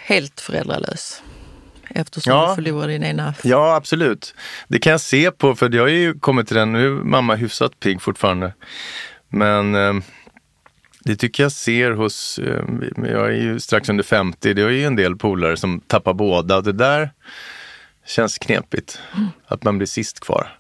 helt 0.06 0.42
föräldralös? 0.42 1.24
Eftersom 1.90 2.34
Ja. 2.34 2.50
du 2.50 2.56
förlorar 2.64 2.88
din 2.88 3.04
ena... 3.04 3.34
Ja, 3.44 3.76
absolut. 3.76 4.36
Det 4.68 4.80
kan 4.80 4.92
jag 4.92 5.02
se 5.02 5.32
på, 5.32 5.56
för 5.56 5.76
jag 5.76 5.84
har 5.84 5.88
ju 5.90 6.20
kommit 6.20 6.48
till 6.48 6.56
den, 6.58 6.72
nu 6.74 6.88
är 6.88 6.92
mamma 6.92 7.36
hyfsat 7.36 7.80
pigg 7.80 8.02
fortfarande. 8.02 8.54
Men 9.30 9.76
eh, 9.76 9.94
det 11.00 11.16
tycker 11.16 11.44
jag 11.44 11.52
ser 11.52 11.92
hos, 11.92 12.40
eh, 12.40 12.64
jag 12.98 13.28
är 13.28 13.32
ju 13.42 13.60
strax 13.60 13.90
under 13.90 14.04
50, 14.04 14.54
det 14.54 14.62
är 14.62 14.70
ju 14.70 14.86
en 14.86 14.96
del 14.96 15.16
polare 15.16 15.58
som 15.58 15.80
tappar 15.82 16.14
båda. 16.14 16.62
Det 16.62 16.72
där 16.74 17.12
känns 18.06 18.38
knepigt, 18.38 19.00
att 19.46 19.64
man 19.64 19.78
blir 19.78 19.88
sist 19.88 20.20
kvar. 20.20 20.60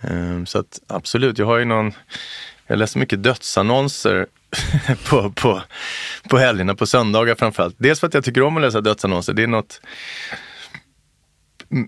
Ehm, 0.00 0.46
så 0.46 0.58
att 0.58 0.80
absolut, 0.86 1.38
jag 1.38 1.46
har 1.46 1.58
ju 1.58 1.64
någon, 1.64 1.92
jag 2.66 2.78
läser 2.78 3.00
mycket 3.00 3.22
dödsannonser 3.22 4.26
på, 5.08 5.30
på, 5.30 5.62
på 6.28 6.38
helgerna, 6.38 6.74
på 6.74 6.86
söndagar 6.86 7.34
framförallt. 7.34 7.74
Dels 7.78 8.00
för 8.00 8.06
att 8.06 8.14
jag 8.14 8.24
tycker 8.24 8.42
om 8.42 8.56
att 8.56 8.62
läsa 8.62 8.80
dödsannonser. 8.80 9.32
Det 9.32 9.42
är 9.42 9.46
något 9.46 9.80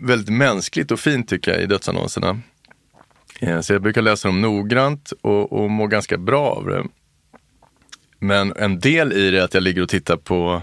väldigt 0.00 0.28
mänskligt 0.28 0.90
och 0.90 1.00
fint 1.00 1.28
tycker 1.28 1.50
jag 1.52 1.62
i 1.62 1.66
dödsannonserna. 1.66 2.40
Ehm, 3.40 3.62
så 3.62 3.72
jag 3.72 3.82
brukar 3.82 4.02
läsa 4.02 4.28
dem 4.28 4.40
noggrant 4.40 5.12
och, 5.20 5.52
och 5.52 5.70
må 5.70 5.86
ganska 5.86 6.18
bra 6.18 6.46
av 6.50 6.66
det. 6.66 6.84
Men 8.18 8.52
en 8.56 8.78
del 8.78 9.12
i 9.12 9.30
det 9.30 9.38
är 9.38 9.42
att 9.42 9.54
jag 9.54 9.62
ligger 9.62 9.82
och 9.82 9.88
tittar 9.88 10.16
på 10.16 10.62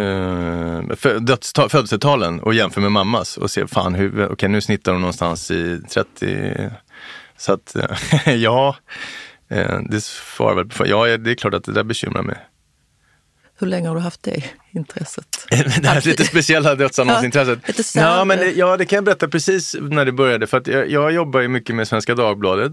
eh, 0.00 1.68
födelsetalen 1.68 2.40
och 2.40 2.54
jämför 2.54 2.80
med 2.80 2.92
mammas 2.92 3.36
och 3.36 3.50
ser 3.50 3.66
fan 3.66 3.94
hur, 3.94 4.08
okej 4.08 4.26
okay, 4.26 4.48
nu 4.48 4.60
snittar 4.60 4.92
hon 4.92 5.00
någonstans 5.00 5.50
i 5.50 5.80
30. 5.94 6.70
Så 7.36 7.52
att 7.52 7.76
ja, 8.26 8.76
eh, 9.50 9.78
det 9.90 10.00
svarar 10.00 10.54
väl 10.54 10.68
på, 10.68 10.86
ja 10.86 11.16
det 11.16 11.30
är 11.30 11.34
klart 11.34 11.54
att 11.54 11.64
det 11.64 11.72
där 11.72 11.84
bekymrar 11.84 12.22
mig. 12.22 12.36
Hur 13.60 13.66
länge 13.66 13.88
har 13.88 13.94
du 13.94 14.00
haft 14.00 14.22
det 14.22 14.44
intresset? 14.70 15.26
det 15.50 15.86
här 15.86 16.06
lite 16.06 16.24
speciella 16.24 16.74
dödsannonsintresset. 16.74 17.58
Ja, 17.94 18.18
ja, 18.18 18.24
men 18.24 18.38
det, 18.38 18.52
ja, 18.52 18.76
det 18.76 18.84
kan 18.84 18.96
jag 18.96 19.04
berätta 19.04 19.28
precis 19.28 19.76
när 19.80 20.04
det 20.04 20.12
började. 20.12 20.46
För 20.46 20.58
att 20.58 20.66
jag, 20.66 20.90
jag 20.90 21.12
jobbar 21.12 21.40
ju 21.40 21.48
mycket 21.48 21.76
med 21.76 21.88
Svenska 21.88 22.14
Dagbladet. 22.14 22.72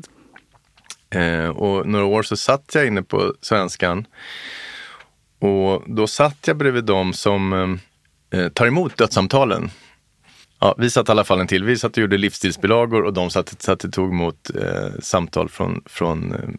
Eh, 1.09 1.47
och 1.47 1.87
några 1.87 2.05
år 2.05 2.23
så 2.23 2.37
satt 2.37 2.71
jag 2.73 2.87
inne 2.87 3.01
på 3.01 3.33
Svenskan. 3.41 4.05
Och 5.39 5.83
då 5.87 6.07
satt 6.07 6.47
jag 6.47 6.57
bredvid 6.57 6.83
dem 6.83 7.13
som 7.13 7.53
eh, 8.31 8.39
eh, 8.39 8.49
tar 8.49 8.67
emot 8.67 8.97
dödssamtalen. 8.97 9.69
Ja, 10.59 10.75
vi 10.77 10.89
satt 10.89 11.09
i 11.09 11.11
alla 11.11 11.23
fall 11.23 11.39
en 11.39 11.47
till. 11.47 11.63
Vi 11.63 11.77
satt 11.77 11.91
och 11.91 12.01
gjorde 12.01 12.17
livsstilsbilagor 12.17 13.03
och 13.03 13.13
de 13.13 13.29
satt, 13.29 13.61
satt 13.61 13.83
och 13.83 13.93
tog 13.93 14.09
emot 14.09 14.49
eh, 14.55 14.89
samtal 14.99 15.49
från, 15.49 15.81
från 15.85 16.33
eh, 16.33 16.49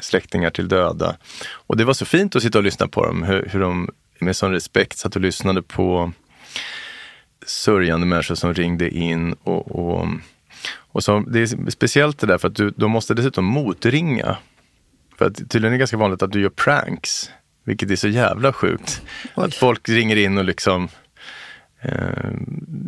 släktingar 0.00 0.50
till 0.50 0.68
döda. 0.68 1.16
Och 1.50 1.76
det 1.76 1.84
var 1.84 1.94
så 1.94 2.04
fint 2.04 2.36
att 2.36 2.42
sitta 2.42 2.58
och 2.58 2.64
lyssna 2.64 2.88
på 2.88 3.06
dem, 3.06 3.22
hur, 3.22 3.48
hur 3.52 3.60
de 3.60 3.90
med 4.18 4.36
sån 4.36 4.52
respekt 4.52 4.98
satt 4.98 5.16
och 5.16 5.22
lyssnade 5.22 5.62
på 5.62 6.12
sörjande 7.46 8.06
människor 8.06 8.34
som 8.34 8.54
ringde 8.54 8.90
in. 8.90 9.32
Och, 9.32 9.70
och, 9.70 10.08
och 10.76 11.04
så, 11.04 11.20
det 11.20 11.40
är 11.40 11.70
speciellt 11.70 12.18
det 12.18 12.26
där 12.26 12.38
för 12.38 12.48
att 12.48 12.54
du, 12.54 12.70
de 12.70 12.90
måste 12.90 13.14
dessutom 13.14 13.44
motringa. 13.44 14.36
För 15.18 15.26
att 15.26 15.36
tydligen 15.36 15.66
är 15.66 15.70
det 15.70 15.78
ganska 15.78 15.96
vanligt 15.96 16.22
att 16.22 16.32
du 16.32 16.40
gör 16.40 16.50
pranks, 16.50 17.30
vilket 17.68 17.90
är 17.90 17.96
så 17.96 18.08
jävla 18.08 18.52
sjukt. 18.52 19.02
Oj. 19.36 19.44
Att 19.44 19.54
folk 19.54 19.88
ringer 19.88 20.16
in 20.16 20.38
och 20.38 20.44
liksom 20.44 20.88
eh, 21.82 22.30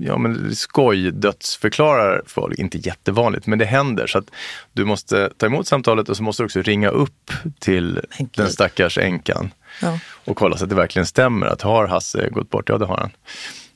ja, 0.01 0.19
men 0.19 0.57
skoj 0.57 1.11
dödsförklarar 1.11 2.23
folk. 2.27 2.59
Inte 2.59 2.79
jättevanligt, 2.79 3.47
men 3.47 3.59
det 3.59 3.65
händer. 3.65 4.07
Så 4.07 4.19
att 4.19 4.31
du 4.73 4.85
måste 4.85 5.31
ta 5.37 5.47
emot 5.47 5.67
samtalet 5.67 6.09
och 6.09 6.17
så 6.17 6.23
måste 6.23 6.43
du 6.43 6.45
också 6.45 6.63
ringa 6.63 6.89
upp 6.89 7.31
till 7.59 8.01
den 8.37 8.51
stackars 8.51 8.99
änkan 8.99 9.51
ja. 9.83 9.99
och 10.25 10.37
kolla 10.37 10.57
så 10.57 10.65
att 10.65 10.71
det 10.71 10.77
verkligen 10.77 11.07
stämmer. 11.07 11.47
Att 11.47 11.63
har 11.63 11.87
Hasse 11.87 12.29
gått 12.31 12.51
bort? 12.51 12.69
Ja, 12.69 12.79
det 12.79 12.87
har 12.87 12.97
han. 12.97 13.11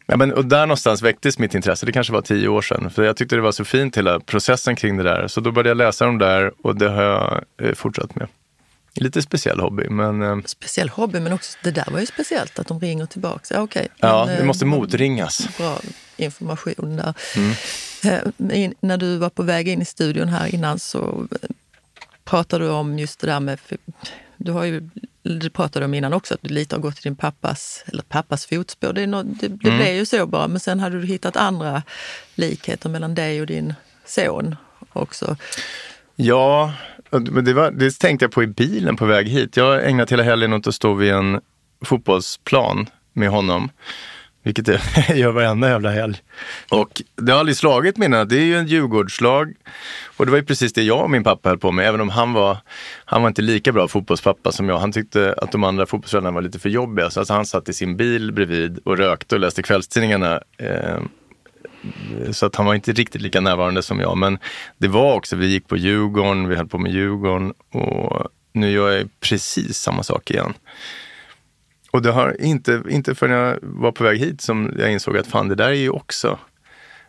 Ja, 0.07 0.17
men, 0.17 0.33
och 0.33 0.45
där 0.45 0.67
någonstans 0.67 1.03
väcktes 1.03 1.39
mitt 1.39 1.55
intresse. 1.55 1.87
Det 1.87 1.93
kanske 1.93 2.13
var 2.13 2.23
tio 2.23 2.49
år 2.49 2.63
sedan. 2.63 2.91
För 2.91 3.05
jag 3.05 3.17
tyckte 3.17 3.37
det 3.37 3.43
var 3.43 3.53
så 3.53 3.65
fint 3.65 3.97
hela 3.97 4.21
processen 4.21 4.77
kring 4.77 4.97
det 4.97 5.03
där. 5.03 5.29
Så 5.29 5.41
då 5.41 5.53
började 5.53 5.69
jag 5.69 5.77
läsa 5.77 6.07
dem 6.07 6.19
där 6.19 6.53
och 6.63 6.77
det 6.77 6.89
har 6.89 7.03
jag 7.03 7.45
eh, 7.63 7.75
fortsatt 7.75 8.15
med. 8.15 8.29
Lite 8.95 9.23
speciell 9.23 9.61
hobby. 9.61 9.89
Men, 9.89 10.23
eh, 10.23 10.39
speciell 10.45 10.89
hobby, 10.89 11.21
men 11.21 11.33
också 11.33 11.59
det 11.63 11.71
där 11.71 11.91
var 11.91 12.01
ju 12.01 12.07
speciellt 12.07 12.59
att 12.59 12.67
de 12.67 12.81
ringer 12.81 13.07
tillbaka. 13.07 13.55
Ja, 13.55 13.61
okay, 13.61 13.89
ja 13.97 14.27
det 14.27 14.45
måste 14.45 14.65
eh, 14.65 14.69
motringas. 14.69 15.49
Bra 15.59 15.81
information 16.17 16.97
där. 16.97 17.15
Mm. 17.37 18.75
när 18.81 18.97
du 18.97 19.17
var 19.17 19.31
på 19.31 19.43
väg 19.43 19.69
in 19.69 19.83
i 19.83 19.85
studion 19.85 20.29
här 20.29 20.55
innan 20.55 20.79
så 20.79 21.29
pratade 22.25 22.65
du 22.65 22.71
om 22.71 22.99
just 22.99 23.21
det 23.21 23.27
där 23.27 23.41
med... 23.41 23.59
Du 24.37 24.53
har 24.53 24.65
ju 24.65 24.91
du 25.25 25.51
pratade 25.51 25.85
om 25.85 25.95
innan 25.95 26.13
också, 26.13 26.35
att 26.35 26.43
du 26.43 26.49
lite 26.49 26.77
har 26.77 26.81
gått 26.81 26.99
i 26.99 27.03
din 27.03 27.17
pappas, 27.17 27.85
eller 27.87 28.03
pappas 28.03 28.47
fotspår. 28.47 28.93
Det, 28.93 29.07
något, 29.07 29.41
det, 29.41 29.49
det 29.49 29.69
mm. 29.69 29.79
blev 29.79 29.95
ju 29.95 30.07
så 30.07 30.27
bara, 30.27 30.49
men 30.49 30.61
sen 30.61 30.81
hade 30.81 31.01
du 31.01 31.07
hittat 31.07 31.37
andra 31.37 31.83
likheter 32.35 32.89
mellan 32.89 33.15
dig 33.15 33.41
och 33.41 33.47
din 33.47 33.75
son 34.05 34.57
också. 34.93 35.37
Ja, 36.17 36.73
men 37.21 37.45
det, 37.45 37.53
var, 37.53 37.71
det 37.71 37.99
tänkte 37.99 38.25
jag 38.25 38.33
på 38.33 38.43
i 38.43 38.47
bilen 38.47 38.97
på 38.97 39.05
väg 39.05 39.29
hit. 39.29 39.57
Jag 39.57 39.65
har 39.65 39.79
ägnat 39.79 40.13
hela 40.13 40.23
helgen 40.23 40.53
åt 40.53 40.67
att 40.67 40.75
stå 40.75 40.95
vid 40.95 41.13
en 41.13 41.41
fotbollsplan 41.85 42.87
med 43.13 43.29
honom. 43.29 43.71
Vilket 44.45 44.69
jag 44.69 44.81
gör 45.17 45.33
varenda 45.33 45.69
jävla 45.69 45.91
helg. 45.91 46.17
Och 46.71 47.03
det 47.17 47.33
har 47.33 47.39
aldrig 47.39 47.57
slagit 47.57 47.97
mig 47.97 48.09
det 48.09 48.39
är 48.39 48.45
ju 48.45 48.57
en 48.57 48.67
Djurgårdslag. 48.67 49.55
Och 50.17 50.27
det 50.27 50.31
var 50.31 50.39
ju 50.39 50.45
precis 50.45 50.73
det 50.73 50.83
jag 50.83 51.03
och 51.03 51.11
min 51.11 51.25
pappa 51.25 51.49
höll 51.49 51.59
på 51.59 51.73
med, 51.73 51.89
även 51.89 52.01
om 52.01 52.09
han 52.09 52.33
var, 52.33 52.59
han 53.05 53.23
var 53.23 53.29
inte 53.29 53.43
lika 53.43 53.73
bra 53.73 53.89
fotbollspappa 53.89 54.53
som 54.53 54.69
jag. 54.69 54.79
Han 54.79 54.93
tyckte 54.93 55.35
att 55.39 55.53
de 55.53 55.65
andra 55.65 55.87
fotbollsföräldrarna 55.87 56.35
var 56.35 56.43
lite 56.43 56.59
för 56.59 56.69
jobbiga. 56.69 57.11
Så 57.11 57.21
alltså 57.21 57.35
han 57.35 57.47
satt 57.47 57.69
i 57.69 57.73
sin 57.73 57.97
bil 57.97 58.33
bredvid 58.33 58.79
och 58.79 58.99
rökte 58.99 59.35
och 59.35 59.41
läste 59.41 59.63
kvällstidningarna. 59.63 60.41
Eh, 60.59 60.99
så 62.33 62.47
att 62.47 62.57
han 62.57 62.67
var 62.67 62.75
inte 62.75 62.93
riktigt 62.93 63.23
lika 63.23 63.41
närvarande 63.41 63.83
som 63.83 64.01
jag. 64.01 64.19
Men 64.19 64.39
det 64.79 64.89
var 64.89 65.15
också, 65.15 65.37
vi 65.37 65.47
gick 65.47 65.69
på 65.69 65.77
Djurgården, 65.77 66.49
vi 66.49 66.57
höll 66.57 66.69
på 66.69 66.79
med 66.79 66.93
Djurgården 66.93 67.55
och 67.73 68.29
nu 68.53 68.71
gör 68.71 68.91
jag 68.91 69.09
precis 69.21 69.79
samma 69.79 70.03
sak 70.03 70.31
igen. 70.31 70.55
Och 71.91 72.03
det 72.03 72.13
har 72.13 72.41
inte, 72.41 72.83
inte 72.91 73.15
förrän 73.15 73.39
jag 73.39 73.59
var 73.63 73.93
på 73.93 74.05
väg 74.05 74.19
hit 74.19 74.41
som 74.41 74.75
jag 74.79 74.93
insåg 74.93 75.19
att 75.19 75.27
fan, 75.27 75.49
det 75.49 75.55
där 75.55 75.69
är 75.69 75.73
ju 75.73 75.91
också 75.91 76.39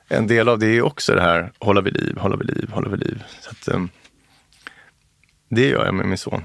en 0.07 0.27
del 0.27 0.49
av 0.49 0.59
det 0.59 0.67
är 0.67 0.81
också 0.81 1.15
det 1.15 1.21
här 1.21 1.51
hålla 1.59 1.81
vid 1.81 1.93
liv, 1.93 2.17
hålla 2.17 2.35
vid 2.35 2.47
liv, 2.47 2.69
hålla 2.71 2.89
vid 2.89 2.99
liv. 2.99 3.23
Så 3.41 3.49
att, 3.49 3.75
um, 3.75 3.89
det 5.49 5.67
gör 5.67 5.85
jag 5.85 5.93
med 5.93 6.05
min 6.05 6.17
son. 6.17 6.43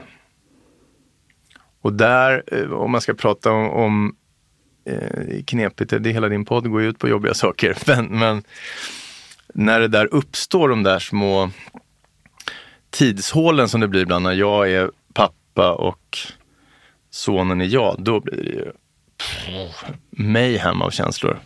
Och 1.83 1.93
där, 1.93 2.43
eh, 2.47 2.73
om 2.73 2.91
man 2.91 3.01
ska 3.01 3.15
prata 3.15 3.53
om, 3.53 3.71
om 3.71 4.17
eh, 4.85 5.43
knepigt, 5.47 5.95
det 6.01 6.13
hela 6.13 6.29
din 6.29 6.45
podd 6.45 6.71
går 6.71 6.83
ju 6.83 6.89
ut 6.89 6.99
på 6.99 7.09
jobbiga 7.09 7.35
saker, 7.35 7.77
men, 7.87 8.07
men 8.07 8.43
när 9.55 9.81
det 9.81 9.89
där 9.89 10.15
uppstår, 10.15 10.69
de 10.69 10.83
där 10.83 10.99
små 10.99 11.51
tidshålen 12.91 13.69
som 13.69 13.81
det 13.81 13.89
blir 13.89 14.03
ibland 14.03 14.23
när 14.23 14.33
jag 14.33 14.71
är 14.71 14.91
pappa 15.13 15.73
och 15.73 16.19
sonen 17.11 17.61
är 17.61 17.65
jag, 17.65 17.97
då 17.99 18.21
blir 18.21 18.37
det 18.37 18.51
ju 18.51 18.73
mayhem 20.11 20.83
av 20.83 20.91
känslor. 20.91 21.39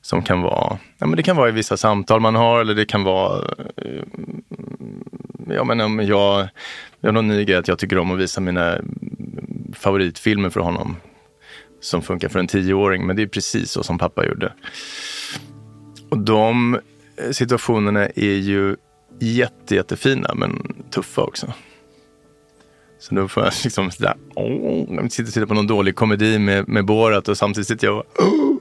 Som 0.00 0.22
kan 0.22 0.42
vara, 0.42 0.78
ja 0.98 1.06
men 1.06 1.16
det 1.16 1.22
kan 1.22 1.36
vara 1.36 1.48
i 1.48 1.52
vissa 1.52 1.76
samtal 1.76 2.20
man 2.20 2.34
har 2.34 2.60
eller 2.60 2.74
det 2.74 2.84
kan 2.84 3.04
vara, 3.04 3.44
eh, 3.76 4.02
ja 5.48 5.64
men 5.64 5.80
om 5.80 6.00
jag, 6.00 6.48
jag 7.00 7.08
har 7.08 7.12
någon 7.12 7.28
ny 7.28 7.44
grej 7.44 7.56
att 7.56 7.68
jag 7.68 7.78
tycker 7.78 7.98
om 7.98 8.10
att 8.10 8.18
visa 8.18 8.40
mina 8.40 8.78
favoritfilmer 9.72 10.50
för 10.50 10.60
honom. 10.60 10.96
Som 11.84 12.02
funkar 12.02 12.28
för 12.28 12.38
en 12.38 12.46
tioåring, 12.46 13.06
men 13.06 13.16
det 13.16 13.22
är 13.22 13.26
precis 13.26 13.70
så 13.70 13.82
som 13.82 13.98
pappa 13.98 14.26
gjorde. 14.26 14.52
Och 16.08 16.18
de 16.18 16.80
situationerna 17.32 18.06
är 18.06 18.34
ju 18.34 18.76
jätte, 19.20 19.74
jättefina 19.74 20.34
men 20.34 20.82
tuffa 20.90 21.22
också. 21.22 21.52
Så 22.98 23.14
då 23.14 23.28
får 23.28 23.44
jag 23.44 23.52
liksom 23.64 23.90
sådär, 23.90 24.14
åh, 24.34 24.86
jag 24.88 25.12
sitter 25.12 25.28
och 25.28 25.34
tittar 25.34 25.46
på 25.46 25.54
någon 25.54 25.66
dålig 25.66 25.96
komedi 25.96 26.38
med, 26.38 26.68
med 26.68 26.84
Borat 26.84 27.28
och 27.28 27.38
samtidigt 27.38 27.68
sitter 27.68 27.86
jag 27.86 27.98
och 27.98 28.04
åh. 28.18 28.56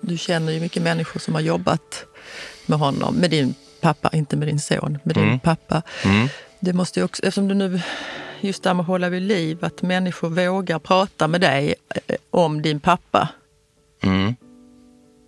Du 0.00 0.18
känner 0.18 0.52
ju 0.52 0.60
mycket 0.60 0.82
människor 0.82 1.20
som 1.20 1.34
har 1.34 1.40
jobbat 1.40 2.04
med 2.66 2.78
honom, 2.78 3.14
med 3.14 3.30
din 3.30 3.54
pappa, 3.80 4.10
inte 4.12 4.36
med 4.36 4.48
din 4.48 4.60
son, 4.60 4.98
med 5.04 5.14
din 5.14 5.24
mm. 5.24 5.38
pappa. 5.38 5.82
Mm. 6.04 6.28
Det 6.64 6.72
måste 6.72 7.00
ju 7.00 7.04
också, 7.04 7.22
eftersom 7.22 7.48
du 7.48 7.54
nu, 7.54 7.80
just 8.40 8.62
det 8.62 8.68
här 8.68 8.74
med 8.74 8.80
att 8.80 8.86
hålla 8.86 9.08
vid 9.08 9.22
liv, 9.22 9.64
att 9.64 9.82
människor 9.82 10.28
vågar 10.28 10.78
prata 10.78 11.28
med 11.28 11.40
dig 11.40 11.74
eh, 12.06 12.16
om 12.30 12.62
din 12.62 12.80
pappa. 12.80 13.28
Mm. 14.02 14.34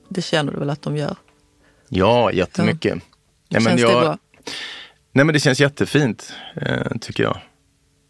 Det 0.08 0.22
känner 0.22 0.52
du 0.52 0.58
väl 0.58 0.70
att 0.70 0.82
de 0.82 0.96
gör? 0.96 1.16
Ja, 1.88 2.32
jättemycket. 2.32 2.94
Ja. 2.94 3.00
Nej, 3.48 3.62
men 3.62 3.62
känns 3.62 3.80
jag, 3.80 3.90
det 3.90 4.00
bra? 4.00 4.18
Nej, 5.12 5.24
men 5.24 5.32
det 5.32 5.40
känns 5.40 5.60
jättefint, 5.60 6.32
eh, 6.54 6.98
tycker 7.00 7.22
jag. 7.22 7.38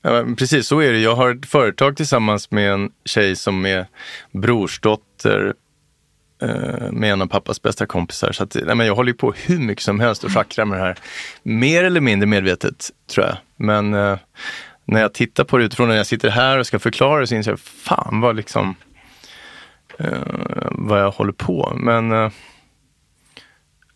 Ja, 0.03 0.25
precis, 0.39 0.67
så 0.67 0.81
är 0.81 0.93
det. 0.93 0.99
Jag 0.99 1.17
har 1.17 1.35
ett 1.35 1.47
företag 1.47 1.97
tillsammans 1.97 2.51
med 2.51 2.73
en 2.73 2.91
tjej 3.05 3.37
som 3.37 3.67
är 3.67 3.87
brorsdotter 4.33 5.55
med 6.91 7.13
en 7.13 7.23
av 7.23 7.27
pappas 7.27 7.63
bästa 7.63 7.87
kompisar. 7.87 8.33
Så 8.33 8.43
att, 8.43 8.57
nej, 8.65 8.75
men 8.75 8.87
jag 8.87 8.95
håller 8.95 9.13
på 9.13 9.33
hur 9.33 9.59
mycket 9.59 9.85
som 9.85 10.01
helst 10.01 10.25
och 10.25 10.33
schackrar 10.33 10.65
med 10.65 10.79
det 10.79 10.85
här. 10.85 10.99
Mer 11.43 11.85
eller 11.85 12.01
mindre 12.01 12.27
medvetet, 12.27 12.91
tror 13.07 13.27
jag. 13.27 13.37
Men 13.57 13.95
eh, 13.95 14.19
när 14.85 15.01
jag 15.01 15.15
tittar 15.15 15.45
på 15.45 15.59
det 15.59 15.65
utifrån, 15.65 15.89
när 15.89 15.97
jag 15.97 16.07
sitter 16.07 16.31
här 16.31 16.59
och 16.59 16.67
ska 16.67 16.79
förklara 16.79 17.21
det, 17.21 17.27
så 17.27 17.35
inser 17.35 17.51
jag, 17.51 17.61
fan 17.61 18.21
vad 18.21 18.37
liksom, 18.37 18.75
eh, 19.99 20.19
vad 20.71 21.01
jag 21.01 21.11
håller 21.11 21.33
på. 21.33 21.73
Men 21.77 22.13
eh, 22.13 22.31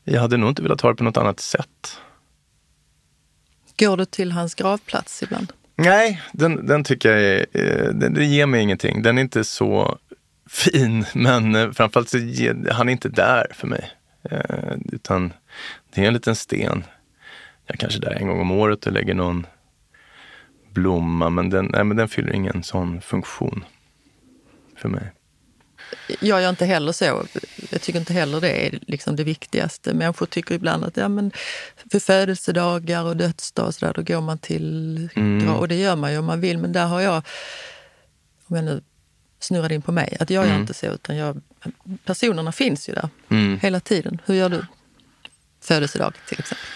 jag 0.05 0.21
hade 0.21 0.37
nog 0.37 0.49
inte 0.49 0.63
velat 0.63 0.81
ha 0.81 0.91
det 0.91 0.97
på 0.97 1.05
något 1.05 1.17
annat 1.17 1.41
sätt. 1.41 2.01
Går 3.79 3.97
du 3.97 4.05
till 4.05 4.33
hans 4.33 4.55
gravplats 4.55 5.23
ibland? 5.23 5.53
Nej, 5.77 6.23
den, 6.33 6.67
den 6.67 6.85
tycker 6.85 7.17
jag 7.17 7.21
är, 7.21 7.47
eh, 7.53 7.95
den, 7.95 8.15
den 8.15 8.31
ger 8.31 8.47
mig 8.47 8.63
ingenting. 8.63 9.03
Den 9.03 9.19
är 9.19 9.23
inte 9.23 9.45
så 9.45 9.99
fin, 10.51 11.05
men 11.15 11.55
eh, 11.55 11.73
framförallt 11.73 12.09
så 12.09 12.19
ger, 12.19 12.71
han 12.73 12.89
är 12.89 12.93
inte 12.93 13.09
där 13.09 13.47
för 13.55 13.67
mig. 13.67 13.91
Eh, 14.31 14.75
utan 14.93 15.33
det 15.95 16.03
är 16.03 16.07
en 16.07 16.15
liten 16.15 16.37
sten. 16.37 16.85
Jag 17.67 17.79
kanske 17.79 17.99
är 17.99 18.01
där 18.01 18.11
en 18.21 18.27
gång 18.27 18.41
om 18.41 18.51
året 18.51 18.87
och 18.87 18.93
lägger 18.93 19.15
någon 19.15 19.47
blomma, 20.73 21.31
men 21.31 21.51
den, 21.51 21.67
nej, 21.67 21.85
men 21.85 21.97
den 21.97 22.09
fyller 22.09 22.33
ingen 22.33 22.63
sån 22.63 23.01
funktion 23.01 23.65
för 24.77 24.89
mig. 24.89 25.13
Jag 26.21 26.43
gör 26.43 26.51
inte 26.51 26.65
heller 26.65 26.93
så. 26.93 27.27
Jag 27.71 27.81
tycker 27.83 27.99
inte 27.99 28.13
heller 28.13 28.41
det 28.41 28.67
är 28.67 28.79
liksom 28.87 29.17
det 29.17 29.25
viktigaste. 29.25 29.95
Människor 29.95 30.27
tycker 30.27 30.55
ibland 30.55 30.85
att 30.85 30.97
ja, 30.97 31.09
men 31.09 31.33
för 31.91 31.99
födelsedagar 31.99 33.05
och 33.05 33.17
dödsdag 33.17 33.67
och 33.67 33.75
så 33.75 33.87
där, 33.87 33.93
då 33.93 34.03
går 34.03 34.21
man 34.21 34.39
till 34.39 35.09
mm. 35.15 35.49
och 35.49 35.69
det 35.69 35.75
gör 35.75 35.97
man 35.97 36.13
ju 36.13 36.19
om 36.19 36.25
man 36.25 36.41
vill. 36.41 36.59
Men 36.59 36.73
där 36.73 36.87
har 36.87 37.01
jag, 37.01 37.23
om 38.47 38.57
jag 38.57 38.65
nu 38.65 38.83
snurrar 39.41 39.73
in 39.73 39.83
på 39.83 39.93
mig, 39.93 40.17
att 40.21 40.31
jag 40.31 40.43
mm. 40.43 40.55
gör 40.55 40.61
inte 40.61 40.75
så. 40.75 40.87
Utan 40.87 41.17
jag, 41.17 41.41
personerna 42.05 42.53
finns 42.53 42.89
ju 42.89 42.93
där 42.93 43.09
mm. 43.29 43.59
hela 43.63 43.81
tiden. 43.81 44.19
Hur 44.27 44.35
gör 44.35 44.49
du? 44.49 44.67
Födelsedag 45.63 46.15
till 46.29 46.39
exempel. 46.39 46.67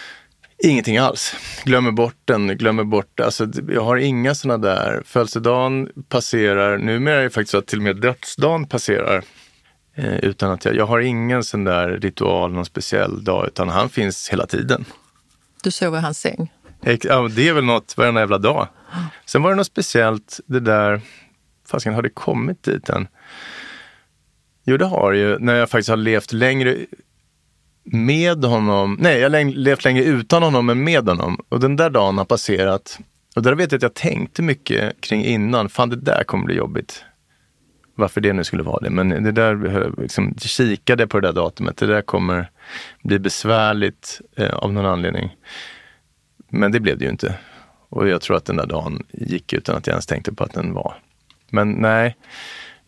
Ingenting 0.58 0.98
alls. 0.98 1.36
Glömmer 1.64 1.90
bort 1.90 2.16
den, 2.24 2.46
glömmer 2.46 2.84
bort 2.84 3.20
alltså, 3.20 3.48
Jag 3.68 3.84
har 3.84 3.96
inga 3.96 4.34
såna 4.34 4.58
där, 4.58 5.02
födelsedagen 5.06 5.88
passerar, 6.08 6.78
numera 6.78 7.18
är 7.18 7.22
det 7.22 7.30
faktiskt 7.30 7.50
så 7.50 7.58
att 7.58 7.66
till 7.66 7.78
och 7.78 7.82
med 7.84 7.96
dödsdagen 7.96 8.66
passerar. 8.66 9.24
Eh, 9.94 10.14
utan 10.14 10.50
att 10.50 10.64
jag, 10.64 10.76
jag 10.76 10.86
har 10.86 11.00
ingen 11.00 11.44
sån 11.44 11.64
där 11.64 11.88
ritual, 11.88 12.52
någon 12.52 12.64
speciell 12.64 13.24
dag, 13.24 13.46
utan 13.46 13.68
han 13.68 13.88
finns 13.88 14.28
hela 14.28 14.46
tiden. 14.46 14.84
Du 15.62 15.70
sover 15.70 15.98
i 15.98 16.02
hans 16.02 16.20
säng? 16.20 16.52
Ja, 16.80 17.28
det 17.28 17.48
är 17.48 17.52
väl 17.52 17.64
något 17.64 17.96
varenda 17.96 18.20
jävla 18.20 18.38
dag. 18.38 18.68
Sen 19.26 19.42
var 19.42 19.50
det 19.50 19.56
något 19.56 19.66
speciellt, 19.66 20.40
det 20.46 20.60
där, 20.60 21.00
fasiken 21.66 21.94
har 21.94 22.02
det 22.02 22.10
kommit 22.10 22.62
dit 22.62 22.88
än? 22.88 23.08
Jo, 24.64 24.76
det 24.76 24.84
har 24.84 25.12
ju, 25.12 25.38
när 25.38 25.54
jag 25.54 25.70
faktiskt 25.70 25.88
har 25.88 25.96
levt 25.96 26.32
längre 26.32 26.76
med 27.84 28.44
honom. 28.44 28.96
Nej, 29.00 29.18
jag 29.18 29.30
har 29.30 29.44
levt 29.44 29.84
längre 29.84 30.04
utan 30.04 30.42
honom 30.42 30.70
än 30.70 30.84
med 30.84 31.08
honom. 31.08 31.38
Och 31.48 31.60
den 31.60 31.76
där 31.76 31.90
dagen 31.90 32.18
har 32.18 32.24
passerat. 32.24 32.98
Och 33.36 33.42
där 33.42 33.54
vet 33.54 33.72
jag 33.72 33.78
att 33.78 33.82
jag 33.82 33.94
tänkte 33.94 34.42
mycket 34.42 35.00
kring 35.00 35.24
innan. 35.24 35.68
Fan, 35.68 35.88
det 35.88 35.96
där 35.96 36.24
kommer 36.24 36.44
bli 36.44 36.54
jobbigt. 36.54 37.04
Varför 37.94 38.20
det 38.20 38.32
nu 38.32 38.44
skulle 38.44 38.62
vara 38.62 38.80
det. 38.80 38.90
Men 38.90 39.08
det 39.08 39.32
där, 39.32 39.92
liksom, 40.00 40.34
kikade 40.38 41.06
på 41.06 41.20
det 41.20 41.28
där 41.28 41.32
datumet. 41.32 41.76
Det 41.76 41.86
där 41.86 42.02
kommer 42.02 42.50
bli 43.02 43.18
besvärligt 43.18 44.20
eh, 44.36 44.54
av 44.54 44.72
någon 44.72 44.86
anledning. 44.86 45.36
Men 46.48 46.72
det 46.72 46.80
blev 46.80 46.98
det 46.98 47.04
ju 47.04 47.10
inte. 47.10 47.38
Och 47.88 48.08
jag 48.08 48.20
tror 48.20 48.36
att 48.36 48.44
den 48.44 48.56
där 48.56 48.66
dagen 48.66 49.06
gick 49.12 49.52
utan 49.52 49.76
att 49.76 49.86
jag 49.86 49.94
ens 49.94 50.06
tänkte 50.06 50.32
på 50.32 50.44
att 50.44 50.52
den 50.52 50.72
var. 50.72 50.94
Men 51.54 51.72
nej, 51.72 52.16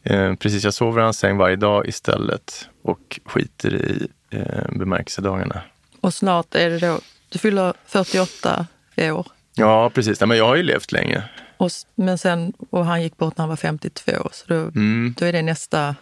eh, 0.03 0.35
precis. 0.35 0.65
Jag 0.65 0.75
sover 0.75 1.01
i 1.01 1.05
hans 1.05 1.19
säng 1.19 1.37
varje 1.37 1.57
dag 1.57 1.89
istället 1.89 2.69
och 2.83 3.21
skiter 3.25 3.75
i 3.75 4.09
eh, 4.31 4.79
bemärkelsedagarna. 4.79 5.61
Och 6.01 6.15
snart 6.15 6.55
är 6.55 6.71
det 6.71 6.79
då, 6.79 7.01
du 7.29 7.39
fyller 7.39 7.73
48 7.87 8.67
i 8.97 9.11
år. 9.11 9.27
Ja, 9.55 9.91
precis. 9.91 10.21
Nej, 10.21 10.29
men 10.29 10.39
jag 10.39 10.47
har 10.47 10.57
ju 10.57 10.63
levt 10.63 10.93
länge. 10.93 11.23
Och, 11.57 11.71
men 11.95 12.19
sen, 12.19 12.53
och 12.71 12.87
han 12.87 13.03
gick 13.03 13.17
bort 13.17 13.37
när 13.37 13.43
han 13.43 13.49
var 13.49 13.57
52, 13.57 14.13
så 14.33 14.45
då, 14.47 14.55
mm. 14.55 15.15
då 15.19 15.27
är 15.27 15.33
det 15.33 15.43
nästa... 15.43 15.95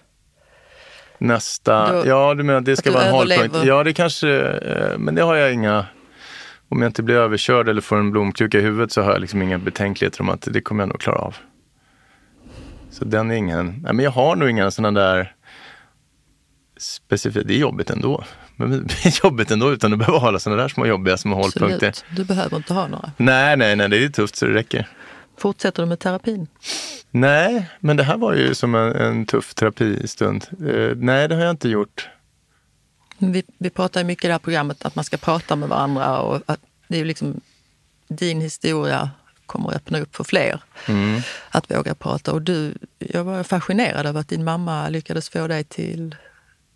Nästa, 1.18 1.92
då, 1.92 2.08
ja 2.08 2.34
du 2.34 2.42
menar 2.42 2.60
det 2.60 2.76
ska 2.76 2.92
vara 2.92 3.04
en 3.04 3.12
hållpunkt. 3.12 3.56
Ja, 3.64 3.84
det 3.84 3.92
kanske, 3.92 4.28
eh, 4.48 4.98
men 4.98 5.14
det 5.14 5.22
har 5.22 5.34
jag 5.34 5.52
inga... 5.52 5.86
Om 6.68 6.82
jag 6.82 6.88
inte 6.88 7.02
blir 7.02 7.14
överkörd 7.14 7.68
eller 7.68 7.80
får 7.80 7.96
en 7.96 8.10
blomkruka 8.10 8.58
i 8.58 8.60
huvudet 8.60 8.92
så 8.92 9.02
har 9.02 9.12
jag 9.12 9.20
liksom 9.20 9.42
inga 9.42 9.58
betänkligheter 9.58 10.20
om 10.20 10.28
att 10.28 10.48
det 10.50 10.60
kommer 10.60 10.82
jag 10.82 10.88
nog 10.88 11.00
klara 11.00 11.18
av. 11.18 11.36
Så 12.94 13.04
den 13.04 13.30
är 13.30 13.34
ingen, 13.34 13.66
nej 13.66 13.92
men 13.92 14.04
jag 14.04 14.10
har 14.10 14.36
nog 14.36 14.50
inga 14.50 14.70
sådana 14.70 15.00
där 15.00 15.34
specifikt, 16.76 17.48
det 17.48 17.54
är 17.54 17.58
jobbigt 17.58 17.90
ändå. 17.90 18.24
Men 18.56 18.70
det 18.86 19.06
är 19.06 19.24
jobbigt 19.24 19.50
ändå 19.50 19.72
utan 19.72 19.92
att 19.92 19.98
behöva 19.98 20.18
hålla 20.18 20.38
sådana 20.38 20.62
där 20.62 20.68
små 20.68 20.86
jobbiga 20.86 21.16
små 21.16 21.36
hållpunkter. 21.36 21.94
Du 22.16 22.24
behöver 22.24 22.56
inte 22.56 22.74
ha 22.74 22.86
några. 22.88 23.12
Nej, 23.16 23.56
nej, 23.56 23.76
nej, 23.76 23.88
det 23.88 24.04
är 24.04 24.08
tufft 24.08 24.36
så 24.36 24.46
det 24.46 24.54
räcker. 24.54 24.88
Fortsätter 25.36 25.82
du 25.82 25.88
med 25.88 25.98
terapin? 25.98 26.46
Nej, 27.10 27.70
men 27.80 27.96
det 27.96 28.02
här 28.02 28.16
var 28.16 28.34
ju 28.34 28.54
som 28.54 28.74
en, 28.74 28.96
en 28.96 29.26
tuff 29.26 29.54
terapistund. 29.54 30.46
Uh, 30.62 30.96
nej, 30.96 31.28
det 31.28 31.34
har 31.34 31.42
jag 31.42 31.50
inte 31.50 31.68
gjort. 31.68 32.08
Vi, 33.18 33.42
vi 33.58 33.70
pratar 33.70 34.00
ju 34.00 34.06
mycket 34.06 34.24
i 34.24 34.28
det 34.28 34.34
här 34.34 34.38
programmet 34.38 34.84
att 34.84 34.94
man 34.94 35.04
ska 35.04 35.16
prata 35.16 35.56
med 35.56 35.68
varandra 35.68 36.18
och 36.18 36.42
att 36.46 36.60
det 36.88 37.00
är 37.00 37.04
liksom 37.04 37.40
din 38.08 38.40
historia 38.40 39.10
kommer 39.46 39.68
att 39.68 39.76
öppna 39.76 40.00
upp 40.00 40.16
för 40.16 40.24
fler 40.24 40.60
mm. 40.88 41.20
att 41.50 41.70
våga 41.70 41.94
prata. 41.94 42.32
Och 42.32 42.42
du, 42.42 42.74
jag 42.98 43.24
var 43.24 43.42
fascinerad 43.42 44.06
över 44.06 44.20
att 44.20 44.28
din 44.28 44.44
mamma 44.44 44.88
lyckades 44.88 45.28
få 45.28 45.46
dig 45.46 45.64
till 45.64 46.16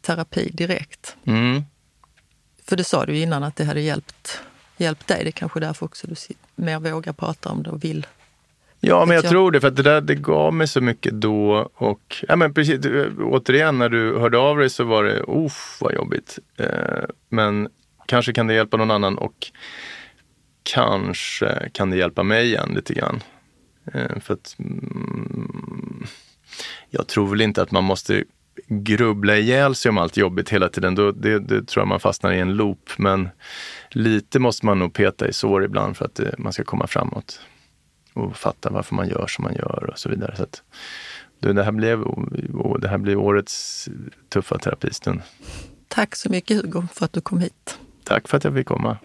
terapi 0.00 0.50
direkt. 0.52 1.16
Mm. 1.24 1.62
För 2.64 2.76
det 2.76 2.84
sa 2.84 3.06
du 3.06 3.18
innan 3.18 3.44
att 3.44 3.56
det 3.56 3.64
hade 3.64 3.80
hjälpt, 3.80 4.40
hjälpt 4.76 5.06
dig. 5.06 5.20
Det 5.24 5.30
är 5.30 5.32
kanske 5.32 5.60
därför 5.60 5.86
också 5.86 6.06
du 6.06 6.14
mer 6.54 6.78
vågar 6.78 7.12
prata 7.12 7.48
om 7.48 7.62
det 7.62 7.70
och 7.70 7.84
vill. 7.84 8.06
Ja, 8.80 9.04
men 9.04 9.16
jag, 9.16 9.24
jag 9.24 9.30
tror 9.30 9.50
det. 9.50 9.60
För 9.60 9.68
att 9.68 9.76
det 9.76 9.82
där 9.82 10.00
det 10.00 10.14
gav 10.14 10.54
mig 10.54 10.68
så 10.68 10.80
mycket 10.80 11.12
då. 11.14 11.70
Och 11.74 12.24
ja, 12.28 12.36
men 12.36 12.54
precis, 12.54 12.86
återigen, 13.18 13.78
när 13.78 13.88
du 13.88 14.18
hörde 14.18 14.38
av 14.38 14.58
dig 14.58 14.70
så 14.70 14.84
var 14.84 15.04
det, 15.04 15.22
uff 15.28 15.78
vad 15.80 15.94
jobbigt. 15.94 16.38
Eh, 16.56 17.04
men 17.28 17.68
kanske 18.06 18.32
kan 18.32 18.46
det 18.46 18.54
hjälpa 18.54 18.76
någon 18.76 18.90
annan 18.90 19.18
och 19.18 19.50
kanske 20.74 21.70
kan 21.72 21.90
det 21.90 21.96
hjälpa 21.96 22.22
mig 22.22 22.46
igen 22.46 22.72
lite 22.74 22.94
grann. 22.94 23.22
Eh, 23.92 24.18
för 24.20 24.34
att 24.34 24.56
mm, 24.58 26.06
jag 26.90 27.06
tror 27.06 27.26
väl 27.26 27.40
inte 27.40 27.62
att 27.62 27.70
man 27.70 27.84
måste 27.84 28.24
grubbla 28.66 29.36
ihjäl 29.36 29.74
sig 29.74 29.88
om 29.88 29.98
allt 29.98 30.16
jobbigt 30.16 30.50
hela 30.50 30.68
tiden, 30.68 30.94
då, 30.94 31.12
det, 31.12 31.38
det 31.38 31.66
tror 31.66 31.80
jag 31.80 31.88
man 31.88 32.00
fastnar 32.00 32.32
i 32.32 32.40
en 32.40 32.52
loop. 32.52 32.90
Men 32.96 33.28
lite 33.90 34.38
måste 34.38 34.66
man 34.66 34.78
nog 34.78 34.92
peta 34.92 35.28
i 35.28 35.32
sår 35.32 35.64
ibland 35.64 35.96
för 35.96 36.04
att 36.04 36.14
det, 36.14 36.34
man 36.38 36.52
ska 36.52 36.64
komma 36.64 36.86
framåt 36.86 37.40
och 38.12 38.36
fatta 38.36 38.70
varför 38.70 38.94
man 38.94 39.08
gör 39.08 39.26
som 39.26 39.42
man 39.42 39.54
gör 39.54 39.90
och 39.92 39.98
så 39.98 40.08
vidare. 40.08 40.36
Så 40.36 40.42
att, 40.42 40.62
det, 41.40 41.64
här 41.64 41.72
blev, 41.72 42.04
det 42.80 42.88
här 42.88 42.98
blir 42.98 43.16
årets 43.16 43.88
tuffa 44.28 44.58
terapistund. 44.58 45.20
Tack 45.88 46.16
så 46.16 46.30
mycket 46.30 46.56
Hugo 46.56 46.82
för 46.92 47.04
att 47.04 47.12
du 47.12 47.20
kom 47.20 47.40
hit. 47.40 47.78
Tack 48.04 48.28
för 48.28 48.36
att 48.36 48.44
jag 48.44 48.54
fick 48.54 48.66
komma. 48.66 48.96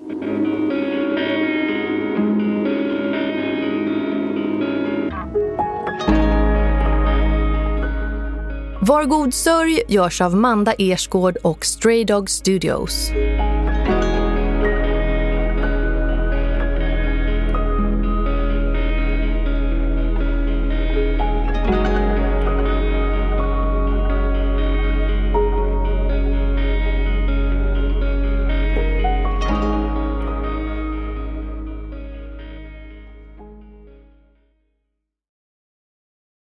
Var 8.87 9.03
god 9.05 9.33
sörj 9.33 9.81
görs 9.87 10.21
av 10.21 10.35
Manda 10.35 10.73
Ersgård 10.73 11.37
och 11.41 11.65
Stray 11.65 12.03
Dog 12.03 12.29
Studios. 12.29 13.11